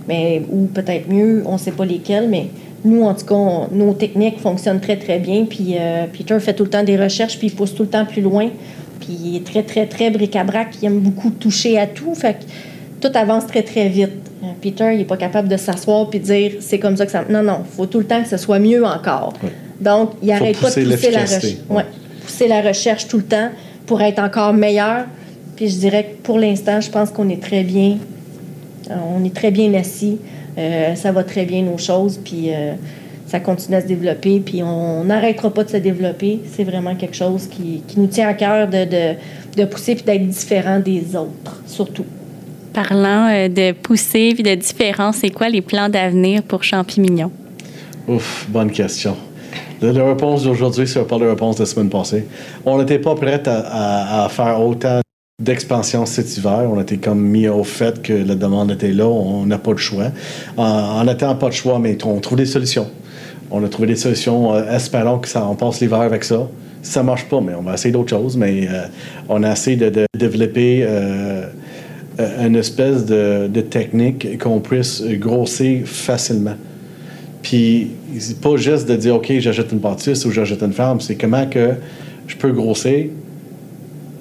Mais, 0.08 0.42
ou 0.50 0.66
peut-être 0.66 1.10
mieux, 1.10 1.44
on 1.46 1.58
sait 1.58 1.72
pas 1.72 1.86
lesquels, 1.86 2.30
mais 2.30 2.48
nous, 2.84 3.04
en 3.04 3.14
tout 3.14 3.26
cas, 3.26 3.68
nos 3.72 3.94
techniques 3.94 4.40
fonctionnent 4.40 4.80
très, 4.80 4.98
très 4.98 5.20
bien. 5.20 5.46
Puis 5.46 5.76
euh, 5.80 6.06
Peter 6.12 6.40
fait 6.40 6.54
tout 6.54 6.64
le 6.64 6.70
temps 6.70 6.84
des 6.84 6.98
recherches, 6.98 7.38
puis 7.38 7.48
il 7.48 7.56
pousse 7.56 7.76
tout 7.76 7.84
le 7.84 7.90
temps 7.90 8.06
plus 8.06 8.22
loin. 8.22 8.50
Puis 9.00 9.18
il 9.24 9.36
est 9.36 9.46
très, 9.46 9.64
très, 9.64 9.86
très 9.86 10.10
bric-à-brac. 10.10 10.70
Il 10.82 10.86
aime 10.86 11.00
beaucoup 11.00 11.30
toucher 11.30 11.78
à 11.78 11.86
tout. 11.86 12.16
Fait 12.16 12.38
tout 13.02 13.12
avance 13.14 13.46
très, 13.48 13.64
très 13.64 13.90
vite. 13.90 14.10
Euh, 14.44 14.48
Peter, 14.62 14.90
il 14.94 15.00
n'est 15.00 15.06
pas 15.06 15.18
capable 15.18 15.48
de 15.48 15.58
s'asseoir 15.58 16.10
puis 16.10 16.20
dire 16.20 16.54
c'est 16.60 16.80
comme 16.80 16.96
ça 16.98 17.06
que 17.06 17.12
ça. 17.12 17.24
Non, 17.30 17.44
non, 17.44 17.60
il 17.66 17.76
faut 17.76 17.86
tout 17.86 18.00
le 18.00 18.06
temps 18.06 18.22
que 18.22 18.30
ce 18.30 18.38
soit 18.38 18.60
mieux 18.60 18.84
encore. 18.86 19.34
Donc, 19.80 20.12
il 20.22 20.30
n'arrête 20.30 20.60
pas 20.60 20.70
de 20.70 20.74
pousser 20.74 21.12
la, 21.12 21.22
recherche. 21.22 21.46
Ouais. 21.70 21.86
pousser 22.26 22.48
la 22.48 22.62
recherche 22.62 23.08
tout 23.08 23.18
le 23.18 23.24
temps 23.24 23.50
pour 23.86 24.02
être 24.02 24.20
encore 24.20 24.54
meilleur. 24.54 25.06
Puis 25.56 25.70
je 25.70 25.78
dirais 25.78 26.04
que 26.04 26.24
pour 26.24 26.40
l'instant, 26.40 26.82
je 26.82 26.90
pense 26.90 27.10
qu'on 27.12 27.30
est 27.30 27.42
très 27.42 27.64
bien. 27.64 27.98
euh, 28.92 28.96
On 29.16 29.24
est 29.24 29.34
très 29.36 29.52
bien 29.52 29.74
assis. 29.74 30.18
Euh, 30.58 30.96
ça 30.96 31.12
va 31.12 31.24
très 31.24 31.46
bien 31.46 31.62
nos 31.62 31.78
choses. 31.78 32.20
Puis 32.24 32.52
euh, 32.52 32.74
ça 33.28 33.40
continue 33.40 33.76
à 33.78 33.82
se 33.82 33.88
développer. 33.88 34.40
Puis 34.40 34.64
on 34.64 35.04
n'arrêtera 35.04 35.52
pas 35.54 35.64
de 35.64 35.70
se 35.70 35.78
développer. 35.78 36.40
C'est 36.56 36.64
vraiment 36.64 36.96
quelque 36.96 37.16
chose 37.16 37.48
qui, 37.48 37.84
qui 37.88 38.00
nous 38.00 38.08
tient 38.08 38.28
à 38.28 38.34
cœur 38.34 38.68
de, 38.68 38.86
de, 38.86 39.16
de 39.56 39.66
pousser 39.66 39.94
puis 39.96 40.04
d'être 40.04 40.28
différent 40.28 40.80
des 40.80 41.16
autres, 41.16 41.62
surtout. 41.68 42.06
Parlant 42.78 43.28
euh, 43.32 43.48
de 43.48 43.72
pousser 43.72 44.34
puis 44.36 44.44
de 44.44 44.54
différence, 44.54 45.18
c'est 45.22 45.32
quoi 45.32 45.50
les 45.50 45.62
plans 45.64 45.90
d'avenir 45.90 46.44
pour 46.44 46.64
Champimignon? 46.64 47.32
Ouf, 48.08 48.46
bonne 48.50 48.70
question. 48.70 49.18
La 49.82 50.06
réponse 50.06 50.44
d'aujourd'hui, 50.44 50.88
c'est 50.88 51.04
pas 51.08 51.18
la 51.18 51.30
réponse 51.30 51.56
de 51.56 51.64
la 51.64 51.66
semaine 51.66 51.90
passée. 51.90 52.28
On 52.68 52.78
n'était 52.78 53.00
pas 53.00 53.16
prêt 53.16 53.42
à, 53.48 54.28
faire 54.30 54.62
autant 54.62 55.02
d'expansion 55.42 56.06
cet 56.06 56.38
hiver. 56.38 56.70
On 56.72 56.80
était 56.80 56.98
comme 56.98 57.20
mis 57.20 57.48
au 57.48 57.64
fait 57.64 58.00
que 58.04 58.14
la 58.14 58.36
demande 58.36 58.70
était 58.70 58.94
là, 58.94 59.08
on 59.08 59.48
n'a 59.48 59.58
pas 59.58 59.74
de 59.74 59.80
choix. 59.80 60.12
En 60.58 61.04
n'étant 61.04 61.34
pas 61.34 61.50
de 61.50 61.54
choix, 61.54 61.80
mais 61.80 61.98
on 62.06 62.20
trouve 62.20 62.38
des 62.38 62.46
solutions. 62.46 62.92
On 63.50 63.64
a 63.64 63.70
trouvé 63.70 63.88
des 63.88 63.96
solutions, 63.96 64.54
euh, 64.54 64.76
espérons 64.76 65.18
que 65.18 65.28
ça, 65.28 65.48
on 65.50 65.56
passe 65.56 65.80
l'hiver 65.80 66.02
avec 66.02 66.24
ça. 66.24 66.48
Si 66.84 66.92
ça 66.92 67.02
marche 67.02 67.26
pas, 67.26 67.42
mais 67.42 67.56
on 67.56 67.64
va 67.64 67.74
essayer 67.74 67.92
d'autres 67.92 68.10
choses. 68.10 68.38
Mais 68.38 68.68
euh, 68.70 68.84
on 69.30 69.42
a 69.42 69.54
essayé 69.54 69.78
de, 69.78 70.06
développer 70.16 70.82
euh, 70.84 71.48
une 72.20 72.56
espèce 72.56 73.06
de, 73.06 73.48
de 73.48 73.62
technique 73.62 74.40
qu'on 74.40 74.60
puisse 74.60 75.04
grossir 75.04 75.88
facilement. 75.88 76.56
Puis, 77.42 77.92
c'est 78.20 78.42
pas 78.42 78.58
juste 78.58 78.90
de 78.90 78.96
dire, 78.96 79.16
OK, 79.16 79.32
j'achète 79.40 79.72
une 79.72 79.80
bâtisse 79.80 80.26
ou 80.26 80.32
j'achète 80.32 80.62
une 80.62 80.74
ferme, 80.74 81.00
c'est 81.00 81.16
comment 81.16 81.46
que 81.46 81.76
je 82.28 82.36
peux 82.36 82.52
grossir 82.52 83.06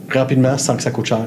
rapidement 0.09 0.57
sans 0.59 0.77
que 0.77 0.83
ça 0.83 0.91
coûte 0.91 1.07
cher. 1.07 1.27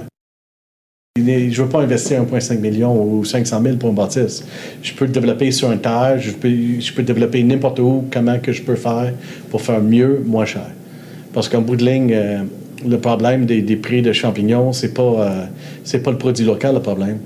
Je 1.18 1.22
ne 1.22 1.54
veux 1.54 1.68
pas 1.68 1.82
investir 1.82 2.24
1,5 2.24 2.60
million 2.60 3.04
ou 3.04 3.26
500 3.26 3.62
000 3.62 3.76
pour 3.78 3.90
une 3.90 3.96
bâtisse. 3.96 4.46
Je 4.82 4.94
peux 4.94 5.06
le 5.06 5.12
développer 5.12 5.52
sur 5.52 5.70
un 5.70 5.78
terre, 5.78 6.18
je 6.20 6.32
peux, 6.32 6.50
je 6.80 6.94
peux 6.94 7.04
développer 7.04 7.44
n'importe 7.44 7.80
où, 7.80 8.06
comment 8.12 8.40
que 8.40 8.54
je 8.54 8.62
peux 8.62 8.76
faire 8.76 9.14
pour 9.50 9.62
faire 9.62 9.82
mieux, 9.82 10.22
moins 10.26 10.46
cher. 10.46 10.68
Parce 11.34 11.50
qu'en 11.50 11.62
bout 11.62 11.76
de 11.76 11.86
ligne, 11.86 12.14
euh, 12.14 12.44
le 12.88 12.98
problème 12.98 13.46
des, 13.46 13.76
prix 13.76 14.02
de 14.02 14.14
champignons, 14.14 14.74
c'est 14.74 14.94
pas, 14.94 15.02
euh, 15.02 15.46
c'est 15.84 16.00
pas 16.00 16.12
le 16.12 16.18
produit 16.18 16.46
local 16.46 16.76
le 16.76 16.82
problème. 16.82 17.20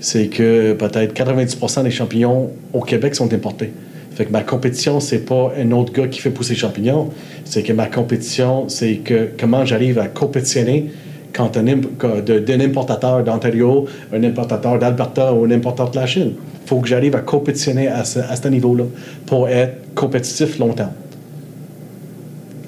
C'est 0.00 0.28
que 0.28 0.72
peut-être 0.72 1.14
90% 1.14 1.84
des 1.84 1.90
champignons 1.90 2.50
au 2.72 2.80
Québec 2.80 3.14
sont 3.14 3.32
importés. 3.32 3.72
Fait 4.12 4.24
que 4.24 4.32
ma 4.32 4.42
compétition, 4.42 4.98
c'est 5.00 5.24
pas 5.24 5.52
un 5.58 5.70
autre 5.72 5.92
gars 5.92 6.08
qui 6.08 6.20
fait 6.20 6.30
pousser 6.30 6.54
les 6.54 6.58
champignons. 6.58 7.10
C'est 7.44 7.62
que 7.62 7.72
ma 7.72 7.86
compétition, 7.86 8.68
c'est 8.68 8.96
que 8.96 9.30
comment 9.38 9.64
j'arrive 9.64 9.98
à 9.98 10.08
compétitionner 10.08 10.90
quand 11.32 11.56
un, 11.56 11.62
d'un 11.62 12.60
importateur 12.60 13.22
d'Ontario, 13.22 13.86
un 14.12 14.24
importateur 14.24 14.78
d'Alberta 14.78 15.32
ou 15.32 15.44
un 15.44 15.50
importateur 15.52 15.90
de 15.92 15.96
la 15.96 16.06
Chine. 16.06 16.32
Faut 16.66 16.80
que 16.80 16.88
j'arrive 16.88 17.14
à 17.14 17.20
compétitionner 17.20 17.88
à 17.88 18.04
ce 18.04 18.48
niveau-là 18.48 18.84
pour 19.26 19.48
être 19.48 19.94
compétitif 19.94 20.58
longtemps. 20.58 20.92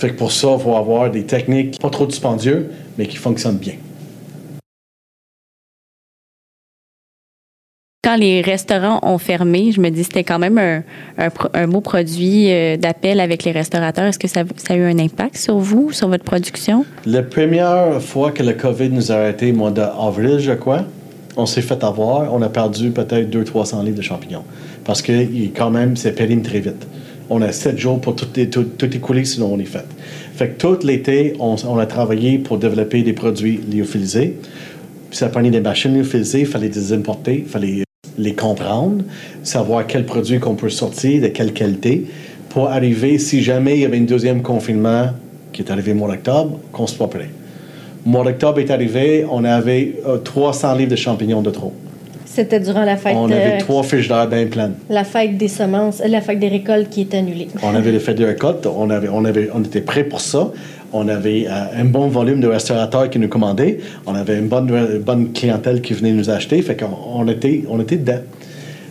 Fait 0.03 0.11
que 0.11 0.19
pour 0.19 0.33
ça, 0.33 0.49
il 0.59 0.61
faut 0.61 0.75
avoir 0.75 1.13
des 1.13 1.23
techniques 1.23 1.79
pas 1.79 1.89
trop 1.89 2.07
dispendieuses, 2.07 2.65
mais 2.99 3.07
qui 3.07 3.17
fonctionnent 3.17 3.59
bien. 3.59 3.75
quand 8.05 8.17
les 8.17 8.41
restaurants 8.41 8.99
ont 9.05 9.19
fermé, 9.19 9.71
je 9.71 9.81
me 9.81 9.89
dis 9.89 10.03
c'était 10.03 10.25
quand 10.25 10.41
même 10.41 10.59
un, 10.59 10.83
un, 11.55 11.69
beau 11.69 11.81
produit 11.81 12.51
euh, 12.51 12.77
d'appel 12.77 13.21
avec 13.21 13.45
les 13.45 13.53
restaurateurs. 13.53 14.07
Est-ce 14.07 14.19
que 14.19 14.27
ça, 14.27 14.43
ça, 14.57 14.75
a 14.75 14.77
eu 14.77 14.83
un 14.83 14.99
impact 14.99 15.37
sur 15.37 15.59
vous, 15.59 15.93
sur 15.93 16.09
votre 16.09 16.25
production? 16.25 16.85
La 17.07 17.23
première 17.23 18.03
fois 18.03 18.33
que 18.33 18.43
le 18.43 18.55
COVID 18.55 18.91
nous 18.91 19.13
a 19.13 19.15
arrêté, 19.15 19.53
mois 19.53 19.71
d'avril, 19.71 20.41
je 20.41 20.51
crois, 20.51 20.85
on 21.37 21.47
s'est 21.47 21.63
fait 21.63 21.85
avoir. 21.85 22.35
On 22.35 22.43
a 22.43 22.49
perdu 22.49 22.91
peut-être 22.91 23.31
200-300 23.31 23.85
livres 23.85 23.99
de 23.99 24.03
champignons. 24.03 24.45
Parce 24.85 25.01
que 25.01 25.13
quand 25.57 25.71
même, 25.71 25.97
c'est 25.97 26.13
périme 26.13 26.43
très 26.43 26.59
vite. 26.59 26.89
On 27.35 27.41
a 27.41 27.51
sept 27.51 27.79
jours 27.79 27.99
pour 27.99 28.15
tout, 28.15 28.27
écouler, 28.95 29.25
sinon 29.25 29.55
on 29.55 29.59
est 29.59 29.65
fait. 29.65 29.87
Fait 30.35 30.49
que 30.49 30.61
tout 30.61 30.87
l'été, 30.87 31.33
on, 31.41 31.79
a 31.79 31.87
travaillé 31.87 32.37
pour 32.37 32.59
développer 32.59 33.03
des 33.03 33.15
produits 33.15 33.59
lyophilisés. 33.73 34.37
Puis 35.09 35.17
ça 35.17 35.31
prenait 35.31 35.49
des 35.51 35.63
machines 35.63 35.95
lyophilisées, 35.97 36.41
il 36.41 36.47
fallait 36.47 36.69
les 36.69 36.93
importer, 36.93 37.45
il 37.47 37.51
fallait 37.51 37.85
les 38.19 38.35
comprendre, 38.35 39.03
savoir 39.45 39.87
quels 39.87 40.05
produits 40.05 40.41
qu'on 40.41 40.57
peut 40.57 40.69
sortir, 40.69 41.23
de 41.23 41.29
quelle 41.29 41.55
qualité, 41.55 42.05
pour 42.51 42.69
arriver, 42.69 43.17
si 43.17 43.43
jamais 43.43 43.77
il 43.77 43.81
y 43.81 43.87
avait 43.87 43.97
un 43.97 44.03
deuxième 44.03 44.43
confinement 44.43 45.07
qui 45.55 45.63
est 45.63 45.71
arrivé 45.71 45.93
au 45.93 45.95
mois 45.95 46.11
d'octobre, 46.11 46.61
qu'on 46.71 46.87
soit 46.87 47.09
prêt. 47.09 47.31
Le 48.05 48.11
mois 48.11 48.25
d'octobre 48.25 48.59
est 48.59 48.71
arrivé, 48.71 49.25
on 49.31 49.43
avait 49.45 49.95
300 50.23 50.69
euh, 50.69 50.77
livres 50.77 50.91
de 50.91 50.97
champignons 50.97 51.41
de 51.41 51.51
trop. 51.51 51.73
C'était 52.35 52.61
durant 52.61 52.85
la 52.85 52.97
fête. 52.97 53.15
On 53.15 53.31
avait 53.31 53.59
trois 53.59 53.83
fiches 53.83 54.09
d'air 54.09 54.27
bien 54.27 54.47
pleines. 54.47 54.73
La 54.89 55.05
fête 55.05 55.37
des 55.37 55.49
semences, 55.49 56.01
euh, 56.01 56.09
la 56.09 56.23
fête 56.23 56.39
des 56.39 56.49
récoltes 56.49 56.89
qui 56.89 57.03
est 57.03 57.15
annulée. 57.15 57.49
on 57.63 57.75
avait 57.75 57.93
les 57.93 57.99
fêtes 57.99 58.17
des 58.17 58.25
récoltes, 58.25 58.67
on, 58.67 58.89
avait, 58.89 59.11
on, 59.11 59.27
avait, 59.27 59.51
on 59.55 59.63
était 59.63 59.83
prêt 59.83 60.05
pour 60.05 60.23
ça. 60.23 60.51
On 60.95 61.09
avait 61.09 61.47
euh, 61.47 61.81
un 61.83 61.85
bon 61.85 62.09
volume 62.09 62.41
de 62.41 62.47
restaurateurs 62.47 63.11
qui 63.11 63.19
nous 63.19 63.29
commandaient. 63.29 63.81
On 64.07 64.15
avait 64.15 64.39
une 64.39 64.49
bonne, 64.49 64.99
bonne 65.05 65.33
clientèle 65.33 65.83
qui 65.83 65.93
venait 65.93 66.13
nous 66.13 66.31
acheter. 66.31 66.63
Fait 66.63 66.75
qu'on 66.75 67.29
était, 67.29 67.65
on 67.69 67.79
était 67.81 67.97
dedans. 67.97 68.21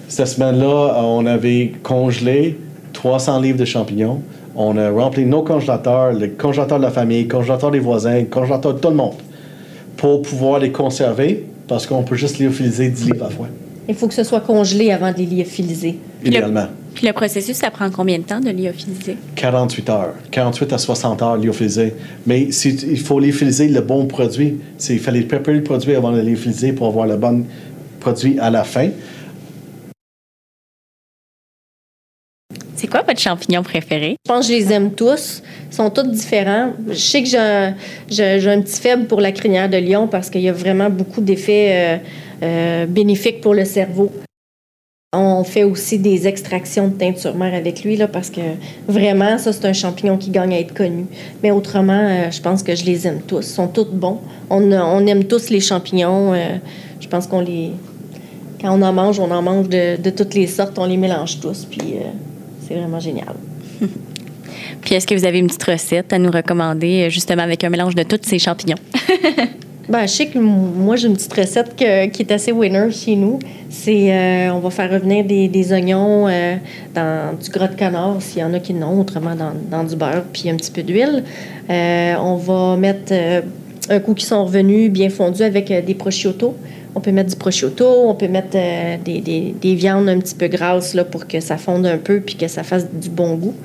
Cette 0.08 0.27
semaine-là, 0.27 1.01
on 1.04 1.25
avait 1.25 1.71
congelé 1.82 2.60
300 2.93 3.39
livres 3.39 3.58
de 3.58 3.65
champignons. 3.65 4.21
On 4.56 4.77
a 4.77 4.91
rempli 4.91 5.25
nos 5.25 5.41
congélateurs, 5.41 6.13
le 6.13 6.27
congélateur 6.27 6.77
de 6.77 6.84
la 6.84 6.91
famille, 6.91 7.23
le 7.23 7.30
congélateur 7.30 7.71
des 7.71 7.80
voisins, 7.80 8.19
le 8.19 8.25
congélateur 8.25 8.75
de 8.75 8.80
tout 8.80 8.89
le 8.89 8.95
monde, 8.95 9.15
pour 9.97 10.21
pouvoir 10.21 10.60
les 10.60 10.71
conserver, 10.71 11.45
parce 11.71 11.88
qu'on 11.88 12.03
peut 12.03 12.17
juste 12.17 12.38
lyophilisé 12.38 12.89
10 12.89 13.05
livres 13.05 13.23
à 13.23 13.29
la 13.29 13.34
fois. 13.34 13.47
Il 13.88 13.95
faut 13.95 14.10
que 14.10 14.13
ce 14.13 14.25
soit 14.25 14.41
congelé 14.41 14.91
avant 14.91 15.13
de 15.13 15.19
les 15.19 15.25
lyophilisé. 15.25 15.95
Idéalement. 16.21 16.67
Puis 16.93 17.07
le 17.07 17.13
processus, 17.13 17.55
ça 17.55 17.71
prend 17.71 17.89
combien 17.89 18.17
de 18.17 18.23
temps 18.23 18.41
de 18.41 18.49
lyophiliser? 18.49 19.15
48 19.36 19.89
heures. 19.89 20.13
48 20.31 20.73
à 20.73 20.77
60 20.77 21.21
heures 21.21 21.38
lyophiliser. 21.38 21.93
Mais 22.27 22.51
si, 22.51 22.71
il 22.71 22.99
faut 22.99 23.21
lyophiliser 23.21 23.69
le 23.69 23.79
bon 23.79 24.05
produit. 24.05 24.57
Il 24.89 24.99
fallait 24.99 25.21
préparer 25.21 25.60
le 25.60 25.63
produit 25.63 25.95
avant 25.95 26.12
de 26.12 26.17
le 26.17 26.23
lyophiliser 26.23 26.73
pour 26.73 26.88
avoir 26.88 27.07
le 27.07 27.15
bon 27.15 27.45
produit 28.01 28.38
à 28.39 28.49
la 28.49 28.65
fin. 28.65 28.89
Quoi 32.91 33.01
votre 33.08 33.19
champignon 33.19 33.63
préféré? 33.63 34.17
Je 34.25 34.32
pense 34.32 34.47
que 34.47 34.54
je 34.54 34.60
les 34.60 34.73
aime 34.73 34.91
tous. 34.91 35.41
Ils 35.71 35.75
sont 35.75 35.89
tous 35.89 36.04
différents. 36.04 36.73
Je 36.89 36.93
sais 36.93 37.23
que 37.23 37.30
j'ai 37.30 37.38
un, 38.49 38.62
petit 38.62 38.80
faible 38.80 39.08
pour 39.08 39.21
la 39.21 39.32
crinière 39.32 39.69
de 39.69 39.77
lion 39.77 40.08
parce 40.08 40.30
qu'il 40.30 40.41
y 40.41 40.49
a 40.49 40.54
vraiment 40.54 40.89
beaucoup 40.89 41.21
d'effets 41.21 41.69
euh, 41.71 41.97
euh, 42.43 42.86
bénéfiques 42.86 43.41
pour 43.41 43.54
le 43.54 43.65
cerveau. 43.65 44.12
On 45.13 45.43
fait 45.43 45.65
aussi 45.65 45.99
des 45.99 46.25
extractions 46.27 46.88
de 46.88 46.93
teinture 46.93 47.36
mère 47.36 47.54
avec 47.54 47.84
lui, 47.84 47.97
là, 47.97 48.08
parce 48.08 48.30
que 48.30 48.39
vraiment, 48.88 49.38
ça, 49.38 49.51
c'est 49.51 49.65
un 49.65 49.73
champignon 49.73 50.17
qui 50.17 50.30
gagne 50.30 50.54
à 50.54 50.60
être 50.60 50.73
connu. 50.73 51.06
Mais 51.43 51.51
autrement, 51.51 52.08
euh, 52.08 52.32
je 52.32 52.41
pense 52.41 52.63
que 52.63 52.75
je 52.75 52.86
les 52.86 53.08
aime 53.08 53.21
tous. 53.21 53.45
Ils 53.45 53.54
sont 53.54 53.67
tous 53.67 53.89
bons. 53.91 54.19
On, 54.49 55.06
aime 55.08 55.25
tous 55.25 55.49
les 55.49 55.60
champignons. 55.60 56.34
Je 56.99 57.08
pense 57.08 57.27
qu'on 57.27 57.41
les. 57.41 57.71
Quand 58.62 58.77
on 58.77 58.82
en 58.82 58.93
mange, 58.93 59.19
on 59.19 59.32
en 59.32 59.41
mange 59.41 59.67
de, 59.67 60.10
toutes 60.12 60.34
les 60.34 60.47
sortes. 60.47 60.80
On 60.80 60.86
les 60.86 60.97
mélange 60.97 61.41
tous. 61.41 61.65
Puis 61.69 61.95
c'est 62.71 62.79
vraiment 62.79 62.99
génial. 62.99 63.36
puis 64.81 64.95
est-ce 64.95 65.07
que 65.07 65.15
vous 65.15 65.25
avez 65.25 65.39
une 65.39 65.47
petite 65.47 65.63
recette 65.63 66.13
à 66.13 66.19
nous 66.19 66.31
recommander, 66.31 67.10
justement, 67.10 67.43
avec 67.43 67.63
un 67.63 67.69
mélange 67.69 67.95
de 67.95 68.03
tous 68.03 68.19
ces 68.23 68.39
champignons? 68.39 68.77
Ben, 69.89 70.03
je 70.03 70.12
sais 70.12 70.27
que 70.27 70.39
moi, 70.39 70.95
j'ai 70.95 71.07
une 71.07 71.15
petite 71.15 71.34
recette 71.34 71.75
qui 71.75 71.84
est 71.84 72.31
assez 72.31 72.53
winner 72.53 72.91
chez 72.91 73.15
nous. 73.15 73.39
C'est, 73.69 74.13
euh, 74.13 74.53
on 74.53 74.60
va 74.60 74.69
faire 74.69 74.89
revenir 74.89 75.25
des, 75.25 75.73
oignons 75.73 76.29
euh, 76.29 76.55
dans 76.95 77.36
du 77.38 77.49
gras 77.49 77.67
de 77.67 77.75
canard, 77.75 78.21
s'il 78.21 78.41
y 78.41 78.43
en 78.43 78.53
a 78.53 78.60
qui 78.60 78.73
n'ont, 78.73 79.01
autrement 79.01 79.36
dans, 79.36 79.84
du 79.84 79.95
beurre, 79.97 80.23
puis 80.31 80.49
un 80.49 80.55
petit 80.55 80.71
peu 80.71 80.84
d'huile. 80.84 81.25
Euh, 81.69 82.13
on 82.21 82.36
va 82.36 82.77
mettre 82.77 83.12
un 83.89 83.99
coup 83.99 84.13
qui 84.13 84.23
sont 84.23 84.45
revenus 84.45 84.89
bien 84.91 85.10
fondus 85.10 85.43
avec 85.43 85.73
des 85.86 85.95
prosciutto. 85.95 86.55
On 86.93 86.99
peut 86.99 87.12
mettre 87.12 87.30
du 87.30 87.36
prosciutto, 87.36 87.86
on 87.88 88.15
peut 88.15 88.27
mettre 88.27 88.58
des, 89.04 89.21
des, 89.21 89.75
viandes 89.75 90.10
un 90.10 90.19
petit 90.19 90.36
peu 90.36 90.47
grasses 90.47 90.93
là, 90.93 91.06
pour 91.06 91.27
que 91.27 91.39
ça 91.39 91.58
fonde 91.58 91.86
un 91.86 91.97
peu 91.97 92.19
puis 92.19 92.36
que 92.36 92.47
ça 92.47 92.63
fasse 92.63 92.86
du 92.91 93.10
bon 93.10 93.36
goût. 93.36 93.56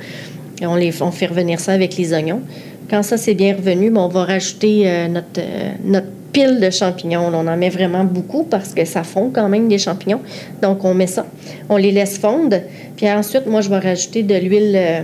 Et 0.61 0.67
on, 0.67 0.75
les, 0.75 0.93
fait 0.93 1.27
revenir 1.27 1.61
ça 1.61 1.73
avec 1.73 1.97
les 1.97 2.13
oignons. 2.13 2.41
Quand 2.89 3.03
ça 3.03 3.17
c'est 3.17 3.35
bien 3.35 3.55
revenu, 3.55 3.91
ben, 3.91 4.01
on 4.01 4.09
va 4.09 4.25
rajouter 4.25 4.83
euh, 4.87 5.09
notre, 5.09 5.41
euh, 5.41 5.73
notre 5.85 6.07
pile 6.33 6.61
de 6.61 6.71
champignons. 6.71 7.29
on 7.33 7.47
en 7.47 7.57
met 7.57 7.69
vraiment 7.69 8.05
beaucoup 8.05 8.45
parce 8.45 8.73
que 8.73 8.85
ça 8.85 9.03
fond 9.03 9.31
quand 9.33 9.49
même 9.49 9.69
des 9.69 9.79
champignons. 9.79 10.21
Donc, 10.63 10.85
on 10.85 10.95
met 10.95 11.07
ça. 11.07 11.27
On 11.69 11.77
les 11.77 11.91
laisse 11.93 12.19
fondre. 12.19 12.59
Puis 12.97 13.11
ensuite, 13.11 13.47
moi, 13.47 13.61
je 13.61 13.71
vais 13.71 13.79
rajouter 13.79 14.23
de 14.23 14.35
l'huile, 14.35 14.77
euh, 14.77 15.03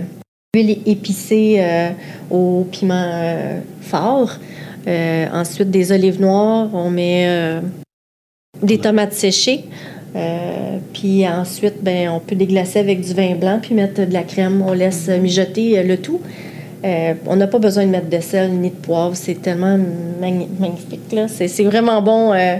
épicée 0.85 1.59
au 2.29 2.67
piment 2.71 3.59
fort. 3.81 4.37
ensuite, 4.87 5.71
des 5.71 5.91
olives 5.91 6.21
noires. 6.21 6.69
On 6.73 6.91
met 6.91 7.59
des 8.63 8.77
tomates 8.77 9.13
séchées. 9.13 9.65
puis 10.93 11.27
ensuite, 11.27 11.83
ben, 11.83 12.09
on 12.09 12.19
peut 12.19 12.35
déglacer 12.35 12.79
avec 12.79 13.01
du 13.01 13.13
vin 13.13 13.35
blanc 13.35 13.59
puis 13.61 13.75
mettre 13.75 14.05
de 14.05 14.13
la 14.13 14.23
crème. 14.23 14.63
On 14.65 14.73
laisse 14.73 15.07
mijoter 15.09 15.83
le 15.83 15.97
tout. 15.97 16.21
Euh, 16.83 17.13
on 17.27 17.37
n'a 17.37 17.47
pas 17.47 17.59
besoin 17.59 17.85
de 17.85 17.91
mettre 17.91 18.09
de 18.09 18.19
sel 18.19 18.51
ni 18.51 18.69
de 18.69 18.75
poivre. 18.75 19.15
C'est 19.15 19.41
tellement 19.41 19.77
magnifique. 20.19 21.15
C'est, 21.27 21.63
vraiment 21.63 22.01
bon. 22.01 22.33
Euh, 22.33 22.57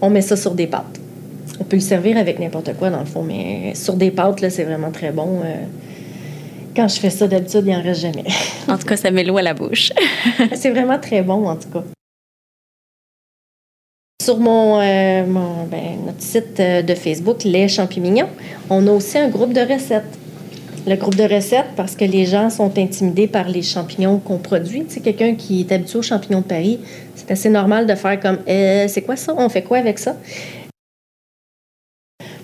on 0.00 0.10
met 0.10 0.22
ça 0.22 0.36
sur 0.36 0.52
des 0.52 0.66
pâtes. 0.66 1.00
On 1.60 1.64
peut 1.64 1.76
le 1.76 1.82
servir 1.82 2.16
avec 2.16 2.38
n'importe 2.38 2.74
quoi, 2.78 2.90
dans 2.90 3.00
le 3.00 3.06
fond, 3.06 3.22
mais 3.22 3.74
sur 3.74 3.94
des 3.94 4.12
pâtes, 4.12 4.40
là, 4.40 4.50
c'est 4.50 4.62
vraiment 4.62 4.92
très 4.92 5.10
bon. 5.10 5.40
Euh. 5.44 5.54
quand 6.76 6.86
je 6.86 7.00
fais 7.00 7.10
ça, 7.10 7.26
d'habitude, 7.26 7.64
il 7.66 7.72
n'en 7.72 7.82
reste 7.82 8.02
jamais. 8.02 8.24
en 8.68 8.78
tout 8.78 8.86
cas, 8.86 8.96
ça 8.96 9.10
met 9.10 9.24
l'eau 9.24 9.38
à 9.38 9.42
la 9.42 9.54
bouche. 9.54 9.92
c'est 10.54 10.70
vraiment 10.70 10.98
très 10.98 11.22
bon, 11.22 11.48
en 11.48 11.56
tout 11.56 11.68
cas. 11.68 11.82
Sur 14.28 14.40
mon, 14.40 14.76
ben, 14.76 16.04
notre 16.04 16.20
site 16.20 16.60
de 16.60 16.94
Facebook, 16.94 17.44
Les 17.44 17.66
Champignons, 17.66 18.28
on 18.68 18.86
a 18.86 18.90
aussi 18.90 19.16
un 19.16 19.30
groupe 19.30 19.54
de 19.54 19.62
recettes. 19.62 20.18
Le 20.86 20.96
groupe 20.96 21.14
de 21.14 21.22
recettes 21.22 21.70
parce 21.76 21.96
que 21.96 22.04
les 22.04 22.26
gens 22.26 22.50
sont 22.50 22.78
intimidés 22.78 23.26
par 23.26 23.48
les 23.48 23.62
champignons 23.62 24.18
qu'on 24.18 24.36
produit. 24.36 24.84
Tu 24.84 24.96
sais, 24.96 25.00
quelqu'un 25.00 25.34
qui 25.34 25.60
est 25.60 25.72
habitué 25.72 26.00
aux 26.00 26.02
champignons 26.02 26.40
de 26.40 26.44
Paris, 26.44 26.78
c'est 27.14 27.30
assez 27.30 27.48
normal 27.48 27.86
de 27.86 27.94
faire 27.94 28.20
comme 28.20 28.40
euh, 28.46 28.84
c'est 28.86 29.00
quoi 29.00 29.16
ça? 29.16 29.32
On 29.34 29.48
fait 29.48 29.62
quoi 29.62 29.78
avec 29.78 29.98
ça 29.98 30.14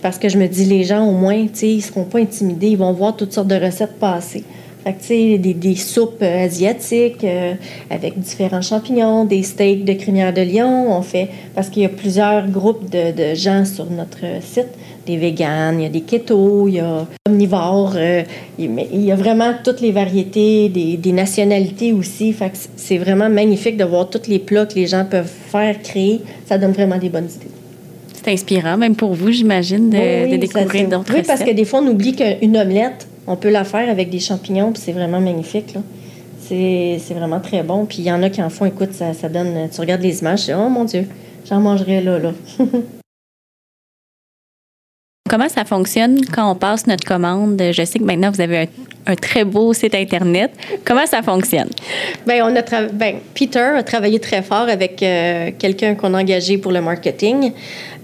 Parce 0.01 0.19
que 0.19 0.31
je 0.31 0.39
me 0.39 0.47
dis, 0.47 0.65
les 0.65 0.85
gens, 0.85 1.07
au 1.07 1.13
moins, 1.13 1.35
ils 1.35 1.77
ne 1.77 1.83
seront 1.83 2.05
pas 2.05 2.21
intimidés, 2.21 2.69
ils 2.69 2.79
vont 2.79 2.95
voir 2.95 3.15
toutes 3.15 3.35
sortes 3.35 3.49
de 3.49 3.63
recettes 3.63 3.99
passer. 3.99 4.43
Fait 4.85 4.93
que, 4.93 5.01
tu 5.01 5.07
sais, 5.07 5.39
des, 5.39 5.55
des 5.55 5.77
soupes 5.77 6.23
euh, 6.23 6.45
asiatiques 6.45 7.25
euh, 7.25 7.55
avec 7.91 8.19
différents 8.19 8.61
champignons, 8.61 9.25
des 9.25 9.43
steaks 9.43 9.85
de 9.85 9.95
crinière 9.95 10.33
de 10.35 10.43
lion. 10.43 10.95
On 10.95 11.01
fait, 11.01 11.29
parce 11.55 11.71
qu'il 11.71 11.83
y 11.83 11.87
a 11.87 11.89
plusieurs 11.89 12.47
groupes 12.49 12.91
de, 12.91 13.13
de 13.13 13.35
gens 13.35 13.65
sur 13.65 13.87
notre 13.91 14.21
site 14.43 14.69
des 15.07 15.17
véganes, 15.17 15.81
il 15.81 15.83
y 15.83 15.87
a 15.87 15.91
des 15.91 16.01
keto, 16.01 16.69
il 16.69 16.75
y 16.75 16.81
a 16.81 17.07
omnivores, 17.29 17.95
euh, 17.97 18.23
il 18.59 19.05
y 19.05 19.13
a 19.13 19.17
vraiment 19.17 19.53
toutes 19.63 19.81
les 19.81 19.93
variétés, 19.93 20.69
des, 20.69 20.97
des 20.97 21.13
nationalités 21.13 21.93
aussi. 21.93 22.33
Fait 22.33 22.51
que 22.51 22.57
c'est 22.77 22.99
vraiment 22.99 23.29
magnifique 23.29 23.77
de 23.77 23.85
voir 23.85 24.09
tous 24.09 24.29
les 24.29 24.39
plats 24.39 24.67
que 24.67 24.75
les 24.75 24.87
gens 24.87 25.05
peuvent 25.05 25.31
faire, 25.49 25.81
créer. 25.83 26.21
Ça 26.47 26.59
donne 26.59 26.73
vraiment 26.73 26.99
des 26.99 27.09
bonnes 27.09 27.29
idées. 27.29 27.51
C'est 28.13 28.33
inspirant, 28.33 28.79
même 28.79 28.97
pour 28.97 29.13
vous, 29.13 29.31
j'imagine, 29.31 29.91
de, 29.91 30.25
Oui, 30.25 30.31
de 30.33 30.37
découvrir 30.39 30.89
d'autres 30.89 31.13
Oui, 31.15 31.23
parce 31.27 31.43
que 31.43 31.51
des 31.51 31.65
fois, 31.67 31.81
on 31.83 31.89
oublie 31.89 32.15
qu'une 32.15 32.57
omelette, 32.57 33.07
on 33.27 33.37
peut 33.37 33.51
la 33.51 33.65
faire 33.65 33.89
avec 33.89 34.11
des 34.11 34.21
champignons, 34.21 34.73
puis 34.73 34.83
c'est 34.85 34.93
vraiment 34.93 35.21
magnifique. 35.21 35.75
là. 35.75 35.81
C'est 36.41 36.99
c'est 37.01 37.15
vraiment 37.15 37.41
très 37.41 37.63
bon. 37.63 37.87
Puis 37.87 37.99
il 37.99 38.05
y 38.05 38.13
en 38.13 38.23
a 38.23 38.29
qui 38.31 38.43
en 38.43 38.51
font, 38.51 38.67
écoute, 38.67 38.93
ça, 38.93 39.15
ça 39.15 39.29
donne. 39.29 39.69
Tu 39.73 39.81
regardes 39.81 40.03
les 40.03 40.21
images, 40.21 40.41
tu 40.41 40.47
dis, 40.47 40.53
oh 40.55 40.69
mon 40.69 40.85
Dieu, 40.85 41.07
j'en 41.49 41.61
mangerais 41.61 42.01
là, 42.03 42.19
là. 42.19 42.33
Comment 45.29 45.49
ça 45.49 45.65
fonctionne 45.65 46.21
quand 46.27 46.51
on 46.51 46.55
passe 46.55 46.87
notre 46.87 47.05
commande? 47.05 47.61
Je 47.73 47.85
sais 47.85 47.99
que 47.99 48.05
maintenant, 48.05 48.31
vous 48.31 48.43
avez 48.43 48.59
un, 48.59 48.67
un 49.07 49.15
très 49.17 49.45
beau 49.45 49.73
site 49.73 49.95
Internet. 49.95 50.53
Comment 50.85 51.07
ça 51.07 51.23
fonctionne? 51.23 51.71
Ben, 52.27 52.43
on 52.43 52.55
a 52.55 52.61
tra- 52.61 52.91
ben, 52.93 53.17
Peter 53.35 53.59
a 53.79 53.83
travaillé 53.83 54.21
très 54.21 54.43
fort 54.43 54.69
avec 54.69 55.03
euh, 55.03 55.51
quelqu'un 55.59 55.95
qu'on 55.95 56.13
a 56.13 56.21
engagé 56.21 56.59
pour 56.59 56.73
le 56.73 56.83
marketing 56.83 57.53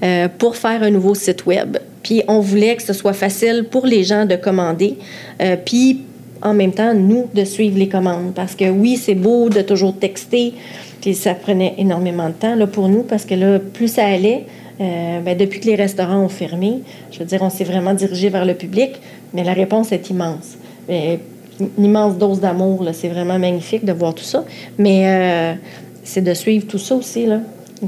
euh, 0.03 0.29
pour 0.39 0.57
faire 0.57 0.83
un 0.83 0.91
nouveau 0.91 1.15
site 1.15 1.45
web. 1.45 1.77
Puis 2.03 2.23
on 2.29 2.41
voulait 2.41 2.77
que 2.77 2.83
ce 2.83 2.93
soit 2.93 3.13
facile 3.13 3.67
pour 3.71 3.87
les 3.87 4.05
gens 4.05 4.25
de 4.27 4.37
commander, 4.37 4.97
euh, 5.43 5.57
puis 5.63 6.01
en 6.43 6.55
même 6.55 6.73
temps, 6.73 6.95
nous, 6.95 7.29
de 7.35 7.45
suivre 7.45 7.79
les 7.79 7.89
commandes. 7.89 8.33
Parce 8.35 8.55
que 8.55 8.71
oui, 8.71 8.97
c'est 8.97 9.15
beau 9.15 9.51
de 9.51 9.61
toujours 9.61 9.95
texter, 9.99 10.55
puis 11.01 11.15
ça 11.15 11.35
prenait 11.35 11.75
énormément 11.79 12.29
de 12.29 12.35
temps 12.35 12.55
là, 12.55 12.67
pour 12.67 12.89
nous, 12.89 13.03
parce 13.03 13.25
que 13.25 13.35
là, 13.35 13.59
plus 13.59 13.89
ça 13.89 14.07
allait, 14.07 14.47
euh, 14.81 15.21
ben, 15.21 15.37
depuis 15.37 15.61
que 15.61 15.67
les 15.67 15.75
restaurants 15.75 16.23
ont 16.23 16.31
fermé, 16.31 16.81
je 17.11 17.19
veux 17.19 17.27
dire, 17.27 17.43
on 17.43 17.51
s'est 17.51 17.65
vraiment 17.65 17.93
dirigé 17.93 18.31
vers 18.31 18.47
le 18.47 18.55
public, 18.55 18.93
mais 19.35 19.45
la 19.45 19.53
réponse 19.53 19.93
est 19.93 20.09
immense. 20.09 20.57
Une 20.89 21.85
immense 21.85 22.17
dose 22.17 22.41
d'amour. 22.41 22.87
C'est 22.95 23.09
vraiment 23.09 23.39
magnifique 23.39 23.85
de 23.85 23.93
voir 23.93 24.15
tout 24.15 24.25
ça. 24.25 24.45
Mais 24.79 25.03
euh, 25.05 25.55
c'est 26.03 26.23
de 26.23 26.33
suivre 26.33 26.67
tout 26.67 26.79
ça 26.79 26.95
aussi. 26.95 27.27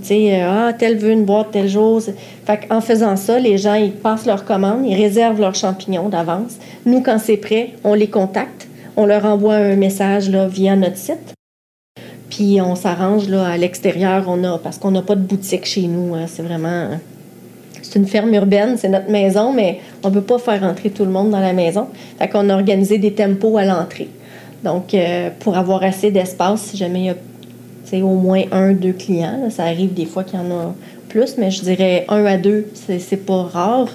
Sais, 0.00 0.40
euh, 0.40 0.48
ah, 0.48 0.72
tel 0.72 0.96
veut 0.96 1.10
une 1.10 1.24
boîte, 1.24 1.48
tel 1.52 1.68
jour. 1.68 2.00
Fait 2.46 2.60
en 2.70 2.80
faisant 2.80 3.16
ça, 3.16 3.38
les 3.38 3.58
gens, 3.58 3.74
ils 3.74 3.92
passent 3.92 4.24
leur 4.24 4.44
commande, 4.44 4.86
ils 4.86 4.96
réservent 4.96 5.40
leurs 5.40 5.54
champignons 5.54 6.08
d'avance. 6.08 6.56
Nous, 6.86 7.02
quand 7.02 7.18
c'est 7.18 7.36
prêt, 7.36 7.70
on 7.84 7.92
les 7.92 8.08
contacte. 8.08 8.68
On 8.96 9.04
leur 9.04 9.24
envoie 9.26 9.54
un 9.54 9.76
message 9.76 10.30
là, 10.30 10.46
via 10.46 10.76
notre 10.76 10.96
site. 10.96 11.34
Puis 12.30 12.60
on 12.62 12.74
s'arrange 12.74 13.28
là, 13.28 13.46
à 13.46 13.56
l'extérieur, 13.58 14.24
on 14.28 14.42
a, 14.44 14.58
parce 14.58 14.78
qu'on 14.78 14.90
n'a 14.90 15.02
pas 15.02 15.14
de 15.14 15.20
boutique 15.20 15.66
chez 15.66 15.82
nous. 15.82 16.14
hein. 16.14 16.24
c'est 16.26 16.42
vraiment. 16.42 16.88
C'est 17.82 17.98
une 17.98 18.06
ferme 18.06 18.32
urbaine, 18.32 18.76
c'est 18.78 18.88
notre 18.88 19.10
maison, 19.10 19.52
mais 19.52 19.80
on 20.02 20.08
ne 20.08 20.14
peut 20.14 20.22
pas 20.22 20.38
faire 20.38 20.62
entrer 20.62 20.88
tout 20.88 21.04
le 21.04 21.10
monde 21.10 21.30
dans 21.30 21.40
la 21.40 21.52
maison. 21.52 21.88
Fait 22.18 22.28
qu'on 22.28 22.48
a 22.48 22.54
organisé 22.54 22.96
des 22.96 23.12
tempos 23.12 23.58
à 23.58 23.64
l'entrée. 23.64 24.08
Donc, 24.64 24.94
euh, 24.94 25.28
pour 25.40 25.58
avoir 25.58 25.82
assez 25.82 26.10
d'espace, 26.10 26.62
si 26.62 26.76
jamais 26.76 27.00
il 27.00 27.06
y 27.06 27.10
a 27.10 27.16
au 27.92 28.14
moins 28.14 28.42
un, 28.52 28.72
deux 28.72 28.92
clients, 28.92 29.38
là, 29.42 29.50
ça 29.50 29.64
arrive 29.64 29.92
des 29.92 30.06
fois 30.06 30.24
qu'il 30.24 30.38
y 30.38 30.42
en 30.42 30.50
a 30.50 30.74
plus, 31.08 31.36
mais 31.36 31.50
je 31.50 31.62
dirais 31.62 32.04
un 32.08 32.24
à 32.24 32.36
deux, 32.38 32.66
c'est, 32.74 32.98
c'est 32.98 33.16
pas 33.18 33.42
rare. 33.42 33.88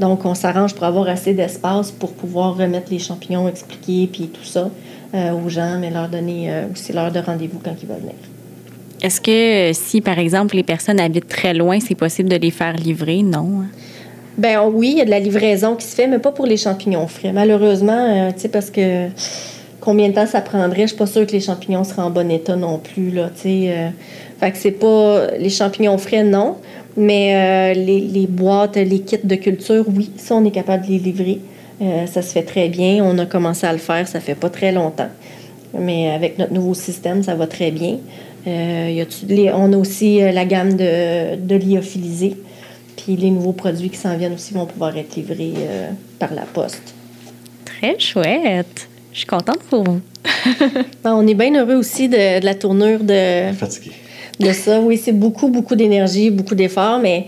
Donc, 0.00 0.24
on 0.24 0.34
s'arrange 0.34 0.74
pour 0.74 0.84
avoir 0.84 1.08
assez 1.08 1.34
d'espace 1.34 1.92
pour 1.92 2.12
pouvoir 2.12 2.56
remettre 2.56 2.90
les 2.90 2.98
champignons, 2.98 3.46
expliquer, 3.48 4.08
puis 4.10 4.28
tout 4.28 4.44
ça 4.44 4.70
euh, 5.14 5.32
aux 5.32 5.48
gens, 5.48 5.78
mais 5.78 5.90
leur 5.90 6.08
donner 6.08 6.50
euh, 6.50 6.64
aussi 6.72 6.92
l'heure 6.92 7.12
de 7.12 7.20
rendez-vous 7.20 7.60
quand 7.62 7.74
ils 7.80 7.88
veulent 7.88 7.98
venir. 7.98 8.14
Est-ce 9.02 9.20
que 9.20 9.70
si, 9.72 10.00
par 10.00 10.18
exemple, 10.18 10.56
les 10.56 10.62
personnes 10.62 10.98
habitent 10.98 11.28
très 11.28 11.54
loin, 11.54 11.78
c'est 11.78 11.94
possible 11.94 12.28
de 12.28 12.36
les 12.36 12.50
faire 12.50 12.74
livrer? 12.74 13.22
Non. 13.22 13.60
hein? 13.60 13.66
Ben 14.36 14.62
oui, 14.72 14.92
il 14.92 14.98
y 14.98 15.00
a 15.00 15.04
de 15.04 15.10
la 15.10 15.20
livraison 15.20 15.76
qui 15.76 15.86
se 15.86 15.94
fait, 15.94 16.08
mais 16.08 16.18
pas 16.18 16.32
pour 16.32 16.46
les 16.46 16.56
champignons 16.56 17.06
frais. 17.06 17.32
Malheureusement, 17.32 17.92
euh, 17.92 18.32
tu 18.32 18.40
sais, 18.40 18.48
parce 18.48 18.70
que 18.70 19.08
combien 19.84 20.08
de 20.08 20.14
temps 20.14 20.26
ça 20.26 20.40
prendrait, 20.40 20.82
je 20.82 20.88
suis 20.88 20.96
pas 20.96 21.06
sûre 21.06 21.26
que 21.26 21.32
les 21.32 21.40
champignons 21.40 21.84
seraient 21.84 22.02
en 22.02 22.10
bon 22.10 22.30
état 22.30 22.56
non 22.56 22.78
plus, 22.78 23.10
là, 23.10 23.30
euh. 23.46 23.90
fait 24.40 24.50
que 24.50 24.56
c'est 24.56 24.70
pas... 24.70 25.26
Les 25.38 25.50
champignons 25.50 25.98
frais, 25.98 26.24
non. 26.24 26.56
Mais 26.96 27.74
euh, 27.74 27.74
les, 27.74 28.26
boîtes, 28.26 28.76
les 28.76 29.00
kits 29.00 29.18
de 29.22 29.34
culture, 29.34 29.84
oui, 29.94 30.10
ça, 30.16 30.36
on 30.36 30.44
est 30.44 30.50
capable 30.50 30.86
de 30.86 30.92
les 30.92 30.98
livrer. 30.98 31.40
Euh, 31.82 32.06
ça 32.06 32.22
se 32.22 32.32
fait 32.32 32.44
très 32.44 32.68
bien. 32.68 33.04
On 33.04 33.18
a 33.18 33.26
commencé 33.26 33.66
à 33.66 33.72
le 33.72 33.78
faire, 33.78 34.06
ça 34.06 34.20
fait 34.20 34.36
pas 34.36 34.48
très 34.48 34.72
longtemps. 34.72 35.08
Mais 35.76 36.10
avec 36.10 36.38
notre 36.38 36.52
nouveau 36.52 36.74
système, 36.74 37.22
ça 37.22 37.34
va 37.34 37.46
très 37.46 37.72
bien. 37.72 37.98
Euh, 38.46 39.04
on 39.54 39.72
a 39.72 39.76
aussi 39.76 40.20
la 40.20 40.44
gamme 40.44 40.74
de, 40.76 41.36
de. 41.36 41.58
Puis 42.96 43.16
les 43.16 43.30
nouveaux 43.30 43.52
produits 43.52 43.90
qui 43.90 43.96
s'en 43.96 44.16
viennent 44.16 44.34
aussi 44.34 44.54
vont 44.54 44.66
pouvoir 44.66 44.96
être 44.96 45.16
livrés 45.16 45.52
par 46.20 46.32
la 46.32 46.42
poste. 46.42 46.94
Très 47.64 47.98
chouette. 47.98 48.88
Je 49.14 49.18
suis 49.20 49.26
contente 49.26 49.60
pour 49.70 49.84
vous. 49.84 50.00
Ben, 51.02 51.14
on 51.14 51.26
est 51.26 51.34
bien 51.34 51.54
heureux 51.54 51.76
aussi 51.76 52.08
de, 52.08 52.40
de 52.40 52.44
la 52.44 52.54
tournure 52.54 53.00
de, 53.02 53.52
Fatigué. 53.54 53.92
de 54.40 54.52
ça. 54.52 54.80
Oui, 54.80 54.98
c'est 55.02 55.12
beaucoup, 55.12 55.48
beaucoup 55.48 55.74
d'énergie, 55.76 56.30
beaucoup 56.30 56.54
d'efforts, 56.54 56.98
mais 56.98 57.26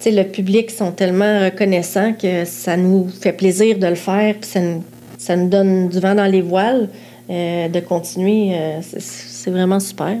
tu 0.00 0.04
sais, 0.04 0.10
le 0.10 0.24
public 0.24 0.70
sont 0.70 0.90
tellement 0.92 1.40
reconnaissants 1.44 2.12
que 2.14 2.44
ça 2.44 2.76
nous 2.76 3.08
fait 3.08 3.32
plaisir 3.32 3.78
de 3.78 3.86
le 3.86 3.94
faire, 3.94 4.34
puis 4.40 4.50
ça 4.50 4.60
nous, 4.60 4.82
ça 5.18 5.36
nous 5.36 5.48
donne 5.48 5.88
du 5.88 5.98
vent 6.00 6.14
dans 6.14 6.26
les 6.30 6.42
voiles 6.42 6.88
euh, 7.30 7.68
de 7.68 7.80
continuer. 7.80 8.54
euh, 8.54 8.80
c'est- 8.82 9.50
vraiment 9.50 9.80
super. 9.80 10.16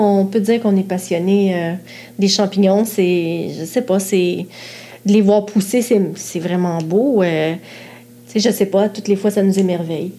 On 0.00 0.26
peut 0.26 0.40
dire 0.40 0.60
qu'on 0.60 0.76
est 0.76 0.86
passionné 0.88 1.54
euh, 1.54 1.74
des 2.18 2.28
champignons. 2.28 2.84
C'est, 2.84 3.48
je 3.58 3.64
sais 3.64 3.82
pas, 3.82 3.98
c'est 3.98 4.46
de 5.06 5.12
les 5.12 5.20
voir 5.22 5.44
pousser, 5.46 5.82
c'est, 5.82 6.00
c'est 6.16 6.40
vraiment 6.40 6.78
beau. 6.78 7.22
Sais, 8.28 8.40
je 8.40 8.50
sais 8.50 8.66
pas, 8.66 8.88
toutes 8.88 9.08
les 9.08 9.16
fois, 9.16 9.30
ça 9.30 9.42
nous 9.42 9.58
émerveille. 9.58 10.12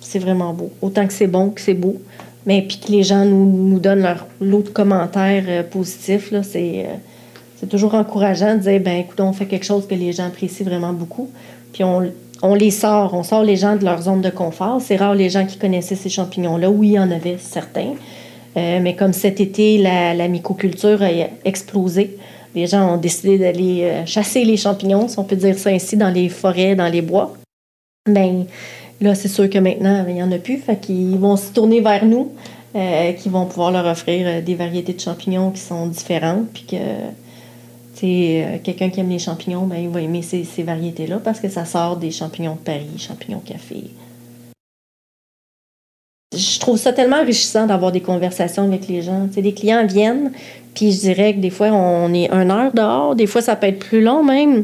C'est 0.00 0.20
vraiment 0.20 0.52
beau. 0.52 0.70
Autant 0.80 1.06
que 1.06 1.12
c'est 1.12 1.26
bon, 1.26 1.50
que 1.50 1.60
c'est 1.60 1.74
beau. 1.74 2.00
Mais 2.46 2.62
puis 2.62 2.78
que 2.78 2.90
les 2.90 3.02
gens 3.02 3.24
nous, 3.24 3.78
donnent 3.78 4.02
leur 4.02 4.26
lot 4.40 4.62
de 4.62 4.68
commentaires 4.68 5.44
euh, 5.48 5.62
positifs, 5.62 6.32
euh, 6.32 6.84
c'est 7.56 7.68
toujours 7.68 7.94
encourageant 7.94 8.54
de 8.54 8.60
dire, 8.60 8.80
ben 8.80 9.00
écoute, 9.00 9.20
on 9.20 9.32
fait 9.32 9.46
quelque 9.46 9.66
chose 9.66 9.86
que 9.86 9.94
les 9.94 10.12
gens 10.12 10.26
apprécient 10.26 10.64
vraiment 10.64 10.92
beaucoup. 10.92 11.28
Puis 11.72 11.84
on, 11.84 12.10
on 12.42 12.54
les 12.54 12.70
sort, 12.70 13.12
on 13.12 13.22
sort 13.22 13.42
les 13.42 13.56
gens 13.56 13.76
de 13.76 13.84
leur 13.84 14.00
zone 14.00 14.22
de 14.22 14.30
confort. 14.30 14.80
C'est 14.80 14.96
rare 14.96 15.14
les 15.14 15.28
gens 15.28 15.44
qui 15.44 15.58
connaissaient 15.58 15.96
ces 15.96 16.08
champignons-là. 16.08 16.70
Oui, 16.70 16.88
il 16.88 16.92
y 16.92 16.98
en 16.98 17.10
avait 17.10 17.36
certains. 17.38 17.94
Euh, 18.56 18.80
mais 18.80 18.96
comme 18.96 19.12
cet 19.12 19.40
été, 19.40 19.78
la, 19.78 20.14
la 20.14 20.28
mycoculture 20.28 21.02
a 21.02 21.10
explosé. 21.44 22.16
Les 22.54 22.66
gens 22.66 22.94
ont 22.94 22.96
décidé 22.96 23.38
d'aller 23.38 23.82
euh, 23.82 24.06
chasser 24.06 24.44
les 24.44 24.56
champignons, 24.56 25.08
si 25.08 25.18
on 25.18 25.24
peut 25.24 25.36
dire 25.36 25.58
ça 25.58 25.70
ainsi, 25.70 25.96
dans 25.96 26.10
les 26.10 26.28
forêts, 26.28 26.74
dans 26.74 26.88
les 26.88 27.02
bois. 27.02 27.34
Ben, 28.06 28.46
là, 29.00 29.14
c'est 29.14 29.28
sûr 29.28 29.48
que 29.48 29.58
maintenant, 29.58 30.04
il 30.08 30.14
n'y 30.14 30.22
en 30.22 30.32
a 30.32 30.38
plus. 30.38 30.58
Fait 30.58 30.76
qu'ils 30.76 31.18
vont 31.18 31.36
se 31.36 31.52
tourner 31.52 31.80
vers 31.80 32.04
nous, 32.04 32.32
euh, 32.74 33.12
qui 33.12 33.28
vont 33.28 33.46
pouvoir 33.46 33.70
leur 33.70 33.86
offrir 33.86 34.26
euh, 34.26 34.40
des 34.40 34.54
variétés 34.54 34.92
de 34.92 35.00
champignons 35.00 35.50
qui 35.50 35.60
sont 35.60 35.86
différentes. 35.86 36.48
Puis 36.52 36.64
que, 36.64 38.56
quelqu'un 38.58 38.90
qui 38.90 39.00
aime 39.00 39.10
les 39.10 39.18
champignons, 39.18 39.66
ben, 39.66 39.76
il 39.76 39.88
va 39.88 40.00
aimer 40.00 40.22
ces, 40.22 40.44
ces 40.44 40.62
variétés-là 40.62 41.20
parce 41.22 41.38
que 41.38 41.48
ça 41.48 41.64
sort 41.64 41.98
des 41.98 42.10
champignons 42.10 42.54
de 42.54 42.60
Paris, 42.60 42.88
champignons 42.98 43.40
café. 43.40 43.84
Je 46.32 46.60
trouve 46.60 46.76
ça 46.76 46.92
tellement 46.92 47.16
enrichissant 47.16 47.66
d'avoir 47.66 47.90
des 47.90 48.02
conversations 48.02 48.62
avec 48.62 48.86
les 48.86 49.02
gens. 49.02 49.26
Tu 49.26 49.34
sais, 49.34 49.40
les 49.40 49.52
clients 49.52 49.84
viennent, 49.84 50.30
puis 50.74 50.92
je 50.92 51.00
dirais 51.00 51.34
que 51.34 51.40
des 51.40 51.50
fois, 51.50 51.72
on 51.72 52.14
est 52.14 52.30
une 52.30 52.52
heure 52.52 52.72
dehors, 52.72 53.16
des 53.16 53.26
fois, 53.26 53.42
ça 53.42 53.56
peut 53.56 53.66
être 53.66 53.80
plus 53.80 54.00
long 54.00 54.22
même. 54.22 54.62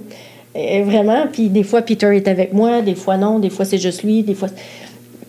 Euh, 0.54 0.82
vraiment. 0.84 1.26
Puis 1.32 1.48
des 1.48 1.64
fois, 1.64 1.82
Peter 1.82 2.14
est 2.14 2.28
avec 2.28 2.52
moi, 2.52 2.82
des 2.82 2.94
fois 2.94 3.16
non, 3.16 3.40
des 3.40 3.50
fois 3.50 3.64
c'est 3.64 3.78
juste 3.78 4.04
lui, 4.04 4.22
des 4.22 4.34
fois. 4.34 4.48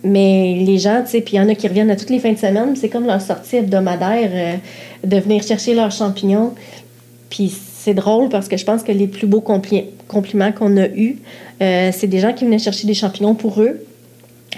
Mais 0.04 0.64
les 0.64 0.78
gens, 0.78 1.02
tu 1.04 1.10
sais, 1.10 1.22
puis 1.22 1.38
il 1.38 1.38
y 1.38 1.42
en 1.42 1.50
a 1.50 1.56
qui 1.56 1.68
reviennent 1.68 1.90
à 1.90 1.96
toutes 1.96 2.12
les 2.12 2.20
fins 2.20 2.34
de 2.34 2.38
semaine, 2.38 2.76
c'est 2.76 2.90
comme 2.90 3.08
leur 3.08 3.20
sortie 3.20 3.56
hebdomadaire 3.56 4.30
euh, 4.32 5.08
de 5.08 5.18
venir 5.18 5.42
chercher 5.42 5.74
leurs 5.74 5.92
champignons. 5.92 6.54
Puis 7.32 7.52
c'est 7.80 7.96
drôle 7.96 8.30
parce 8.30 8.48
que 8.48 8.58
je 8.58 8.64
pense 8.64 8.84
que 8.84 8.92
les 8.92 9.08
plus 9.08 9.26
beaux 9.26 9.42
compli- 9.42 9.86
compliments 10.08 10.52
qu'on 10.52 10.78
a 10.78 10.86
eus, 10.86 11.18
euh, 11.64 11.90
c'est 11.92 12.08
des 12.08 12.20
gens 12.20 12.32
qui 12.32 12.46
venaient 12.46 12.60
chercher 12.60 12.86
des 12.86 12.94
champignons 12.94 13.34
pour 13.34 13.60
eux, 13.60 13.82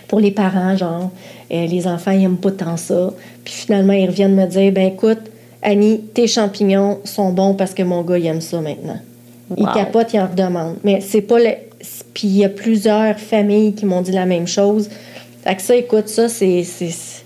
pour 0.08 0.20
les 0.20 0.32
parents, 0.32 0.76
genre, 0.78 1.12
euh, 1.52 1.66
les 1.66 1.88
enfants, 1.88 2.12
ils 2.12 2.20
n'aiment 2.22 2.38
pas 2.38 2.52
tant 2.52 2.78
ça. 2.78 3.12
Puis 3.44 3.54
finalement, 3.54 3.94
ils 3.94 4.08
reviennent 4.08 4.36
me 4.36 4.46
dire, 4.46 4.72
ben 4.72 4.88
écoute, 4.88 5.20
Annie, 5.62 6.00
tes 6.14 6.28
champignons 6.28 7.00
sont 7.04 7.32
bons 7.32 7.54
parce 7.54 7.74
que 7.74 7.84
mon 7.84 8.02
gars, 8.04 8.18
il 8.18 8.26
aime 8.28 8.42
ça 8.42 8.62
maintenant. 8.62 9.00
Il 9.58 9.66
Wow. 9.66 9.74
capote, 9.74 10.14
il 10.14 10.20
en 10.20 10.28
redemande. 10.28 10.76
Mais 10.84 11.02
c'est 11.02 11.22
pas 11.22 11.40
le- 11.40 11.56
Puis 12.14 12.28
il 12.28 12.38
y 12.38 12.46
a 12.46 12.50
plusieurs 12.50 13.18
familles 13.20 13.74
qui 13.74 13.86
m'ont 13.86 14.02
dit 14.02 14.12
la 14.12 14.26
même 14.26 14.48
chose. 14.48 14.90
Fait 15.44 15.56
que 15.56 15.62
ça, 15.62 15.76
écoute, 15.76 16.08
ça, 16.10 16.28
c'est. 16.30 16.64
c'est- 16.64 17.24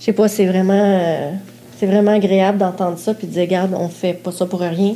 Je 0.00 0.04
sais 0.04 0.12
pas, 0.12 0.28
c'est 0.28 0.46
vraiment. 0.46 0.72
euh, 0.74 1.30
c'est 1.78 1.86
vraiment 1.86 2.12
agréable 2.12 2.58
d'entendre 2.58 2.98
ça 2.98 3.12
puis 3.14 3.26
de 3.26 3.32
dire, 3.32 3.42
regarde, 3.42 3.74
on 3.78 3.88
fait 3.88 4.14
pas 4.14 4.32
ça 4.32 4.46
pour 4.46 4.60
rien. 4.60 4.94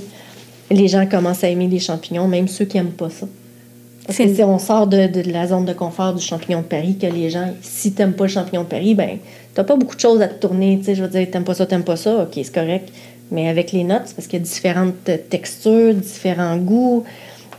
Les 0.71 0.89
gens 0.89 1.05
commencent 1.07 1.45
à 1.45 1.49
aimer 1.49 1.67
les 1.69 1.79
champignons, 1.79 2.27
même 2.29 2.49
ceux 2.49 2.65
qui 2.65 2.79
aiment 2.79 2.93
pas 2.93 3.11
ça. 3.11 3.27
C'est- 4.09 4.35
si 4.35 4.43
on 4.43 4.59
sort 4.59 4.87
de, 4.87 5.07
de 5.07 5.31
la 5.31 5.47
zone 5.47 5.65
de 5.67 5.73
confort 5.73 6.15
du 6.15 6.23
champignon 6.25 6.61
de 6.61 6.65
Paris, 6.67 6.97
que 7.01 7.07
les 7.07 7.31
gens, 7.31 7.53
si 7.63 7.93
t'aimes 7.93 8.15
pas 8.15 8.25
le 8.25 8.31
champignon 8.31 8.63
de 8.63 8.69
Paris, 8.69 8.95
ben 8.95 9.19
t'as 9.55 9.63
pas 9.65 9.77
beaucoup 9.77 9.95
de 9.95 10.01
choses 10.01 10.21
à 10.23 10.29
te 10.29 10.41
tourner. 10.45 10.79
Tu 10.79 10.87
sais, 10.87 10.95
je 10.95 11.03
veux 11.03 11.09
dire, 11.09 11.29
t'aimes 11.31 11.45
pas 11.45 11.55
ça, 11.55 11.67
t'aimes 11.67 11.85
pas 11.85 11.97
ça, 11.97 12.23
ok, 12.23 12.31
c'est 12.35 12.53
correct. 12.55 12.89
Mais 13.31 13.49
avec 13.49 13.71
les 13.73 13.85
notes, 13.85 14.03
c'est 14.07 14.17
parce 14.17 14.27
qu'il 14.27 14.41
y 14.41 14.43
a 14.43 14.45
différentes 14.45 15.11
textures, 15.29 15.95
différents 15.95 16.57
goûts, 16.57 17.05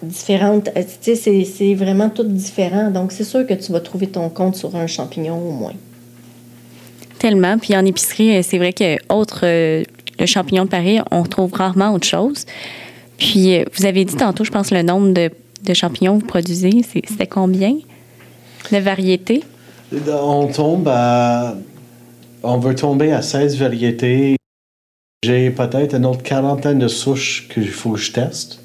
différentes. 0.03 0.67
euh, 0.75 0.81
Tu 1.01 1.13
sais, 1.13 1.15
c'est- 1.15 1.45
c'est 1.45 1.73
vraiment 1.75 2.09
tout 2.09 2.23
différent. 2.23 2.89
Donc, 2.91 3.11
c'est 3.13 3.23
sûr 3.23 3.45
que 3.47 3.53
tu 3.53 3.71
vas 3.71 3.79
trouver 3.79 4.07
ton 4.07 4.27
compte 4.29 4.55
sur 4.57 4.75
un 4.75 4.87
champignon 4.87 5.37
au 5.37 5.51
moins. 5.51 5.73
Tellement. 7.19 7.57
Puis 7.59 7.75
en 7.77 7.85
épicerie, 7.85 8.37
euh, 8.37 8.41
c'est 8.43 8.57
vrai 8.57 8.73
que 8.73 8.97
autre 9.13 9.41
euh, 9.43 9.83
le 10.19 10.25
champignon 10.25 10.65
de 10.65 10.69
Paris, 10.69 10.99
on 11.11 11.23
trouve 11.23 11.53
rarement 11.53 11.93
autre 11.93 12.07
chose. 12.07 12.45
Puis 13.17 13.59
vous 13.77 13.85
avez 13.85 14.03
dit 14.05 14.15
tantôt, 14.15 14.43
je 14.43 14.51
pense, 14.51 14.71
le 14.71 14.81
nombre 14.81 15.13
de, 15.13 15.29
de 15.63 15.73
champignons 15.73 16.15
vous 16.15 16.25
produisez. 16.25 16.71
C'était 16.83 17.27
combien 17.27 17.75
de 18.71 18.77
variétés? 18.77 19.43
On 20.07 20.47
tombe 20.47 20.87
à. 20.87 21.55
On 22.43 22.57
veut 22.57 22.75
tomber 22.75 23.11
à 23.11 23.21
16 23.21 23.57
variétés. 23.57 24.37
J'ai 25.23 25.51
peut-être 25.51 25.95
une 25.95 26.05
autre 26.05 26.23
quarantaine 26.23 26.79
de 26.79 26.87
souches 26.87 27.47
qu'il 27.53 27.69
faut 27.69 27.91
que 27.91 27.99
je 27.99 28.11
teste. 28.11 28.59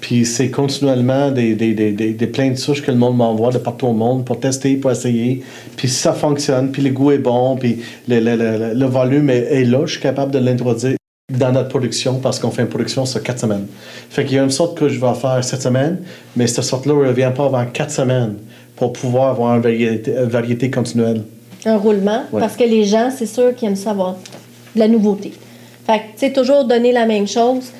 Puis 0.00 0.26
c'est 0.26 0.50
continuellement 0.50 1.30
des, 1.30 1.54
des, 1.54 1.74
des, 1.74 1.92
des, 1.92 2.26
plein 2.26 2.50
de 2.50 2.56
souches 2.56 2.82
que 2.82 2.90
le 2.90 2.96
monde 2.96 3.16
m'envoie 3.16 3.52
de 3.52 3.58
partout 3.58 3.86
au 3.86 3.92
monde 3.92 4.24
pour 4.24 4.40
tester, 4.40 4.74
pour 4.76 4.90
essayer. 4.90 5.44
Puis 5.76 5.88
si 5.88 5.94
ça 5.94 6.12
fonctionne, 6.12 6.72
puis 6.72 6.82
le 6.82 6.90
goût 6.90 7.12
est 7.12 7.18
bon, 7.18 7.56
puis 7.56 7.82
le, 8.08 8.18
le, 8.18 8.74
le, 8.74 8.86
volume 8.86 9.30
est 9.30 9.64
là, 9.64 9.86
je 9.86 9.92
suis 9.92 10.00
capable 10.00 10.32
de 10.32 10.40
l'introduire 10.40 10.96
dans 11.38 11.52
notre 11.52 11.68
production 11.68 12.14
parce 12.20 12.38
qu'on 12.38 12.50
fait 12.50 12.62
une 12.62 12.68
production 12.68 13.04
sur 13.06 13.22
quatre 13.22 13.40
semaines. 13.40 13.66
Fait 14.10 14.24
qu'il 14.24 14.36
y 14.36 14.38
a 14.38 14.42
une 14.44 14.50
sorte 14.50 14.76
que 14.78 14.88
je 14.88 15.00
vais 15.00 15.14
faire 15.14 15.42
cette 15.42 15.62
semaine, 15.62 15.98
mais 16.36 16.46
cette 16.46 16.64
sorte-là 16.64 16.94
ne 16.94 17.08
revient 17.08 17.32
pas 17.34 17.46
avant 17.46 17.64
quatre 17.66 17.90
semaines 17.90 18.34
pour 18.76 18.92
pouvoir 18.92 19.30
avoir 19.30 19.54
une 19.56 19.62
variété, 19.62 20.12
une 20.12 20.24
variété 20.28 20.70
continuelle. 20.70 21.22
Un 21.64 21.76
roulement, 21.76 22.22
Ouais. 22.32 22.40
parce 22.40 22.56
que 22.56 22.64
les 22.64 22.84
gens, 22.84 23.10
c'est 23.16 23.26
sûr 23.26 23.54
qu'ils 23.54 23.68
aiment 23.68 23.76
savoir 23.76 24.16
de 24.74 24.80
la 24.80 24.88
nouveauté. 24.88 25.32
Fait 25.86 25.98
que, 25.98 26.02
tu 26.14 26.26
sais, 26.26 26.32
toujours 26.32 26.64
donner 26.64 26.92
la 26.92 27.06
même 27.06 27.26
chose. 27.28 27.70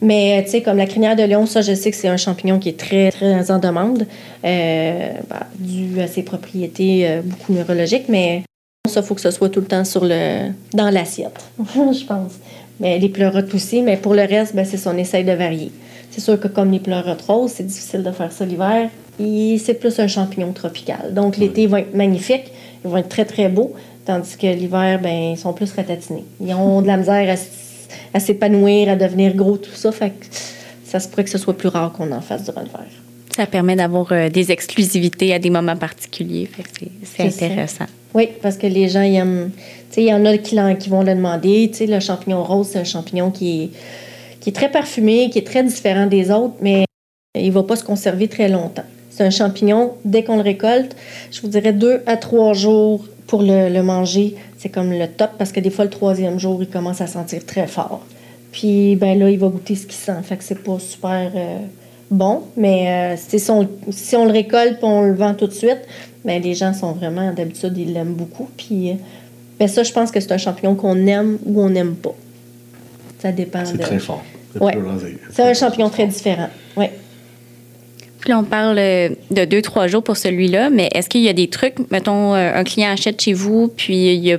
Mais, 0.00 0.42
tu 0.44 0.50
sais, 0.52 0.62
comme 0.62 0.76
la 0.76 0.86
crinière 0.86 1.16
de 1.16 1.24
lion, 1.24 1.44
ça, 1.46 1.60
je 1.60 1.74
sais 1.74 1.90
que 1.90 1.96
c'est 1.96 2.08
un 2.08 2.16
champignon 2.16 2.58
qui 2.60 2.68
est 2.68 2.78
très, 2.78 3.10
très 3.10 3.50
en 3.50 3.58
demande, 3.58 4.06
euh, 4.44 5.08
bah, 5.28 5.46
dû 5.58 6.00
à 6.00 6.06
ses 6.06 6.22
propriétés 6.22 7.08
euh, 7.08 7.20
beaucoup 7.24 7.52
neurologiques, 7.52 8.04
mais 8.08 8.42
ça, 8.88 9.00
il 9.00 9.06
faut 9.06 9.14
que 9.14 9.20
ce 9.20 9.30
soit 9.30 9.48
tout 9.48 9.60
le 9.60 9.66
temps 9.66 9.84
sur 9.84 10.04
le, 10.04 10.50
dans 10.74 10.90
l'assiette, 10.90 11.38
je 11.74 12.04
pense. 12.04 12.32
Mais 12.80 12.98
les 12.98 13.08
pleurotes 13.08 13.52
aussi, 13.54 13.82
mais 13.82 13.96
pour 13.96 14.14
le 14.14 14.22
reste, 14.22 14.54
ben, 14.54 14.64
c'est 14.64 14.76
ça, 14.76 14.92
on 14.94 14.98
essaye 14.98 15.24
de 15.24 15.32
varier. 15.32 15.72
C'est 16.10 16.20
sûr 16.20 16.38
que 16.40 16.48
comme 16.48 16.70
les 16.70 16.78
pleurotes 16.80 17.22
roses, 17.22 17.52
c'est 17.56 17.66
difficile 17.66 18.02
de 18.02 18.10
faire 18.12 18.32
ça 18.32 18.44
l'hiver. 18.44 18.88
Et 19.20 19.58
c'est 19.58 19.74
plus 19.74 19.98
un 19.98 20.06
champignon 20.06 20.52
tropical. 20.52 21.12
Donc 21.12 21.36
l'été, 21.36 21.62
ils 21.62 21.68
vont 21.68 21.78
être 21.78 21.94
magnifiques, 21.94 22.52
ils 22.84 22.90
vont 22.90 22.98
être 22.98 23.08
très, 23.08 23.24
très 23.24 23.48
beaux, 23.48 23.74
tandis 24.04 24.36
que 24.36 24.46
l'hiver, 24.46 25.00
ben, 25.02 25.32
ils 25.32 25.36
sont 25.38 25.52
plus 25.52 25.72
ratatinés. 25.72 26.24
Ils 26.40 26.54
ont 26.54 26.82
de 26.82 26.86
la 26.86 26.96
misère 26.96 27.36
à, 28.14 28.20
s'épanouir, 28.20 28.88
à 28.90 28.96
devenir 28.96 29.34
gros, 29.34 29.56
tout 29.56 29.74
ça. 29.74 29.90
Fait 29.90 30.10
que 30.10 30.26
ça 30.84 31.00
se 31.00 31.08
pourrait 31.08 31.24
que 31.24 31.30
ce 31.30 31.38
soit 31.38 31.56
plus 31.56 31.68
rare 31.68 31.92
qu'on 31.92 32.10
en 32.12 32.20
fasse 32.20 32.44
durant 32.44 32.62
l'hiver. 32.62 32.86
Ça 33.34 33.46
permet 33.46 33.76
d'avoir 33.76 34.10
euh, 34.12 34.28
des 34.28 34.50
exclusivités 34.50 35.34
à 35.34 35.38
des 35.38 35.50
moments 35.50 35.76
particuliers. 35.76 36.48
C'est- 37.04 37.30
ça. 37.66 37.86
Oui, 38.14 38.30
parce 38.42 38.56
que 38.56 38.66
les 38.66 38.88
gens, 38.88 39.02
ils 39.02 39.16
aiment. 39.16 39.50
Il 39.96 40.04
y 40.04 40.14
en 40.14 40.24
a 40.26 40.38
qui, 40.38 40.56
qui 40.78 40.88
vont 40.88 41.02
le 41.02 41.14
demander. 41.14 41.70
Le 41.80 42.00
champignon 42.00 42.44
rose, 42.44 42.68
c'est 42.70 42.78
un 42.78 42.84
champignon 42.84 43.30
qui 43.30 43.64
est, 43.64 43.70
qui 44.40 44.50
est 44.50 44.52
très 44.52 44.70
parfumé, 44.70 45.28
qui 45.30 45.38
est 45.38 45.46
très 45.46 45.64
différent 45.64 46.06
des 46.06 46.30
autres, 46.30 46.54
mais 46.60 46.84
il 47.34 47.48
ne 47.48 47.52
va 47.52 47.64
pas 47.64 47.76
se 47.76 47.84
conserver 47.84 48.28
très 48.28 48.48
longtemps. 48.48 48.84
C'est 49.10 49.24
un 49.24 49.30
champignon, 49.30 49.94
dès 50.04 50.22
qu'on 50.22 50.36
le 50.36 50.42
récolte, 50.42 50.94
je 51.32 51.40
vous 51.40 51.48
dirais 51.48 51.72
deux 51.72 52.02
à 52.06 52.16
trois 52.16 52.52
jours 52.52 53.04
pour 53.26 53.42
le, 53.42 53.68
le 53.68 53.82
manger. 53.82 54.36
C'est 54.58 54.68
comme 54.68 54.92
le 54.92 55.08
top, 55.08 55.30
parce 55.36 55.50
que 55.50 55.58
des 55.58 55.70
fois, 55.70 55.84
le 55.84 55.90
troisième 55.90 56.38
jour, 56.38 56.62
il 56.62 56.68
commence 56.68 57.00
à 57.00 57.08
sentir 57.08 57.44
très 57.44 57.66
fort. 57.66 58.02
Puis, 58.52 58.96
ben 58.96 59.18
là, 59.18 59.30
il 59.30 59.38
va 59.38 59.48
goûter 59.48 59.74
ce 59.74 59.86
qu'il 59.86 59.94
sent. 59.94 60.20
Fait 60.22 60.36
que 60.36 60.44
c'est 60.44 60.62
pas 60.62 60.78
super 60.78 61.30
euh, 61.34 61.58
bon, 62.10 62.42
mais 62.56 63.14
euh, 63.14 63.16
si, 63.16 63.50
on, 63.50 63.68
si 63.90 64.16
on 64.16 64.24
le 64.24 64.32
récolte 64.32 64.78
et 64.82 64.84
on 64.84 65.02
le 65.02 65.14
vend 65.14 65.34
tout 65.34 65.46
de 65.46 65.52
suite, 65.52 65.78
ben, 66.24 66.42
les 66.42 66.54
gens 66.54 66.72
sont 66.74 66.92
vraiment, 66.92 67.32
d'habitude, 67.32 67.76
ils 67.76 67.92
l'aiment 67.92 68.14
beaucoup. 68.14 68.48
Puis, 68.56 68.90
euh, 68.90 68.94
ben, 69.58 69.68
ça, 69.68 69.82
je 69.82 69.92
pense 69.92 70.10
que 70.10 70.20
c'est 70.20 70.32
un 70.32 70.38
champignon 70.38 70.74
qu'on 70.74 71.06
aime 71.06 71.38
ou 71.46 71.60
on 71.62 71.70
n'aime 71.70 71.94
pas. 71.94 72.14
Ça 73.20 73.32
dépend. 73.32 73.64
C'est 73.64 73.76
de- 73.78 73.82
très 73.82 73.98
fort. 73.98 74.22
Ouais. 74.60 74.76
C'est 75.30 75.42
un 75.42 75.54
champignon 75.54 75.88
très 75.90 76.06
différent. 76.06 76.48
Oui. 76.76 76.86
Puis 78.20 78.30
là, 78.30 78.38
on 78.38 78.44
parle 78.44 78.78
euh, 78.78 79.10
de 79.30 79.44
deux, 79.44 79.62
trois 79.62 79.86
jours 79.86 80.02
pour 80.02 80.16
celui-là, 80.16 80.70
mais 80.70 80.88
est-ce 80.94 81.08
qu'il 81.08 81.22
y 81.22 81.28
a 81.28 81.32
des 81.32 81.48
trucs, 81.48 81.90
mettons, 81.92 82.32
un 82.34 82.64
client 82.64 82.90
achète 82.90 83.20
chez 83.20 83.32
vous, 83.32 83.68
puis 83.68 84.14
il 84.14 84.32
a- 84.32 84.38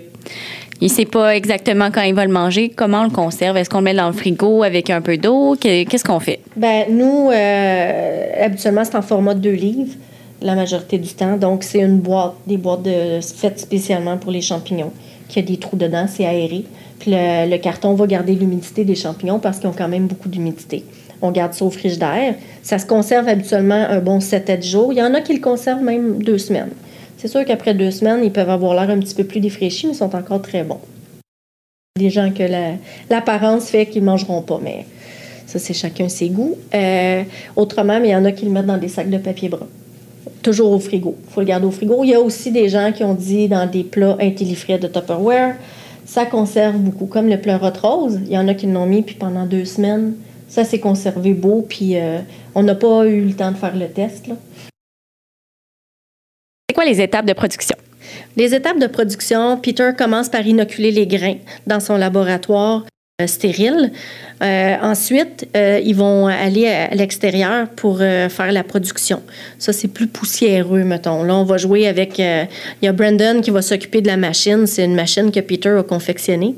il 0.81 0.89
sait 0.89 1.05
pas 1.05 1.35
exactement 1.35 1.89
quand 1.91 2.01
il 2.01 2.13
va 2.13 2.25
le 2.25 2.31
manger, 2.31 2.69
comment 2.69 3.01
on 3.01 3.05
le 3.05 3.09
conserve? 3.09 3.57
Est-ce 3.57 3.69
qu'on 3.69 3.79
le 3.79 3.83
met 3.85 3.93
dans 3.93 4.07
le 4.07 4.13
frigo 4.13 4.63
avec 4.63 4.89
un 4.89 5.01
peu 5.01 5.17
d'eau? 5.17 5.55
Que- 5.55 5.83
Qu'est-ce 5.83 6.03
qu'on 6.05 6.19
fait? 6.19 6.39
Ben, 6.55 6.85
nous, 6.89 7.29
euh, 7.31 8.45
habituellement, 8.45 8.83
c'est 8.85 8.95
en 8.95 9.01
format 9.01 9.33
de 9.33 9.39
deux 9.39 9.51
livres, 9.53 9.93
la 10.41 10.55
majorité 10.55 10.97
du 10.97 11.09
temps. 11.13 11.37
Donc, 11.37 11.63
c'est 11.63 11.79
une 11.79 11.99
boîte, 11.99 12.33
des 12.47 12.57
boîtes 12.57 12.87
faites 13.37 13.59
spécialement 13.59 14.17
pour 14.17 14.31
les 14.31 14.41
champignons, 14.41 14.91
qui 15.27 15.39
a 15.39 15.41
des 15.41 15.57
trous 15.57 15.75
dedans, 15.75 16.05
c'est 16.07 16.25
aéré. 16.25 16.63
Puis 16.99 17.11
le, 17.11 17.49
le 17.49 17.57
carton 17.57 17.93
va 17.93 18.07
garder 18.07 18.33
l'humidité 18.35 18.83
des 18.83 18.95
champignons 18.95 19.39
parce 19.39 19.59
qu'ils 19.59 19.69
ont 19.69 19.73
quand 19.77 19.87
même 19.87 20.07
beaucoup 20.07 20.27
d'humidité. 20.29 20.83
On 21.21 21.31
garde 21.31 21.53
ça 21.53 21.65
au 21.65 21.69
frigidaire. 21.69 22.35
Ça 22.63 22.77
se 22.79 22.85
conserve 22.85 23.27
habituellement 23.27 23.85
un 23.89 23.99
bon 23.99 24.19
7 24.21 24.49
à 24.49 24.57
10 24.57 24.69
jours. 24.69 24.93
Il 24.93 24.99
y 24.99 25.01
en 25.03 25.13
a 25.13 25.21
qui 25.21 25.33
le 25.33 25.41
conservent 25.41 25.81
même 25.83 26.21
deux 26.23 26.37
semaines. 26.37 26.69
C'est 27.21 27.27
sûr 27.27 27.43
qu'après 27.43 27.73
deux 27.73 27.91
semaines, 27.91 28.21
ils 28.23 28.31
peuvent 28.31 28.49
avoir 28.49 28.73
l'air 28.73 28.89
un 28.89 28.97
petit 28.99 29.13
peu 29.13 29.25
plus 29.25 29.41
défraîchis, 29.41 29.87
mais 29.87 29.91
ils 29.91 29.97
sont 29.97 30.15
encore 30.15 30.41
très 30.41 30.63
bons. 30.63 30.79
Des 31.97 32.09
gens 32.09 32.31
que 32.31 32.43
la- 32.43 32.75
l'apparence 33.09 33.65
fait 33.69 33.87
qu'ils 33.87 34.01
ne 34.03 34.05
mangeront 34.05 34.41
pas, 34.41 34.57
mais 34.63 34.85
ça, 35.45 35.59
c'est 35.59 35.73
chacun 35.73 36.07
ses 36.07 36.29
goûts. 36.29 36.55
Euh, 36.73 37.23
autrement, 37.57 37.97
il 38.01 38.09
y 38.09 38.15
en 38.15 38.23
a 38.23 38.31
qui 38.31 38.45
le 38.45 38.51
mettent 38.51 38.67
dans 38.67 38.77
des 38.77 38.87
sacs 38.87 39.09
de 39.09 39.17
papier 39.17 39.49
brun. 39.49 39.67
Toujours 40.41 40.71
au 40.71 40.79
frigo. 40.79 41.17
Il 41.27 41.33
faut 41.33 41.41
le 41.41 41.45
garder 41.47 41.65
au 41.65 41.71
frigo. 41.71 42.05
Il 42.05 42.11
y 42.11 42.13
a 42.13 42.21
aussi 42.21 42.51
des 42.53 42.69
gens 42.69 42.93
qui 42.95 43.03
ont 43.03 43.15
dit 43.15 43.49
dans 43.49 43.69
des 43.69 43.83
plats 43.83 44.15
intellifrais 44.21 44.79
de 44.79 44.87
Tupperware, 44.87 45.55
ça 46.05 46.25
conserve 46.25 46.77
beaucoup. 46.77 47.05
Comme 47.07 47.27
le 47.27 47.37
pleurote 47.41 47.77
rose, 47.79 48.17
il 48.27 48.31
y 48.31 48.37
en 48.37 48.47
a 48.47 48.53
qui 48.53 48.65
l'ont 48.65 48.85
mis, 48.85 49.01
puis 49.01 49.15
pendant 49.15 49.45
deux 49.45 49.65
semaines, 49.65 50.13
ça 50.47 50.63
s'est 50.63 50.79
conservé 50.79 51.33
beau, 51.33 51.65
puis 51.67 51.97
euh, 51.97 52.19
on 52.55 52.63
n'a 52.63 52.75
pas 52.75 53.05
eu 53.05 53.25
le 53.25 53.33
temps 53.33 53.51
de 53.51 53.57
faire 53.57 53.75
le 53.75 53.89
test. 53.89 54.29
C'est 56.69 56.75
quoi 56.75 56.85
les 56.85 57.01
étapes 57.01 57.25
de 57.25 57.33
production? 57.33 57.75
Les 58.37 58.53
étapes 58.53 58.77
de 58.77 58.85
production, 58.85 59.57
Peter 59.57 59.89
commence 59.97 60.29
par 60.29 60.45
inoculer 60.45 60.91
les 60.91 61.07
grains 61.07 61.37
dans 61.65 61.79
son 61.79 61.97
laboratoire 61.97 62.85
euh, 63.19 63.25
stérile. 63.25 63.91
Euh, 64.43 64.75
ensuite, 64.79 65.47
euh, 65.57 65.81
ils 65.83 65.95
vont 65.95 66.27
aller 66.27 66.67
à 66.67 66.93
l'extérieur 66.93 67.69
pour 67.69 67.97
faire 67.97 68.51
la 68.51 68.63
production. 68.63 69.23
Ça, 69.57 69.73
c'est 69.73 69.87
plus 69.87 70.05
poussiéreux, 70.05 70.83
mettons. 70.83 71.23
Là, 71.23 71.37
on 71.37 71.43
va 71.43 71.57
jouer 71.57 71.87
avec... 71.87 72.19
Il 72.19 72.47
y 72.83 72.87
a 72.87 72.93
Brandon 72.93 73.41
qui 73.41 73.49
va 73.49 73.63
s'occuper 73.63 74.01
de 74.01 74.07
la 74.07 74.17
machine. 74.17 74.67
C'est 74.67 74.85
une 74.85 74.93
machine 74.93 75.31
que 75.31 75.39
Peter 75.39 75.69
a 75.69 75.81
confectionnée 75.81 76.53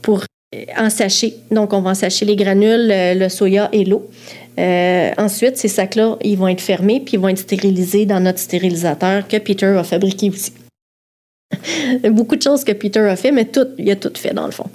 pour 0.00 0.24
euh, 0.54 0.64
ensacher. 0.78 1.34
Donc, 1.50 1.74
on 1.74 1.82
va 1.82 1.90
ensacher 1.90 2.24
les 2.24 2.36
granules, 2.36 2.88
le 2.88 3.28
soya 3.28 3.68
et 3.72 3.84
l'eau. 3.84 4.10
Euh, 4.58 5.10
ensuite, 5.18 5.56
ces 5.56 5.68
sacs-là, 5.68 6.16
ils 6.22 6.36
vont 6.36 6.48
être 6.48 6.60
fermés 6.60 7.00
puis 7.00 7.14
ils 7.14 7.20
vont 7.20 7.28
être 7.28 7.38
stérilisés 7.38 8.06
dans 8.06 8.20
notre 8.20 8.38
stérilisateur 8.38 9.26
que 9.26 9.38
Peter 9.38 9.66
a 9.66 9.84
fabriqué 9.84 10.30
aussi. 10.30 10.52
Beaucoup 12.10 12.36
de 12.36 12.42
choses 12.42 12.64
que 12.64 12.72
Peter 12.72 13.00
a 13.00 13.16
fait, 13.16 13.30
mais 13.30 13.44
tout, 13.44 13.66
il 13.78 13.90
a 13.90 13.96
tout 13.96 14.12
fait 14.14 14.32
dans 14.32 14.46
le 14.46 14.52
fond. 14.52 14.68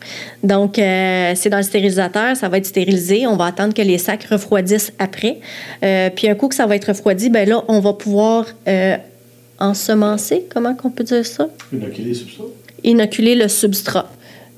Donc, 0.44 0.78
euh, 0.78 1.34
c'est 1.36 1.50
dans 1.50 1.58
le 1.58 1.64
stérilisateur, 1.64 2.36
ça 2.36 2.50
va 2.50 2.58
être 2.58 2.66
stérilisé. 2.66 3.26
On 3.28 3.36
va 3.36 3.46
attendre 3.46 3.74
que 3.74 3.82
les 3.82 3.98
sacs 3.98 4.26
refroidissent 4.26 4.94
après. 5.00 5.40
Euh, 5.84 6.10
puis 6.16 6.30
un 6.30 6.36
coup 6.36 6.48
que 6.48 6.56
ça 6.56 6.66
va 6.66 6.76
être 6.76 6.86
refroidi, 6.86 7.30
ben 7.30 7.48
là, 7.48 7.64
on 7.68 7.80
va 7.80 7.94
pouvoir 7.94 8.46
ensemencer, 9.60 10.46
comment 10.54 10.76
qu'on 10.76 10.92
peut 10.92 11.04
dire 11.04 11.26
ça? 11.26 11.50
Inoculer 11.74 12.14
sur 12.14 12.30
ça. 12.30 12.44
inoculer 12.84 13.34
le 13.34 13.48
substrat 13.48 14.12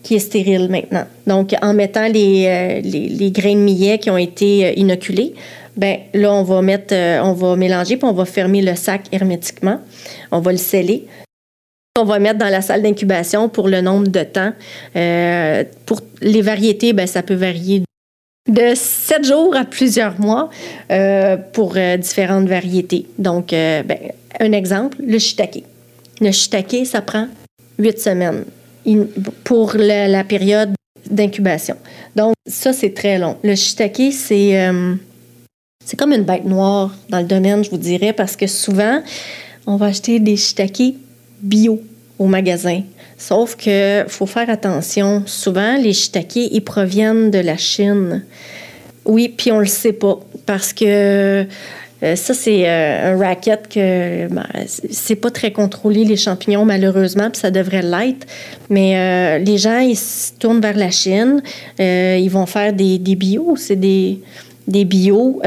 qui 0.04 0.16
est 0.16 0.20
stérile 0.20 0.70
maintenant. 0.70 1.06
Donc, 1.28 1.54
en 1.62 1.74
mettant 1.74 2.08
les, 2.08 2.46
euh, 2.48 2.82
les, 2.82 3.10
les 3.10 3.32
grains 3.32 3.56
de 3.56 3.60
millet 3.60 4.00
qui 4.00 4.10
ont 4.10 4.18
été 4.18 4.66
euh, 4.66 4.74
inoculés, 4.76 5.34
ben 5.76 5.98
là, 6.14 6.34
on 6.34 6.44
va 6.44 6.62
mettre, 6.62 6.94
euh, 6.94 7.22
on 7.24 7.34
va 7.34 7.56
mélanger 7.56 7.98
puis 7.98 8.06
on 8.06 8.14
va 8.14 8.26
fermer 8.26 8.62
le 8.62 8.76
sac 8.76 9.04
hermétiquement. 9.12 9.80
On 10.32 10.40
va 10.40 10.52
le 10.52 10.58
sceller. 10.58 11.06
On 11.98 12.06
va 12.06 12.20
mettre 12.20 12.40
dans 12.40 12.50
la 12.50 12.62
salle 12.62 12.82
d'incubation 12.82 13.50
pour 13.50 13.68
le 13.68 13.82
nombre 13.82 14.08
de 14.08 14.24
temps. 14.24 14.54
Euh, 14.96 15.64
pour 15.86 16.02
les 16.22 16.42
variétés, 16.42 16.94
ben, 16.94 17.08
ça 17.08 17.24
peut 17.24 17.34
varier 17.34 17.84
de 18.48 18.74
7 18.74 19.26
jours 19.26 19.56
à 19.56 19.66
plusieurs 19.66 20.20
mois 20.20 20.50
pour 21.52 21.76
différentes 21.98 22.48
variétés. 22.48 23.06
Donc, 23.18 23.50
ben, 23.50 23.98
un 24.40 24.52
exemple, 24.54 24.98
le 25.06 25.20
shiitake. 25.20 25.64
Le 26.22 26.32
shiitake, 26.32 26.86
ça 26.86 27.02
prend 27.02 27.28
8 27.80 28.00
semaines 28.00 28.46
pour 29.44 29.74
la, 29.76 30.24
période 30.24 30.74
d'incubation. 31.10 31.76
Donc, 32.16 32.34
ça, 32.48 32.74
c'est 32.74 32.94
très 32.94 33.18
long. 33.18 33.38
Le 33.44 33.56
shiitake, 33.56 34.12
c'est 34.12 34.72
c'est 35.90 35.98
comme 35.98 36.14
une 36.14 36.24
bête 36.24 36.46
noire 36.46 36.96
dans 37.10 37.20
le 37.20 37.26
domaine, 37.26 37.64
je 37.64 37.72
vous 37.72 37.78
dirais, 37.78 38.14
parce 38.14 38.36
que 38.36 38.46
souvent, 38.46 39.02
on 39.66 39.76
va 39.76 39.88
acheter 39.88 40.20
des 40.20 40.38
shiitake 40.38 40.94
bio 41.42 41.82
au 42.20 42.28
magasin. 42.28 42.84
Sauf 43.18 43.56
que 43.56 44.06
faut 44.08 44.26
faire 44.26 44.50
attention. 44.50 45.24
Souvent, 45.26 45.78
les 45.78 45.94
shiitake, 45.94 46.36
ils 46.36 46.64
proviennent 46.64 47.32
de 47.32 47.40
la 47.40 47.58
Chine. 47.58 48.24
Oui, 49.06 49.34
puis 49.36 49.52
on 49.52 49.60
le 49.60 49.66
sait 49.66 49.94
pas 49.94 50.20
parce 50.46 50.74
que 50.74 51.46
euh, 52.02 52.16
ça, 52.16 52.34
c'est 52.34 52.68
euh, 52.68 53.14
un 53.14 53.18
racket 53.18 53.68
que 53.68 54.28
ben, 54.28 54.46
c'est 54.66 55.16
pas 55.16 55.32
très 55.32 55.52
contrôlé, 55.52 56.06
les 56.06 56.16
champignons, 56.16 56.66
malheureusement, 56.66 57.30
puis 57.30 57.40
ça 57.40 57.52
devrait 57.52 57.82
l'être. 57.82 58.26
Mais 58.70 58.98
euh, 58.98 59.38
les 59.40 59.58
gens, 59.58 59.80
ils 59.80 59.98
se 59.98 60.34
tournent 60.34 60.62
vers 60.62 60.78
la 60.78 60.92
Chine. 60.92 61.42
ils 61.78 62.30
vont 62.30 62.46
faire 62.46 62.74
des, 62.74 63.00
des 63.00 63.16
bio. 63.16 63.56
C'est 63.58 63.76
des, 63.76 64.20
des 64.68 64.86
bio, 64.86 65.42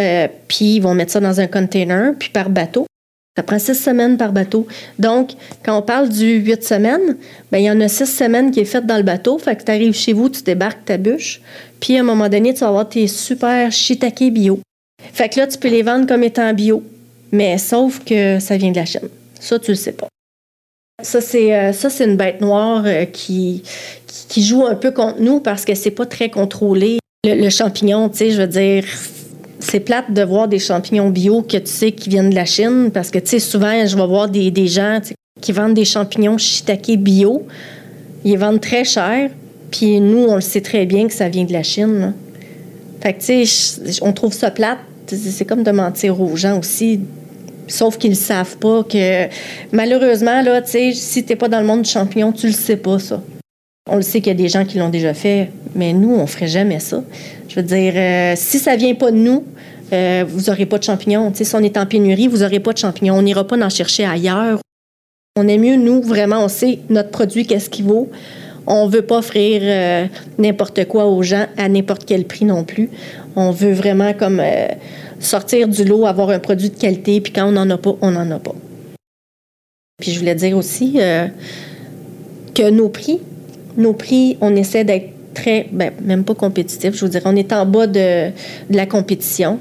puis 0.49 0.77
ils 0.77 0.81
vont 0.81 0.95
mettre 0.95 1.13
ça 1.13 1.21
dans 1.21 1.41
un 1.41 1.47
container, 1.47 2.13
puis 2.19 2.29
par 2.31 2.51
bateau. 2.51 2.87
Ça 3.35 3.43
prend 3.43 3.59
six 3.59 3.77
semaines 3.77 4.19
par 4.19 4.31
bateau. 4.31 4.67
Donc, 4.99 5.31
quand 5.65 5.79
on 5.79 5.81
parle 5.81 6.11
du 6.11 6.35
huit 6.35 6.63
semaines, 6.63 7.17
ben, 7.51 7.59
il 7.59 7.65
y 7.65 7.71
en 7.71 7.81
a 7.81 7.89
six 7.89 8.05
semaines 8.05 8.51
qui 8.51 8.61
est 8.61 8.67
faite 8.67 8.85
dans 8.85 8.99
le 8.99 9.03
bateau. 9.05 9.39
Fait 9.39 9.57
que 9.57 9.65
tu 9.65 9.71
arrives 9.71 9.95
chez 9.95 10.13
vous, 10.13 10.29
tu 10.29 10.43
débarques 10.43 10.85
ta 10.85 10.99
bûche. 10.99 11.41
Puis, 11.81 11.97
à 11.97 12.01
un 12.01 12.03
moment 12.03 12.29
donné, 12.29 12.53
tu 12.53 12.61
vas 12.61 12.69
avoir 12.69 12.87
tes 12.91 13.07
super 13.07 13.73
shiitake 13.73 14.31
bio. 14.31 14.61
Fait 15.13 15.29
que 15.29 15.41
là, 15.41 15.47
tu 15.47 15.59
peux 15.59 15.69
les 15.69 15.83
vendre 15.83 16.07
comme 16.07 16.23
étant 16.23 16.53
bio. 16.53 16.83
Mais 17.33 17.59
sauf 17.59 18.05
que 18.05 18.39
ça 18.39 18.57
vient 18.57 18.71
de 18.71 18.77
la 18.77 18.85
Chine. 18.85 19.09
Ça, 19.41 19.59
tu 19.59 19.73
le 19.73 19.77
sais 19.77 19.93
pas. 19.93 20.09
Ça, 21.03 21.21
c'est, 21.21 21.55
euh, 21.55 21.73
une 22.01 22.17
bête 22.17 22.41
noire 22.41 22.85
euh, 22.87 23.07
qui, 23.07 23.63
joue 24.37 24.67
un 24.67 24.77
peu 24.77 24.93
contre 24.93 25.21
nous 25.21 25.41
parce 25.41 25.65
que 25.65 25.75
c'est 25.75 25.91
pas 25.91 26.07
très 26.07 26.29
contrôlé. 26.29 26.99
Le, 27.25 27.49
champignon, 27.51 28.09
tu 28.09 28.19
sais, 28.19 28.31
je 28.31 28.41
veux 28.41 28.47
dire, 28.47 28.85
c'est 29.59 29.81
plate 29.81 30.13
de 30.13 30.23
voir 30.23 30.49
des 30.49 30.59
champignons 30.59 31.11
bio 31.11 31.43
que 31.43 31.57
tu 31.57 31.67
sais 31.67 31.93
qui 31.93 32.09
viennent 32.09 32.31
de 32.31 32.35
la 32.35 32.45
Chine 32.45 32.91
parce 32.93 33.11
que 33.11 33.19
tu 33.19 33.31
sais 33.31 33.39
souvent 33.39 33.87
je 33.87 33.97
vais 33.97 34.07
voir 34.07 34.29
des, 34.29 34.67
gens 34.67 35.01
qui 35.41 35.53
vendent 35.53 35.75
des 35.75 35.85
champignons 35.85 36.37
shiitake 36.37 36.97
bio. 36.99 37.47
Ils 38.25 38.39
vendent 38.39 38.61
très 38.61 38.85
cher, 38.85 39.31
puis 39.71 40.01
nous 40.01 40.27
on 40.29 40.37
le 40.37 40.41
sait 40.41 40.61
très 40.61 40.85
bien 40.85 41.07
que 41.07 41.15
ça 41.15 41.29
vient 41.29 41.45
de 41.45 41.53
la 41.53 41.63
Chine. 41.63 42.13
Fait 43.01 43.15
que 43.15 43.21
tu 43.21 43.47
sais 43.47 43.99
on 44.03 44.13
trouve 44.13 44.33
ça 44.33 44.51
plate, 44.51 44.79
c'est 45.07 45.45
comme 45.45 45.63
de 45.63 45.71
mentir 45.71 46.21
aux 46.21 46.37
gens 46.37 46.59
aussi. 46.59 47.01
Sauf 47.69 47.97
qu'ils 47.97 48.11
ne 48.11 48.17
savent 48.17 48.57
pas 48.59 48.83
que 48.83 49.29
malheureusement 49.73 50.43
là, 50.43 50.61
tu 50.63 50.93
si 50.93 51.25
t'es 51.25 51.37
pas 51.37 51.49
dans 51.49 51.61
le 51.61 51.67
monde 51.67 51.83
du 51.83 51.91
champignon, 51.91 52.33
tu 52.33 52.47
le 52.47 52.53
sais 52.53 52.77
pas 52.77 52.99
ça. 52.99 53.23
On 53.89 53.97
le 53.97 54.03
sait 54.03 54.21
qu'il 54.21 54.29
y 54.29 54.35
a 54.35 54.39
des 54.39 54.49
gens 54.49 54.65
qui 54.65 54.79
l'ont 54.79 54.91
déjà 54.91 55.13
fait, 55.15 55.51
mais 55.75 55.93
nous, 55.93 56.15
on 56.15 56.27
ferait 56.27 56.47
jamais 56.47 56.79
ça. 56.79 57.03
Je 57.49 57.57
veux 57.57 57.63
dire, 57.63 57.95
euh, 57.97 58.35
si 58.37 58.59
ça 58.59 58.77
vient 58.77 58.95
pas 58.95 59.11
de 59.11 59.17
nous, 59.17 59.45
euh, 59.93 60.25
vous 60.27 60.43
n'aurez 60.43 60.67
pas 60.67 60.79
de 60.79 60.85
champignons. 60.85 61.33
si 61.35 61.55
on 61.55 61.59
est 61.59 61.77
en 61.77 61.87
pénurie, 61.87 62.29
vous 62.29 62.39
n'aurez 62.39 62.61
pas 62.61 62.73
de 62.73 62.79
champignons. 62.79 63.17
On 63.17 63.23
n'ira 63.23 63.47
pas 63.47 63.57
en 63.57 63.69
chercher 63.69 64.05
ailleurs. 64.05 64.61
On 65.37 65.49
est 65.49 65.59
mieux, 65.59 65.77
nous, 65.77 66.03
vraiment, 66.03 66.45
on 66.45 66.49
sait 66.49 66.81
notre 66.91 67.11
produit, 67.11 67.47
qu'est-ce 67.47 67.71
qu'il 67.71 67.87
vaut. 67.87 68.11
On 68.67 68.87
veut 68.87 69.03
pas 69.03 69.19
offrir 69.19 69.61
euh, 69.63 70.07
n'importe 70.39 70.87
quoi 70.87 71.07
aux 71.07 71.23
gens 71.23 71.47
à 71.57 71.69
n'importe 71.69 72.05
quel 72.05 72.25
prix 72.25 72.45
non 72.45 72.65
plus. 72.65 72.91
On 73.37 73.51
veut 73.51 73.73
vraiment 73.73 74.13
comme 74.13 74.43
sortir 75.21 75.69
du 75.69 75.85
lot, 75.85 76.07
avoir 76.07 76.31
un 76.31 76.39
produit 76.39 76.71
de 76.71 76.79
qualité, 76.79 77.21
puis 77.21 77.33
quand 77.33 77.47
on 77.47 77.53
n'en 77.53 77.69
a 77.71 77.79
pas, 77.79 77.97
on 78.01 78.11
n'en 78.11 78.31
a 78.31 78.39
pas. 78.39 78.55
Puis 80.01 80.13
je 80.13 80.19
voulais 80.19 80.35
dire 80.35 80.57
aussi 80.57 80.99
que 82.55 82.71
nos 82.71 82.89
prix, 82.89 83.21
nos 83.77 83.95
prix, 83.95 84.37
on 84.41 84.55
essaie 84.55 84.85
d'être 84.85 85.13
très, 85.33 85.67
ben, 85.73 85.93
même 86.03 86.25
pas 86.25 86.35
compétitif, 86.35 86.95
je 86.95 87.01
vous 87.01 87.11
dirais, 87.11 87.25
on 87.27 87.37
est 87.37 87.53
en 87.53 87.67
bas 87.67 87.87
de, 87.87 88.31
la 88.71 88.87
compétition. 88.87 89.59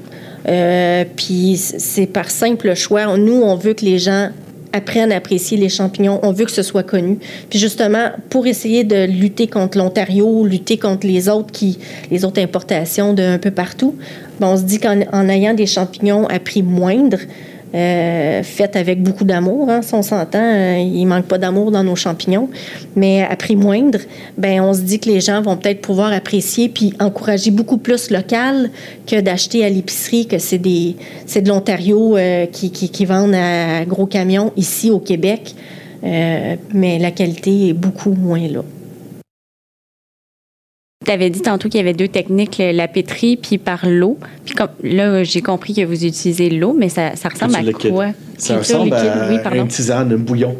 Euh, 0.48 1.04
puis 1.16 1.56
c'est 1.56 2.06
par 2.06 2.30
simple 2.30 2.74
choix. 2.74 3.16
Nous, 3.16 3.40
on 3.42 3.54
veut 3.54 3.74
que 3.74 3.84
les 3.84 3.98
gens 3.98 4.30
apprennent 4.72 5.12
à 5.12 5.16
apprécier 5.16 5.56
les 5.56 5.68
champignons. 5.68 6.20
On 6.22 6.32
veut 6.32 6.44
que 6.44 6.50
ce 6.50 6.62
soit 6.62 6.82
connu. 6.82 7.18
Puis 7.50 7.58
justement, 7.58 8.10
pour 8.30 8.46
essayer 8.46 8.84
de 8.84 9.04
lutter 9.04 9.46
contre 9.46 9.78
l'Ontario, 9.78 10.44
lutter 10.46 10.78
contre 10.78 11.06
les 11.06 11.28
autres 11.28 11.52
qui, 11.52 11.78
les 12.10 12.24
autres 12.24 12.40
importations 12.40 13.12
d'un 13.12 13.38
peu 13.38 13.50
partout, 13.50 13.96
ben, 14.40 14.48
on 14.48 14.56
se 14.56 14.62
dit 14.62 14.78
qu'en 14.78 15.28
ayant 15.28 15.54
des 15.54 15.66
champignons 15.66 16.26
à 16.26 16.38
prix 16.38 16.62
moindre, 16.62 17.18
euh, 17.74 18.42
faite 18.42 18.76
avec 18.76 19.02
beaucoup 19.02 19.24
d'amour. 19.24 19.70
Hein, 19.70 19.80
on 19.92 20.02
s'entend, 20.02 20.42
euh, 20.42 20.76
il 20.78 21.06
manque 21.06 21.24
pas 21.24 21.38
d'amour 21.38 21.70
dans 21.70 21.82
nos 21.82 21.96
champignons. 21.96 22.50
Mais 22.96 23.22
à 23.22 23.34
prix 23.36 23.56
moindre, 23.56 23.98
ben 24.36 24.60
on 24.60 24.74
se 24.74 24.82
dit 24.82 24.98
que 24.98 25.08
les 25.08 25.20
gens 25.20 25.40
vont 25.40 25.56
peut-être 25.56 25.80
pouvoir 25.80 26.12
apprécier 26.12 26.68
puis 26.68 26.92
encourager 27.00 27.50
beaucoup 27.50 27.78
plus 27.78 28.10
local 28.10 28.70
que 29.06 29.20
d'acheter 29.20 29.64
à 29.64 29.70
l'épicerie, 29.70 30.26
que 30.26 30.38
c'est 30.38 30.58
de 30.58 31.48
l'Ontario 31.48 32.16
euh, 32.16 32.46
qui, 32.46 32.70
qui, 32.70 32.90
qui, 32.90 33.04
vendent 33.06 33.34
à 33.34 33.84
gros 33.86 34.06
camions 34.06 34.52
ici 34.56 34.90
au 34.90 34.98
Québec. 34.98 35.54
mais 36.02 36.98
la 36.98 37.10
qualité 37.10 37.68
est 37.68 37.74
beaucoup 37.74 38.12
moins 38.12 38.48
là. 38.48 38.62
Tu 41.04 41.10
avais 41.10 41.30
dit 41.30 41.40
tantôt 41.40 41.68
qu'il 41.68 41.78
y 41.78 41.82
avait 41.82 41.94
deux 41.94 42.08
techniques, 42.08 42.60
la 42.60 42.88
pétrie 42.88 43.36
puis 43.36 43.58
par 43.58 43.86
l'eau. 43.86 44.18
Puis 44.44 44.54
comme, 44.54 44.68
là, 44.82 45.24
j'ai 45.24 45.40
compris 45.40 45.74
que 45.74 45.84
vous 45.84 46.04
utilisez 46.04 46.50
l'eau, 46.50 46.74
mais 46.78 46.88
ça, 46.88 47.16
ça 47.16 47.28
ressemble 47.28 47.56
à 47.56 47.72
quoi? 47.72 48.06
Ça 48.38 48.58
ressemble 48.58 48.94
à 48.94 49.56
une 49.56 49.68
tisane, 49.68 50.12
un 50.12 50.16
bouillon. 50.16 50.56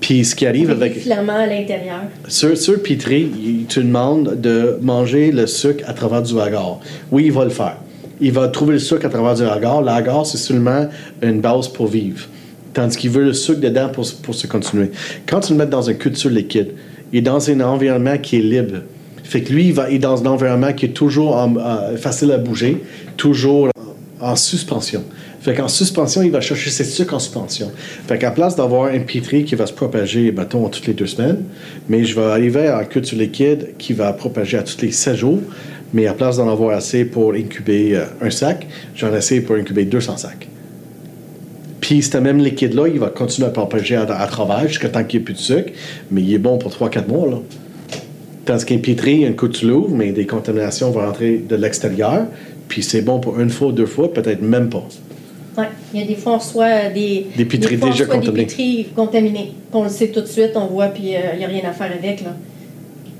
Puis 0.00 0.24
ce 0.24 0.34
qui 0.34 0.46
arrive 0.46 0.70
avec. 0.70 0.98
Filament 0.98 1.36
à 1.36 1.46
l'intérieur. 1.46 2.02
Sur, 2.28 2.56
sur 2.56 2.82
Pétri, 2.82 3.66
tu 3.68 3.80
demandes 3.80 4.40
de 4.40 4.78
manger 4.82 5.32
le 5.32 5.46
sucre 5.46 5.84
à 5.86 5.92
travers 5.92 6.22
du 6.22 6.38
agar. 6.38 6.80
Oui, 7.10 7.24
il 7.26 7.32
va 7.32 7.44
le 7.44 7.50
faire. 7.50 7.78
Il 8.20 8.32
va 8.32 8.48
trouver 8.48 8.74
le 8.74 8.78
sucre 8.78 9.06
à 9.06 9.08
travers 9.08 9.34
du 9.34 9.42
agar. 9.42 9.82
L'agar, 9.82 10.26
c'est 10.26 10.38
seulement 10.38 10.86
une 11.22 11.40
base 11.40 11.68
pour 11.68 11.86
vivre. 11.86 12.26
Tandis 12.72 12.96
qu'il 12.96 13.10
veut 13.10 13.24
le 13.24 13.32
sucre 13.32 13.60
dedans 13.60 13.88
pour, 13.88 14.06
pour 14.22 14.34
se 14.34 14.46
continuer. 14.46 14.90
Quand 15.26 15.40
tu 15.40 15.52
le 15.52 15.58
mets 15.58 15.66
dans 15.66 15.88
un 15.88 15.94
culture 15.94 16.30
liquide, 16.30 16.72
il 17.12 17.18
est 17.18 17.22
dans 17.22 17.50
un 17.50 17.60
environnement 17.60 18.18
qui 18.18 18.36
est 18.36 18.42
libre 18.42 18.82
fait 19.26 19.42
que 19.42 19.52
lui, 19.52 19.66
il, 19.66 19.72
va, 19.72 19.90
est 19.90 19.98
dans 19.98 20.22
un 20.22 20.26
environnement 20.26 20.72
qui 20.72 20.86
est 20.86 20.90
toujours 20.90 21.36
facile 21.96 22.30
à 22.30 22.38
bouger, 22.38 22.82
toujours 23.16 23.70
en, 24.20 24.36
suspension. 24.36 25.02
Fait 25.40 25.54
qu'en 25.54 25.68
suspension, 25.68 26.22
il 26.22 26.30
va 26.30 26.40
chercher 26.40 26.70
ses 26.70 26.84
sucres 26.84 27.14
en 27.14 27.18
suspension. 27.18 27.72
Fait 28.06 28.18
qu'à 28.18 28.30
place 28.30 28.54
d'avoir 28.54 28.92
un 28.92 29.00
pétri 29.00 29.44
qui 29.44 29.56
va 29.56 29.66
se 29.66 29.72
propager, 29.72 30.30
mettons, 30.30 30.68
toutes 30.68 30.86
les 30.86 30.94
deux 30.94 31.06
semaines, 31.06 31.42
mais 31.88 32.04
je 32.04 32.14
vais 32.14 32.26
arriver 32.26 32.68
à 32.68 32.78
un 32.78 32.84
culture 32.84 33.18
liquide 33.18 33.70
qui 33.78 33.92
va 33.92 34.12
propager 34.12 34.58
à 34.58 34.62
tous 34.62 34.80
les 34.80 34.92
7 34.92 35.16
jours, 35.16 35.40
mais 35.92 36.06
à 36.06 36.14
place 36.14 36.36
d'en 36.36 36.48
avoir 36.48 36.76
assez 36.76 37.04
pour 37.04 37.34
incuber 37.34 37.96
euh, 37.96 38.04
un 38.20 38.30
sac, 38.30 38.66
j'en 38.94 39.12
ai 39.12 39.16
assez 39.16 39.40
pour 39.40 39.56
incuber 39.56 39.84
200 39.84 40.18
sacs. 40.18 40.48
Puis 41.80 42.02
ce 42.02 42.18
même 42.18 42.38
liquide-là, 42.38 42.88
il 42.88 42.98
va 42.98 43.08
continuer 43.08 43.48
à 43.48 43.50
propager 43.50 43.96
à, 43.96 44.02
à 44.02 44.26
travers 44.26 44.68
jusqu'à 44.68 44.88
temps 44.88 45.04
qu'il 45.04 45.18
n'y 45.18 45.22
ait 45.22 45.24
plus 45.24 45.34
de 45.34 45.38
sucre, 45.38 45.72
mais 46.10 46.22
il 46.22 46.32
est 46.32 46.38
bon 46.38 46.58
pour 46.58 46.70
3-4 46.72 47.08
mois, 47.08 47.28
là. 47.28 47.38
Tandis 48.46 48.64
qu'un 48.64 48.78
pétri, 48.78 49.26
un 49.26 49.32
coup 49.32 49.48
tu 49.48 49.66
l'ouvres, 49.66 49.90
mais 49.90 50.12
des 50.12 50.24
contaminations 50.24 50.90
vont 50.92 51.00
rentrer 51.00 51.38
de 51.38 51.56
l'extérieur. 51.56 52.26
Puis 52.68 52.82
c'est 52.82 53.02
bon 53.02 53.18
pour 53.18 53.40
une 53.40 53.50
fois, 53.50 53.72
deux 53.72 53.86
fois, 53.86 54.12
peut-être 54.12 54.40
même 54.40 54.70
pas. 54.70 54.86
Oui, 55.58 55.64
il 55.92 56.00
y 56.00 56.02
a 56.04 56.06
des 56.06 56.14
fois, 56.14 56.34
on 56.34 56.38
reçoit 56.38 56.90
des, 56.90 57.26
des 57.36 57.44
déjà 57.44 58.04
contaminés. 58.06 58.44
Des 58.44 58.46
pétris 58.46 58.86
contaminés. 58.94 59.52
On 59.72 59.82
le 59.82 59.88
sait 59.88 60.08
tout 60.08 60.20
de 60.20 60.26
suite, 60.26 60.52
on 60.54 60.66
voit, 60.66 60.88
puis 60.88 61.16
euh, 61.16 61.32
il 61.32 61.38
n'y 61.38 61.44
a 61.44 61.48
rien 61.48 61.68
à 61.68 61.72
faire 61.72 61.90
avec. 61.92 62.22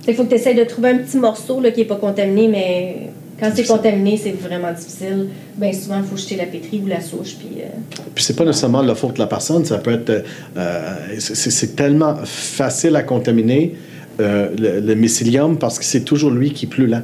Il 0.06 0.14
faut 0.14 0.24
que 0.24 0.28
tu 0.28 0.34
essaies 0.36 0.54
de 0.54 0.62
trouver 0.64 0.90
un 0.90 0.98
petit 0.98 1.16
morceau 1.16 1.60
là, 1.60 1.72
qui 1.72 1.80
n'est 1.80 1.86
pas 1.86 1.96
contaminé, 1.96 2.46
mais 2.46 2.96
quand 3.40 3.50
c'est 3.54 3.64
contaminé, 3.64 4.16
c'est 4.16 4.30
vraiment 4.30 4.72
difficile. 4.72 5.28
Bien 5.56 5.72
souvent, 5.72 5.98
il 5.98 6.04
faut 6.04 6.16
jeter 6.16 6.36
la 6.36 6.46
pétrie 6.46 6.80
ou 6.84 6.86
la 6.86 7.00
souche. 7.00 7.34
Puis, 7.38 7.60
euh... 7.60 7.66
puis 8.14 8.22
c'est 8.22 8.36
pas 8.36 8.44
nécessairement 8.44 8.82
la 8.82 8.94
faute 8.94 9.14
de 9.14 9.18
la 9.18 9.26
personne, 9.26 9.64
ça 9.64 9.78
peut 9.78 9.92
être. 9.92 10.24
Euh, 10.56 10.94
c'est 11.18 11.74
tellement 11.74 12.14
facile 12.24 12.94
à 12.94 13.02
contaminer 13.02 13.74
euh, 14.20 14.80
le, 14.82 14.94
mycélium 14.94 15.58
parce 15.58 15.78
que 15.78 15.84
c'est 15.84 16.00
toujours 16.00 16.30
lui 16.30 16.52
qui 16.52 16.66
est 16.66 16.68
plus 16.68 16.86
lent. 16.86 17.02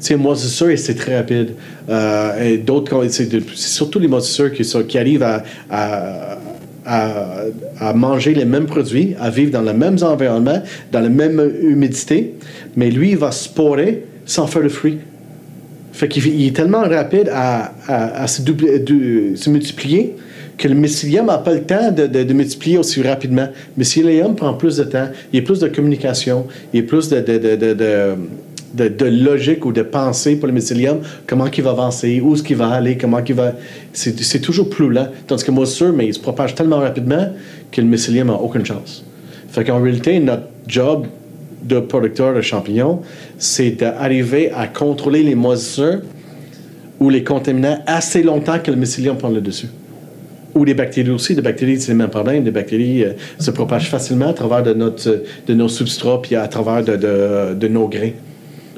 Sais, 0.00 0.16
moisissure, 0.16 0.78
c'est 0.78 0.94
très 0.94 1.16
rapide. 1.16 1.54
Euh, 1.88 2.42
et 2.42 2.58
d'autres, 2.58 3.06
c'est 3.08 3.28
surtout 3.54 3.98
les 3.98 4.08
moisissures 4.08 4.52
qui, 4.52 4.98
arrivent 4.98 5.24
à, 5.24 5.42
à, 6.88 7.92
manger 7.94 8.34
les 8.34 8.44
mêmes 8.44 8.66
produits, 8.66 9.14
à 9.20 9.30
vivre 9.30 9.50
dans 9.52 9.62
le 9.62 9.72
même 9.72 9.96
environnement, 10.02 10.62
dans 10.92 11.00
la 11.00 11.08
même 11.08 11.52
humidité, 11.62 12.34
mais 12.76 12.90
lui, 12.90 13.10
il 13.10 13.16
va 13.16 13.32
sporer 13.32 14.04
sans 14.24 14.46
faire 14.46 14.62
de 14.62 14.68
fruit. 14.68 14.98
Fait 15.92 16.08
qu'il 16.08 16.46
est 16.46 16.54
tellement 16.54 16.82
rapide 16.82 17.30
à, 17.32 17.72
à, 17.88 18.26
se, 18.28 18.42
se 18.42 19.50
multiplier 19.50 20.14
que 20.58 20.68
le 20.68 20.74
mycélium 20.74 21.26
n'a 21.26 21.38
pas 21.38 21.54
le 21.54 21.62
temps 21.62 21.92
de, 21.92 22.06
de, 22.06 22.32
multiplier 22.34 22.78
aussi 22.78 23.00
rapidement. 23.00 23.46
Le 23.76 23.78
mycélium 23.78 24.34
prend 24.34 24.54
plus 24.54 24.76
de 24.76 24.84
temps, 24.84 25.08
il 25.32 25.38
y 25.38 25.42
a 25.42 25.46
plus 25.46 25.60
de 25.60 25.68
communication, 25.68 26.46
il 26.74 26.80
y 26.80 26.82
a 26.82 26.86
plus 26.86 27.08
de, 27.08 27.20
de 27.20 28.16
de, 28.74 28.88
de 28.88 29.06
logique 29.06 29.64
ou 29.64 29.72
de 29.72 29.82
pensée 29.82 30.36
pour 30.36 30.46
le 30.46 30.52
mycélium, 30.52 31.00
comment 31.26 31.46
il 31.46 31.62
va 31.62 31.70
avancer, 31.70 32.20
où 32.20 32.34
est-ce 32.34 32.42
qu'il 32.42 32.56
va 32.56 32.68
aller, 32.68 32.96
comment 32.96 33.20
il 33.26 33.34
va... 33.34 33.52
C'est 33.92 34.40
toujours 34.40 34.68
plus 34.68 34.90
lent. 34.90 35.08
Tandis 35.26 35.44
que 35.44 35.50
moisissure, 35.50 35.92
mais 35.92 36.06
il 36.06 36.14
se 36.14 36.20
propage 36.20 36.54
tellement 36.54 36.78
rapidement 36.78 37.32
que 37.72 37.80
le 37.80 37.86
mycélium 37.86 38.28
n'a 38.28 38.34
aucune 38.34 38.64
chance. 38.64 39.04
Fait 39.48 39.64
qu'en 39.64 39.80
réalité, 39.80 40.18
notre 40.20 40.44
job 40.66 41.06
de 41.62 41.80
producteur 41.80 42.34
de 42.34 42.40
champignons, 42.40 43.00
c'est 43.38 43.70
d'arriver 43.70 44.52
à 44.54 44.66
contrôler 44.66 45.22
les 45.22 45.34
moisissures 45.34 46.00
ou 47.00 47.10
les 47.10 47.24
contaminants 47.24 47.78
assez 47.86 48.22
longtemps 48.22 48.58
que 48.58 48.70
le 48.70 48.76
mycélium 48.76 49.16
prend 49.16 49.28
le 49.28 49.40
dessus. 49.40 49.68
Ou 50.54 50.64
les 50.64 50.74
bactéries 50.74 51.10
aussi. 51.10 51.34
Les 51.34 51.42
bactéries, 51.42 51.80
c'est 51.80 51.92
le 51.92 51.98
même 51.98 52.10
problème. 52.10 52.44
Les 52.44 52.50
bactéries 52.50 53.04
euh, 53.04 53.12
se 53.38 53.50
propagent 53.50 53.90
facilement 53.90 54.28
à 54.28 54.32
travers 54.32 54.62
de, 54.62 54.72
notre, 54.72 55.22
de 55.46 55.54
nos 55.54 55.68
substrats 55.68 56.20
puis 56.22 56.36
à 56.36 56.48
travers 56.48 56.82
de, 56.84 57.54
de, 57.54 57.68
nos 57.68 57.88
grains. 57.88 58.12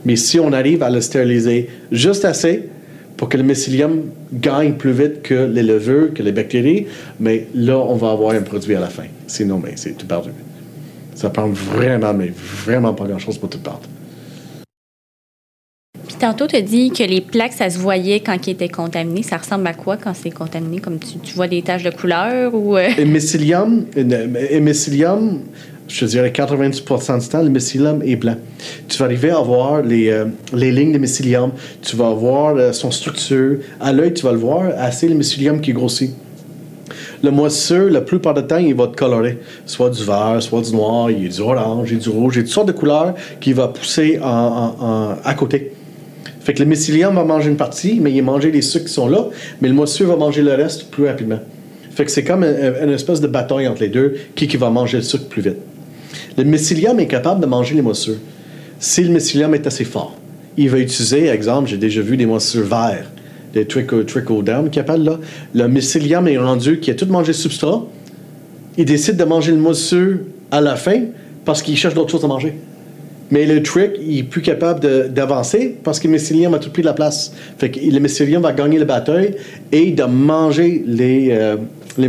Mais 0.05 0.17
si 0.17 0.41
on 0.41 0.53
arrive 0.53 0.83
à 0.83 0.91
le 0.91 1.01
stériliser 1.01 1.69
juste 1.93 2.25
assez 2.25 2.69
pour 3.17 3.29
que 3.29 3.37
le 3.37 3.43
mycélium 3.43 4.05
gagne 4.33 4.75
plus 4.75 4.93
vite 4.93 5.23
que 5.23 5.35
les 5.35 5.63
levures, 5.63 6.15
que 6.15 6.23
les 6.23 6.33
bactéries, 6.33 6.87
mais 7.21 7.47
là, 7.55 7.79
on 7.79 7.97
va 7.97 8.11
avoir 8.13 8.35
un 8.35 8.41
produit 8.41 8.75
à 8.75 8.81
la 8.81 8.89
fin. 8.89 9.05
Sinon, 9.27 9.61
mais 9.63 9.73
c'est 9.77 9.93
tout 9.93 10.07
perdu. 10.07 10.31
Ça 11.15 11.29
prend 11.29 11.49
vraiment, 11.49 12.15
mais 12.15 12.33
vraiment 12.65 12.95
pas 12.95 13.05
grand-chose 13.05 13.37
pour 13.37 13.51
tout 13.51 13.59
perdre. 13.59 13.83
Tantôt, 16.21 16.47
tu 16.47 16.55
as 16.57 16.61
dit 16.61 16.91
que 16.91 17.03
les 17.03 17.23
plaques, 17.23 17.55
ça 17.55 17.71
se 17.71 17.79
voyait 17.79 18.21
quand 18.21 18.47
ils 18.47 18.51
étaient 18.51 18.69
contaminés. 18.69 19.23
Ça 19.23 19.39
ressemble 19.39 19.67
à 19.67 19.73
quoi 19.73 19.97
quand 19.97 20.13
c'est 20.13 20.29
contaminé? 20.29 20.79
Comme 20.79 20.99
tu, 20.99 21.35
vois 21.35 21.49
des 21.49 21.63
taches 21.63 21.83
de 21.83 21.89
couleur 21.89 22.55
ou... 22.55 22.77
euh, 22.77 22.91
Et 22.99 23.07
je 25.89 26.05
dirais 26.05 26.29
90% 26.29 27.21
du 27.23 27.29
temps, 27.29 27.43
le 27.43 27.49
mycélium 27.49 28.03
est 28.05 28.17
blanc. 28.17 28.37
Tu 28.87 28.99
vas 28.99 29.07
arriver 29.07 29.31
à 29.31 29.41
voir 29.41 29.81
les, 29.81 30.11
euh, 30.11 30.27
les 30.53 30.71
lignes 30.73 30.93
de 30.93 30.99
mycélium, 30.99 31.53
tu 31.81 31.97
vas 31.97 32.11
voir 32.11 32.55
euh, 32.55 32.73
son 32.73 32.91
structure. 32.91 33.57
À 33.81 33.91
l'œil, 33.91 34.13
tu 34.13 34.23
vas 34.23 34.33
le 34.33 34.39
voir, 34.39 34.73
assez 34.77 35.09
le 35.09 35.15
mycélium 35.15 35.59
qui 35.63 35.73
grossit. 35.73 36.15
Le 37.23 37.31
moisseux, 37.31 37.89
la 37.89 38.03
plupart 38.03 38.35
du 38.35 38.43
temps, 38.43 38.59
il 38.59 38.75
va 38.75 38.89
te 38.89 38.97
colorer. 38.97 39.39
Soit 39.65 39.89
du 39.89 40.05
vert, 40.05 40.37
soit 40.41 40.61
du 40.61 40.73
noir, 40.73 41.11
il 41.11 41.25
y 41.25 41.27
a 41.27 41.31
du 41.31 41.41
orange, 41.41 41.91
il 41.91 41.97
y 41.97 42.01
a 42.01 42.03
du 42.03 42.11
rouge, 42.11 42.35
il 42.37 42.39
y 42.39 42.41
a 42.41 42.45
toutes 42.45 42.53
sortes 42.53 42.69
de 42.69 42.73
couleurs 42.73 43.15
qui 43.41 43.55
va 43.55 43.69
pousser 43.69 44.19
à 44.23 45.35
côté. 45.35 45.70
Fait 46.51 46.55
que 46.55 46.63
le 46.65 46.69
mycélium 46.69 47.15
va 47.15 47.23
manger 47.23 47.49
une 47.49 47.57
partie, 47.57 48.01
mais 48.01 48.11
il 48.11 48.17
va 48.23 48.33
manger 48.33 48.51
les 48.51 48.61
sucres 48.61 48.87
qui 48.87 48.93
sont 48.93 49.07
là, 49.07 49.27
mais 49.61 49.69
le 49.69 49.75
moisseux 49.75 50.05
va 50.05 50.17
manger 50.17 50.43
le 50.43 50.53
reste 50.53 50.91
plus 50.91 51.07
rapidement. 51.07 51.39
Fait 51.93 52.05
que 52.05 52.11
c'est 52.11 52.25
comme 52.25 52.43
un- 52.43 52.85
une 52.87 52.91
espèce 52.91 53.21
de 53.21 53.29
bataille 53.29 53.69
entre 53.69 53.83
les 53.83 53.89
deux, 53.89 54.17
qui, 54.35 54.49
va 54.57 54.69
manger 54.69 54.97
le 54.97 55.05
sucre 55.05 55.27
plus 55.27 55.43
vite. 55.43 55.59
Le 56.37 56.43
mycélium 56.43 56.99
est 56.99 57.07
capable 57.07 57.41
de 57.41 57.47
manger 57.47 57.77
les 57.77 57.83
moisseux. 57.83 58.19
Si 58.81 59.05
le 59.05 59.11
mycélium 59.11 59.55
est 59.55 59.65
assez 59.65 59.85
fort, 59.85 60.17
il 60.57 60.69
va 60.71 60.81
utiliser, 60.81 61.29
exemple, 61.29 61.69
j'ai 61.69 61.77
déjà 61.77 62.01
vu 62.01 62.17
des 62.17 62.27
moisseux 62.27 62.63
verts, 62.63 63.09
des 63.55 63.65
down 63.65 64.71
qui 64.71 64.81
appellent 64.81 65.05
là. 65.05 65.21
Le 65.55 65.69
mycélium 65.69 66.27
est 66.27 66.37
rendu 66.37 66.81
qui 66.81 66.91
a 66.91 66.95
tout 66.95 67.07
mangé 67.07 67.29
le 67.29 67.35
substrat. 67.35 67.87
Il 68.77 68.87
décide 68.87 69.17
de 69.17 69.25
manger 69.25 69.53
le 69.53 69.59
moisseux 69.59 70.27
à 70.51 70.61
la 70.61 70.75
fin 70.75 71.01
parce 71.45 71.63
qu'il 71.63 71.77
cherche 71.77 71.95
d'autres 71.95 72.11
choses 72.11 72.25
à 72.25 72.29
manger. 72.29 72.55
Mais 73.31 73.47
le 73.47 73.63
trick, 73.63 73.93
il 74.01 74.19
est 74.19 74.23
plus 74.25 74.43
capable 74.43 75.13
d'avancer 75.13 75.77
parce 75.85 76.01
que 76.01 76.09
le 76.09 76.15
mycélium 76.15 76.53
a 76.55 76.59
tout 76.59 76.71
pris 76.71 76.83
de 76.83 76.87
la 76.87 76.95
place. 76.95 77.33
Fait 77.59 77.71
le 77.75 77.99
mycélium 78.01 78.43
va 78.43 78.53
gagner 78.53 78.79
le 78.79 78.85
bataille 78.85 79.37
et 79.71 79.93
de 79.93 80.03
manger 80.03 80.83
les, 80.85 81.29
euh, 81.31 81.57
les. 81.97 82.09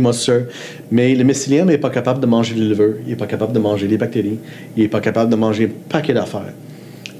Mais 0.90 1.14
le 1.14 1.24
mycélium 1.24 1.68
n'est 1.68 1.78
pas 1.78 1.90
capable 1.90 2.20
de 2.20 2.26
manger 2.26 2.54
les 2.54 2.68
levures, 2.68 2.96
il 3.04 3.10
n'est 3.10 3.16
pas 3.16 3.26
capable 3.26 3.52
de 3.52 3.60
manger 3.60 3.86
les 3.86 3.96
bactéries, 3.96 4.38
il 4.76 4.82
n'est 4.82 4.88
pas 4.88 5.00
capable 5.00 5.30
de 5.30 5.36
manger 5.36 5.66
un 5.66 5.88
paquet 5.88 6.12
d'affaires. 6.12 6.52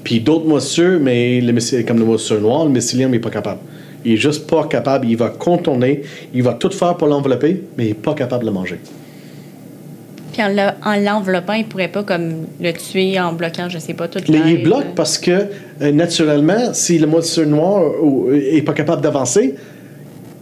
Puis 0.03 0.19
d'autres 0.19 0.47
moissures, 0.47 0.99
mais 0.99 1.39
le 1.39 1.83
comme 1.83 1.99
le 1.99 2.05
moissure 2.05 2.41
noir, 2.41 2.65
le 2.65 2.71
mycélium 2.71 3.11
n'est 3.11 3.19
pas 3.19 3.29
capable. 3.29 3.61
Il 4.03 4.13
est 4.13 4.17
juste 4.17 4.47
pas 4.47 4.65
capable. 4.65 5.07
Il 5.07 5.15
va 5.15 5.29
contourner, 5.29 6.01
il 6.33 6.43
va 6.43 6.53
tout 6.53 6.71
faire 6.71 6.97
pour 6.97 7.07
l'envelopper, 7.07 7.63
mais 7.77 7.85
il 7.85 7.87
n'est 7.89 7.93
pas 7.93 8.13
capable 8.13 8.43
de 8.43 8.49
le 8.49 8.53
manger. 8.53 8.79
Puis 10.33 10.41
en 10.43 10.49
le- 10.49 10.73
en 10.83 10.95
l'enveloppant, 10.99 11.53
il 11.53 11.65
pourrait 11.65 11.87
pas 11.87 12.03
comme 12.03 12.47
le 12.59 12.71
tuer 12.73 13.19
en 13.19 13.31
bloquant, 13.33 13.69
je 13.69 13.77
sais 13.77 13.93
pas, 13.93 14.07
toute 14.07 14.27
Mais 14.29 14.39
l'air. 14.39 14.47
il 14.49 14.63
bloque 14.63 14.95
parce 14.95 15.17
que, 15.17 15.31
euh, 15.81 15.91
naturellement, 15.91 16.73
si 16.73 16.97
le 16.97 17.07
moissure 17.07 17.45
noir 17.47 17.83
n'est 18.31 18.61
pas 18.63 18.73
capable 18.73 19.01
d'avancer 19.01 19.55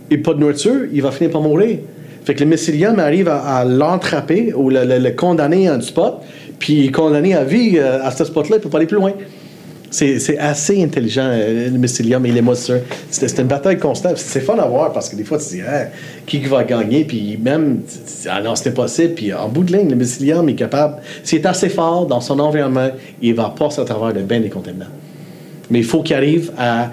et 0.09 0.17
pas 0.17 0.33
de 0.33 0.39
nourriture, 0.39 0.85
il 0.93 1.01
va 1.01 1.11
finir 1.11 1.31
par 1.31 1.41
mourir. 1.41 1.77
Fait 2.25 2.33
que 2.35 2.39
le 2.43 2.49
mycélium 2.49 2.99
arrive 2.99 3.27
à, 3.27 3.39
à 3.57 3.65
l'entrapper 3.65 4.53
ou 4.53 4.69
le, 4.69 4.85
le- 4.85 4.99
le 4.99 5.11
condamner 5.11 5.67
à 5.67 5.73
un 5.73 5.81
spot, 5.81 6.21
puis 6.59 6.73
il 6.73 6.85
est 6.87 6.91
condamné 6.91 7.33
à 7.35 7.43
vie 7.43 7.73
euh, 7.77 8.01
à 8.03 8.11
ce 8.11 8.23
spot-là, 8.25 8.55
il 8.55 8.59
ne 8.59 8.63
peut 8.63 8.69
pas 8.69 8.77
aller 8.77 8.87
plus 8.87 8.97
loin. 8.97 9.11
C'est 9.91 10.19
c'est 10.19 10.37
assez 10.37 10.81
intelligent, 10.81 11.25
euh, 11.25 11.69
le 11.69 11.77
mycélium 11.77 12.25
et 12.25 12.31
les 12.31 12.41
moissures. 12.41 12.79
C'est 13.09 13.27
c'est 13.27 13.41
une 13.41 13.47
bataille 13.47 13.77
constante. 13.77 14.17
C'est 14.17 14.39
fun 14.39 14.57
à 14.57 14.65
voir 14.65 14.93
parce 14.93 15.09
que 15.09 15.17
des 15.17 15.25
fois, 15.25 15.37
tu 15.37 15.43
te 15.43 15.49
dis, 15.49 15.61
Ah, 15.67 15.87
qui 16.25 16.39
va 16.39 16.63
gagner? 16.63 17.03
Puis 17.03 17.37
même, 17.37 17.81
ah 18.29 18.41
non, 18.41 18.55
c'était 18.55 18.71
possible. 18.71 19.15
Puis 19.15 19.33
en 19.33 19.49
bout 19.49 19.65
de 19.65 19.75
ligne, 19.75 19.89
le 19.89 19.97
mycélium 19.97 20.47
est 20.47 20.55
capable, 20.55 20.95
s'il 21.23 21.39
est 21.39 21.45
assez 21.45 21.67
fort 21.67 22.07
dans 22.07 22.21
son 22.21 22.39
environnement, 22.39 22.89
il 23.21 23.35
va 23.35 23.53
passer 23.57 23.81
à 23.81 23.85
travers 23.85 24.13
de 24.13 24.21
bien 24.21 24.39
des 24.39 24.49
contaminants. 24.49 24.85
Mais 25.69 25.79
il 25.79 25.85
faut 25.85 26.01
qu'il 26.01 26.15
arrive 26.15 26.51
à, 26.57 26.91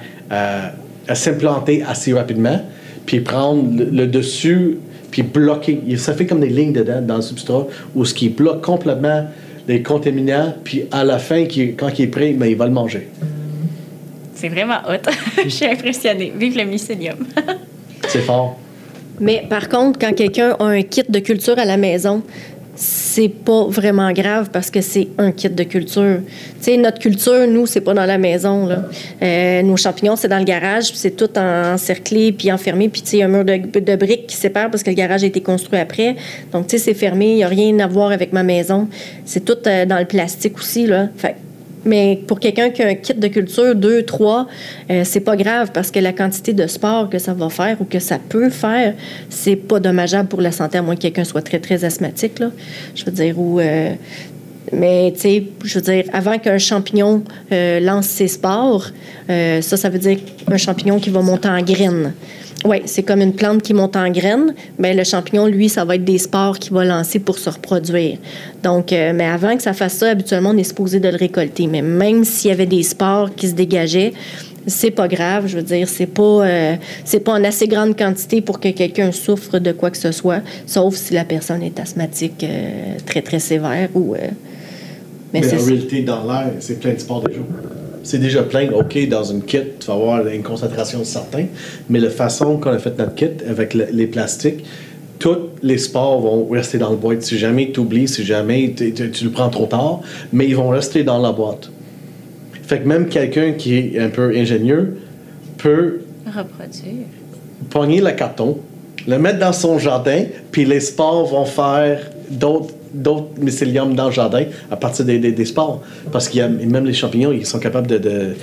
s'implanter 1.15 1.85
assez 1.89 2.13
rapidement, 2.13 2.61
puis 3.07 3.21
prendre 3.21 3.79
le, 3.79 3.85
le 3.85 4.07
dessus, 4.09 4.79
puis 5.11 5.23
bloquer. 5.23 5.81
Ça 5.97 6.15
fait 6.15 6.27
comme 6.27 6.41
des 6.41 6.49
lignes 6.49 6.73
dedans, 6.73 7.01
dans 7.01 7.17
le 7.17 7.23
substrat, 7.23 7.67
où 7.95 8.05
ce 8.05 8.13
qui 8.13 8.29
bloque 8.29 8.63
complètement 8.63 9.25
les 9.69 9.83
contaminants, 9.83 10.55
puis 10.65 10.85
à 10.91 11.05
la 11.05 11.19
fin, 11.19 11.45
qui- 11.45 11.75
quand 11.75 11.91
il 11.99 12.07
est 12.07 12.09
prêt, 12.09 12.35
mais 12.37 12.51
il 12.51 12.57
va 12.57 12.67
le 12.67 12.73
manger. 12.73 13.09
C'est 14.35 14.49
vraiment 14.49 14.79
hot. 14.89 15.11
Je 15.45 15.49
suis 15.49 15.67
impressionnée. 15.67 16.33
Vive 16.37 16.57
le 16.57 16.65
mycélium. 16.65 17.17
C'est 18.09 18.21
fort. 18.23 18.59
Mais 19.21 19.45
par 19.49 19.69
contre, 19.69 19.99
quand 19.99 20.15
quelqu'un 20.15 20.57
a 20.59 20.65
un 20.65 20.83
kit 20.83 21.03
de 21.09 21.19
culture 21.19 21.59
à 21.59 21.65
la 21.65 21.77
maison, 21.77 22.23
c'est 22.81 23.29
pas 23.29 23.65
vraiment 23.65 24.13
grave 24.13 24.51
parce 24.53 24.71
que 24.71 24.81
c'est 24.81 25.09
un 25.19 25.33
kit 25.33 25.49
de 25.49 25.65
culture. 25.65 26.21
Tu 26.23 26.33
sais, 26.61 26.77
notre 26.77 27.01
culture, 27.01 27.49
nous, 27.49 27.67
c'est 27.67 27.81
pas 27.81 27.93
dans 27.93 28.05
la 28.05 28.19
maison. 28.19 28.67
Là. 28.67 28.85
Euh, 29.21 29.63
nos 29.63 29.77
champignons, 29.77 30.15
c'est 30.15 30.29
dans 30.29 30.39
le 30.39 30.45
garage, 30.45 30.93
c'est 30.95 31.17
tout 31.17 31.37
encerclé, 31.37 32.31
puis 32.31 32.53
enfermé, 32.53 32.89
puis 32.89 33.03
tu 33.03 33.09
sais, 33.09 33.17
il 33.17 33.21
y 33.21 33.23
a 33.25 33.27
un 33.27 33.29
mur 33.29 33.45
de, 33.45 33.81
de 33.81 33.97
briques 33.97 34.29
qui 34.29 34.37
sépare 34.37 34.71
parce 34.71 34.85
que 34.85 34.91
le 34.91 34.97
garage 34.97 35.25
a 35.25 35.27
été 35.27 35.41
construit 35.41 35.81
après. 35.81 36.15
Donc, 36.53 36.69
tu 36.69 36.79
sais, 36.79 36.85
c'est 36.85 36.95
fermé, 36.95 37.33
il 37.33 37.37
n'y 37.37 37.45
a 37.45 37.49
rien 37.49 37.77
à 37.81 37.89
voir 37.89 38.13
avec 38.13 38.33
ma 38.33 38.45
maison. 38.45 38.87
C'est 39.25 39.45
tout 39.45 39.59
euh, 39.67 39.85
dans 39.85 39.99
le 39.99 40.05
plastique 40.05 40.57
aussi. 40.57 40.87
Là. 40.87 41.09
Fait 41.17 41.35
mais 41.89 42.21
pour 42.27 42.39
quelqu'un 42.39 42.71
qui 42.71 42.83
a 42.83 42.89
un 42.89 42.95
kit 42.95 43.15
de 43.15 43.29
culture, 43.29 43.75
deux, 43.75 44.03
trois, 44.03 44.47
euh, 44.91 45.03
c'est 45.05 45.21
pas 45.21 45.37
grave 45.37 45.71
parce 45.73 45.91
que 45.91 45.99
la 45.99 46.13
quantité 46.13 46.53
de 46.53 46.67
sport 46.67 47.09
que 47.09 47.19
ça 47.19 47.33
va 47.33 47.49
faire 47.49 47.81
ou 47.81 47.85
que 47.85 47.99
ça 47.99 48.19
peut 48.19 48.51
faire, 48.51 48.95
c'est 49.29 49.57
pas 49.57 49.81
dommageable 49.81 50.29
pour 50.29 50.41
la 50.41 50.53
santé, 50.53 50.79
à 50.79 50.83
moins 50.83 50.95
que 50.95 51.03
quelqu'un 51.03 51.25
soit 51.25 51.43
très, 51.43 51.59
très 51.59 51.85
asthmatique, 51.85 52.39
là. 52.39 52.51
Je 52.95 53.05
veux 53.05 53.13
dire, 53.13 53.35
euh, 53.39 53.95
mais, 54.73 55.13
tu 55.15 55.21
sais, 55.21 55.45
je 55.65 55.75
veux 55.79 55.81
dire, 55.81 56.05
avant 56.13 56.39
qu'un 56.39 56.59
champignon 56.59 57.23
euh, 57.53 57.81
lance 57.81 58.07
ses 58.07 58.29
spores, 58.29 58.89
euh, 59.31 59.61
ça, 59.61 59.77
ça 59.77 59.89
veut 59.89 59.99
dire 59.99 60.19
un 60.47 60.57
champignon 60.57 60.99
qui 60.99 61.11
va 61.11 61.23
monter 61.23 61.49
en 61.49 61.63
graines. 61.63 62.13
Oui, 62.65 62.83
c'est 62.87 63.05
comme 63.05 63.21
une 63.21 63.35
plante 63.35 63.63
qui 63.63 63.73
monte 63.73 63.95
en 63.95 64.11
graines. 64.11 64.53
Bien, 64.79 64.93
le 64.93 65.05
champignon, 65.05 65.47
lui, 65.47 65.69
ça 65.69 65.85
va 65.85 65.95
être 65.95 66.05
des 66.05 66.19
spores 66.19 66.59
qu'il 66.59 66.73
va 66.73 66.85
lancer 66.85 67.21
pour 67.21 67.39
se 67.39 67.49
reproduire. 67.49 68.19
Donc, 68.65 68.93
euh, 68.93 69.13
mais 69.15 69.27
avant 69.27 69.57
que 69.57 69.63
ça 69.63 69.73
fasse 69.73 69.95
ça, 69.95 70.11
habituellement, 70.11 70.51
on 70.51 70.57
est 70.57 70.65
supposé 70.65 70.99
de 70.99 71.09
le 71.09 71.17
récolter. 71.17 71.69
Mais 71.69 71.83
même 71.83 72.25
s'il 72.25 72.51
y 72.51 72.53
avait 72.53 72.67
des 72.67 72.83
spores 72.83 73.33
qui 73.37 73.49
se 73.49 73.55
dégageaient, 73.55 74.13
c'est 74.67 74.91
pas 74.91 75.07
grave. 75.07 75.47
Je 75.47 75.57
veux 75.57 75.63
dire, 75.63 75.89
c'est 75.89 76.07
pas, 76.07 76.23
euh, 76.23 76.77
c'est 77.05 77.21
pas 77.21 77.33
en 77.33 77.45
assez 77.45 77.69
grande 77.69 77.97
quantité 77.97 78.41
pour 78.41 78.59
que 78.59 78.71
quelqu'un 78.71 79.13
souffre 79.13 79.61
de 79.61 79.71
quoi 79.71 79.93
que 79.93 79.99
ce 79.99 80.11
soit, 80.11 80.43
sauf 80.67 80.97
si 80.97 81.15
la 81.15 81.25
personne 81.25 81.63
est 81.63 81.79
asthmatique 81.79 82.43
euh, 82.43 82.97
très, 83.07 83.23
très 83.23 83.39
sévère 83.39 83.89
ou. 83.95 84.15
mais 84.15 85.41
Mais, 85.41 85.43
c'est 85.45 85.61
en 85.61 85.65
réalité, 85.65 86.03
dans 86.03 86.25
l'air, 86.25 86.51
c'est 86.59 86.81
plein 86.81 86.95
de 86.95 86.99
sports 86.99 87.23
déjà. 87.23 87.41
C'est 88.09 88.17
déjà 88.19 88.43
plein. 88.43 88.71
OK, 88.73 89.07
dans 89.11 89.23
une 89.25 89.43
kit, 89.43 89.59
tu 89.79 89.87
vas 89.87 89.93
avoir 89.93 90.27
une 90.29 90.43
concentration 90.43 91.05
certaine, 91.05 91.49
mais 91.91 92.01
la 92.01 92.09
façon 92.09 92.57
qu'on 92.57 92.71
a 92.71 92.79
fait 92.79 92.99
notre 92.99 93.15
kit 93.15 93.27
avec 93.47 93.75
le- 93.75 93.89
les 93.93 94.07
plastiques, 94.07 94.65
tous 95.19 95.37
les 95.63 95.77
sports 95.77 96.19
vont 96.23 96.49
rester 96.49 96.79
dans 96.79 96.89
le 96.89 96.97
boîte. 96.97 97.21
Si 97.21 97.37
jamais 97.37 97.71
tu 97.71 97.81
oublies, 97.81 98.09
si 98.09 98.25
jamais 98.25 98.73
tu, 98.75 98.91
le 99.25 99.31
prends 99.31 99.51
trop 99.51 99.67
tard, 99.67 100.01
mais 100.33 100.47
ils 100.49 100.57
vont 100.57 100.71
rester 100.71 101.05
dans 101.05 101.19
la 101.19 101.33
boîte. 101.33 101.71
Fait 102.63 102.79
que 102.81 102.89
même 102.89 103.09
quelqu'un 103.09 103.53
qui 103.53 103.75
est 103.77 103.99
un 103.99 104.09
peu 104.09 104.35
ingénieux 104.35 104.97
peut 105.59 106.01
Reproduire. 106.27 107.05
pogner 107.69 108.01
le 108.01 108.13
carton, 108.13 108.57
le 109.07 109.19
mettre 109.19 109.39
dans 109.39 109.53
son 109.53 109.79
jardin, 109.79 110.25
puis 110.51 110.65
les 110.65 110.81
spores 110.81 111.27
vont 111.27 111.45
faire 111.45 112.11
d'autres 112.31 112.73
d'autres 112.93 113.29
mycéliums 113.39 113.95
dans 113.95 114.07
le 114.07 114.13
jardin 114.13 114.45
à 114.71 114.77
partir 114.77 115.05
des, 115.05 115.19
des, 115.19 115.33
des 115.33 115.45
spores. 115.45 115.83
Parce 116.13 116.29
qu'il 116.29 116.41
y 116.41 116.43
a 116.43 116.49
même 116.49 116.87
les 116.87 116.95
champignons, 116.95 117.33
ils 117.33 117.47
sont 117.47 117.59
capables 117.59 117.87
de, 117.87 117.99
de, 117.99 118.37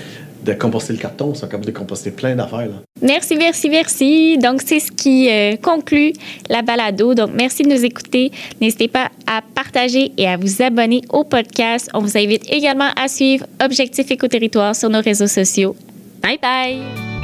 de 0.45 0.53
composter 0.53 0.93
le 0.93 0.99
carton, 0.99 1.31
ils 1.33 1.37
sont 1.37 1.47
capables 1.47 1.65
de 1.65 1.71
composter 1.71 2.11
plein 2.11 2.35
d'affaires. 2.35 2.69
Merci, 3.01 3.35
merci, 3.35 3.69
merci. 3.69 4.37
Donc, 4.37 4.61
c'est 4.65 4.79
ce 4.79 4.91
qui 4.91 5.29
euh, 5.29 5.55
conclut 5.61 6.13
la 6.49 6.61
balado. 6.61 7.13
Donc, 7.13 7.31
merci 7.35 7.63
de 7.63 7.69
nous 7.69 7.83
écouter. 7.83 8.31
N'hésitez 8.61 8.87
pas 8.87 9.09
à 9.27 9.41
partager 9.53 10.11
et 10.17 10.27
à 10.27 10.37
vous 10.37 10.61
abonner 10.61 11.01
au 11.09 11.23
podcast. 11.23 11.89
On 11.93 11.99
vous 11.99 12.17
invite 12.17 12.43
également 12.51 12.89
à 12.95 13.07
suivre 13.07 13.45
Objectif 13.63 14.09
Éco-Territoire 14.11 14.75
sur 14.75 14.89
nos 14.89 15.01
réseaux 15.01 15.27
sociaux. 15.27 15.75
Bye 16.21 16.39
bye! 16.41 17.14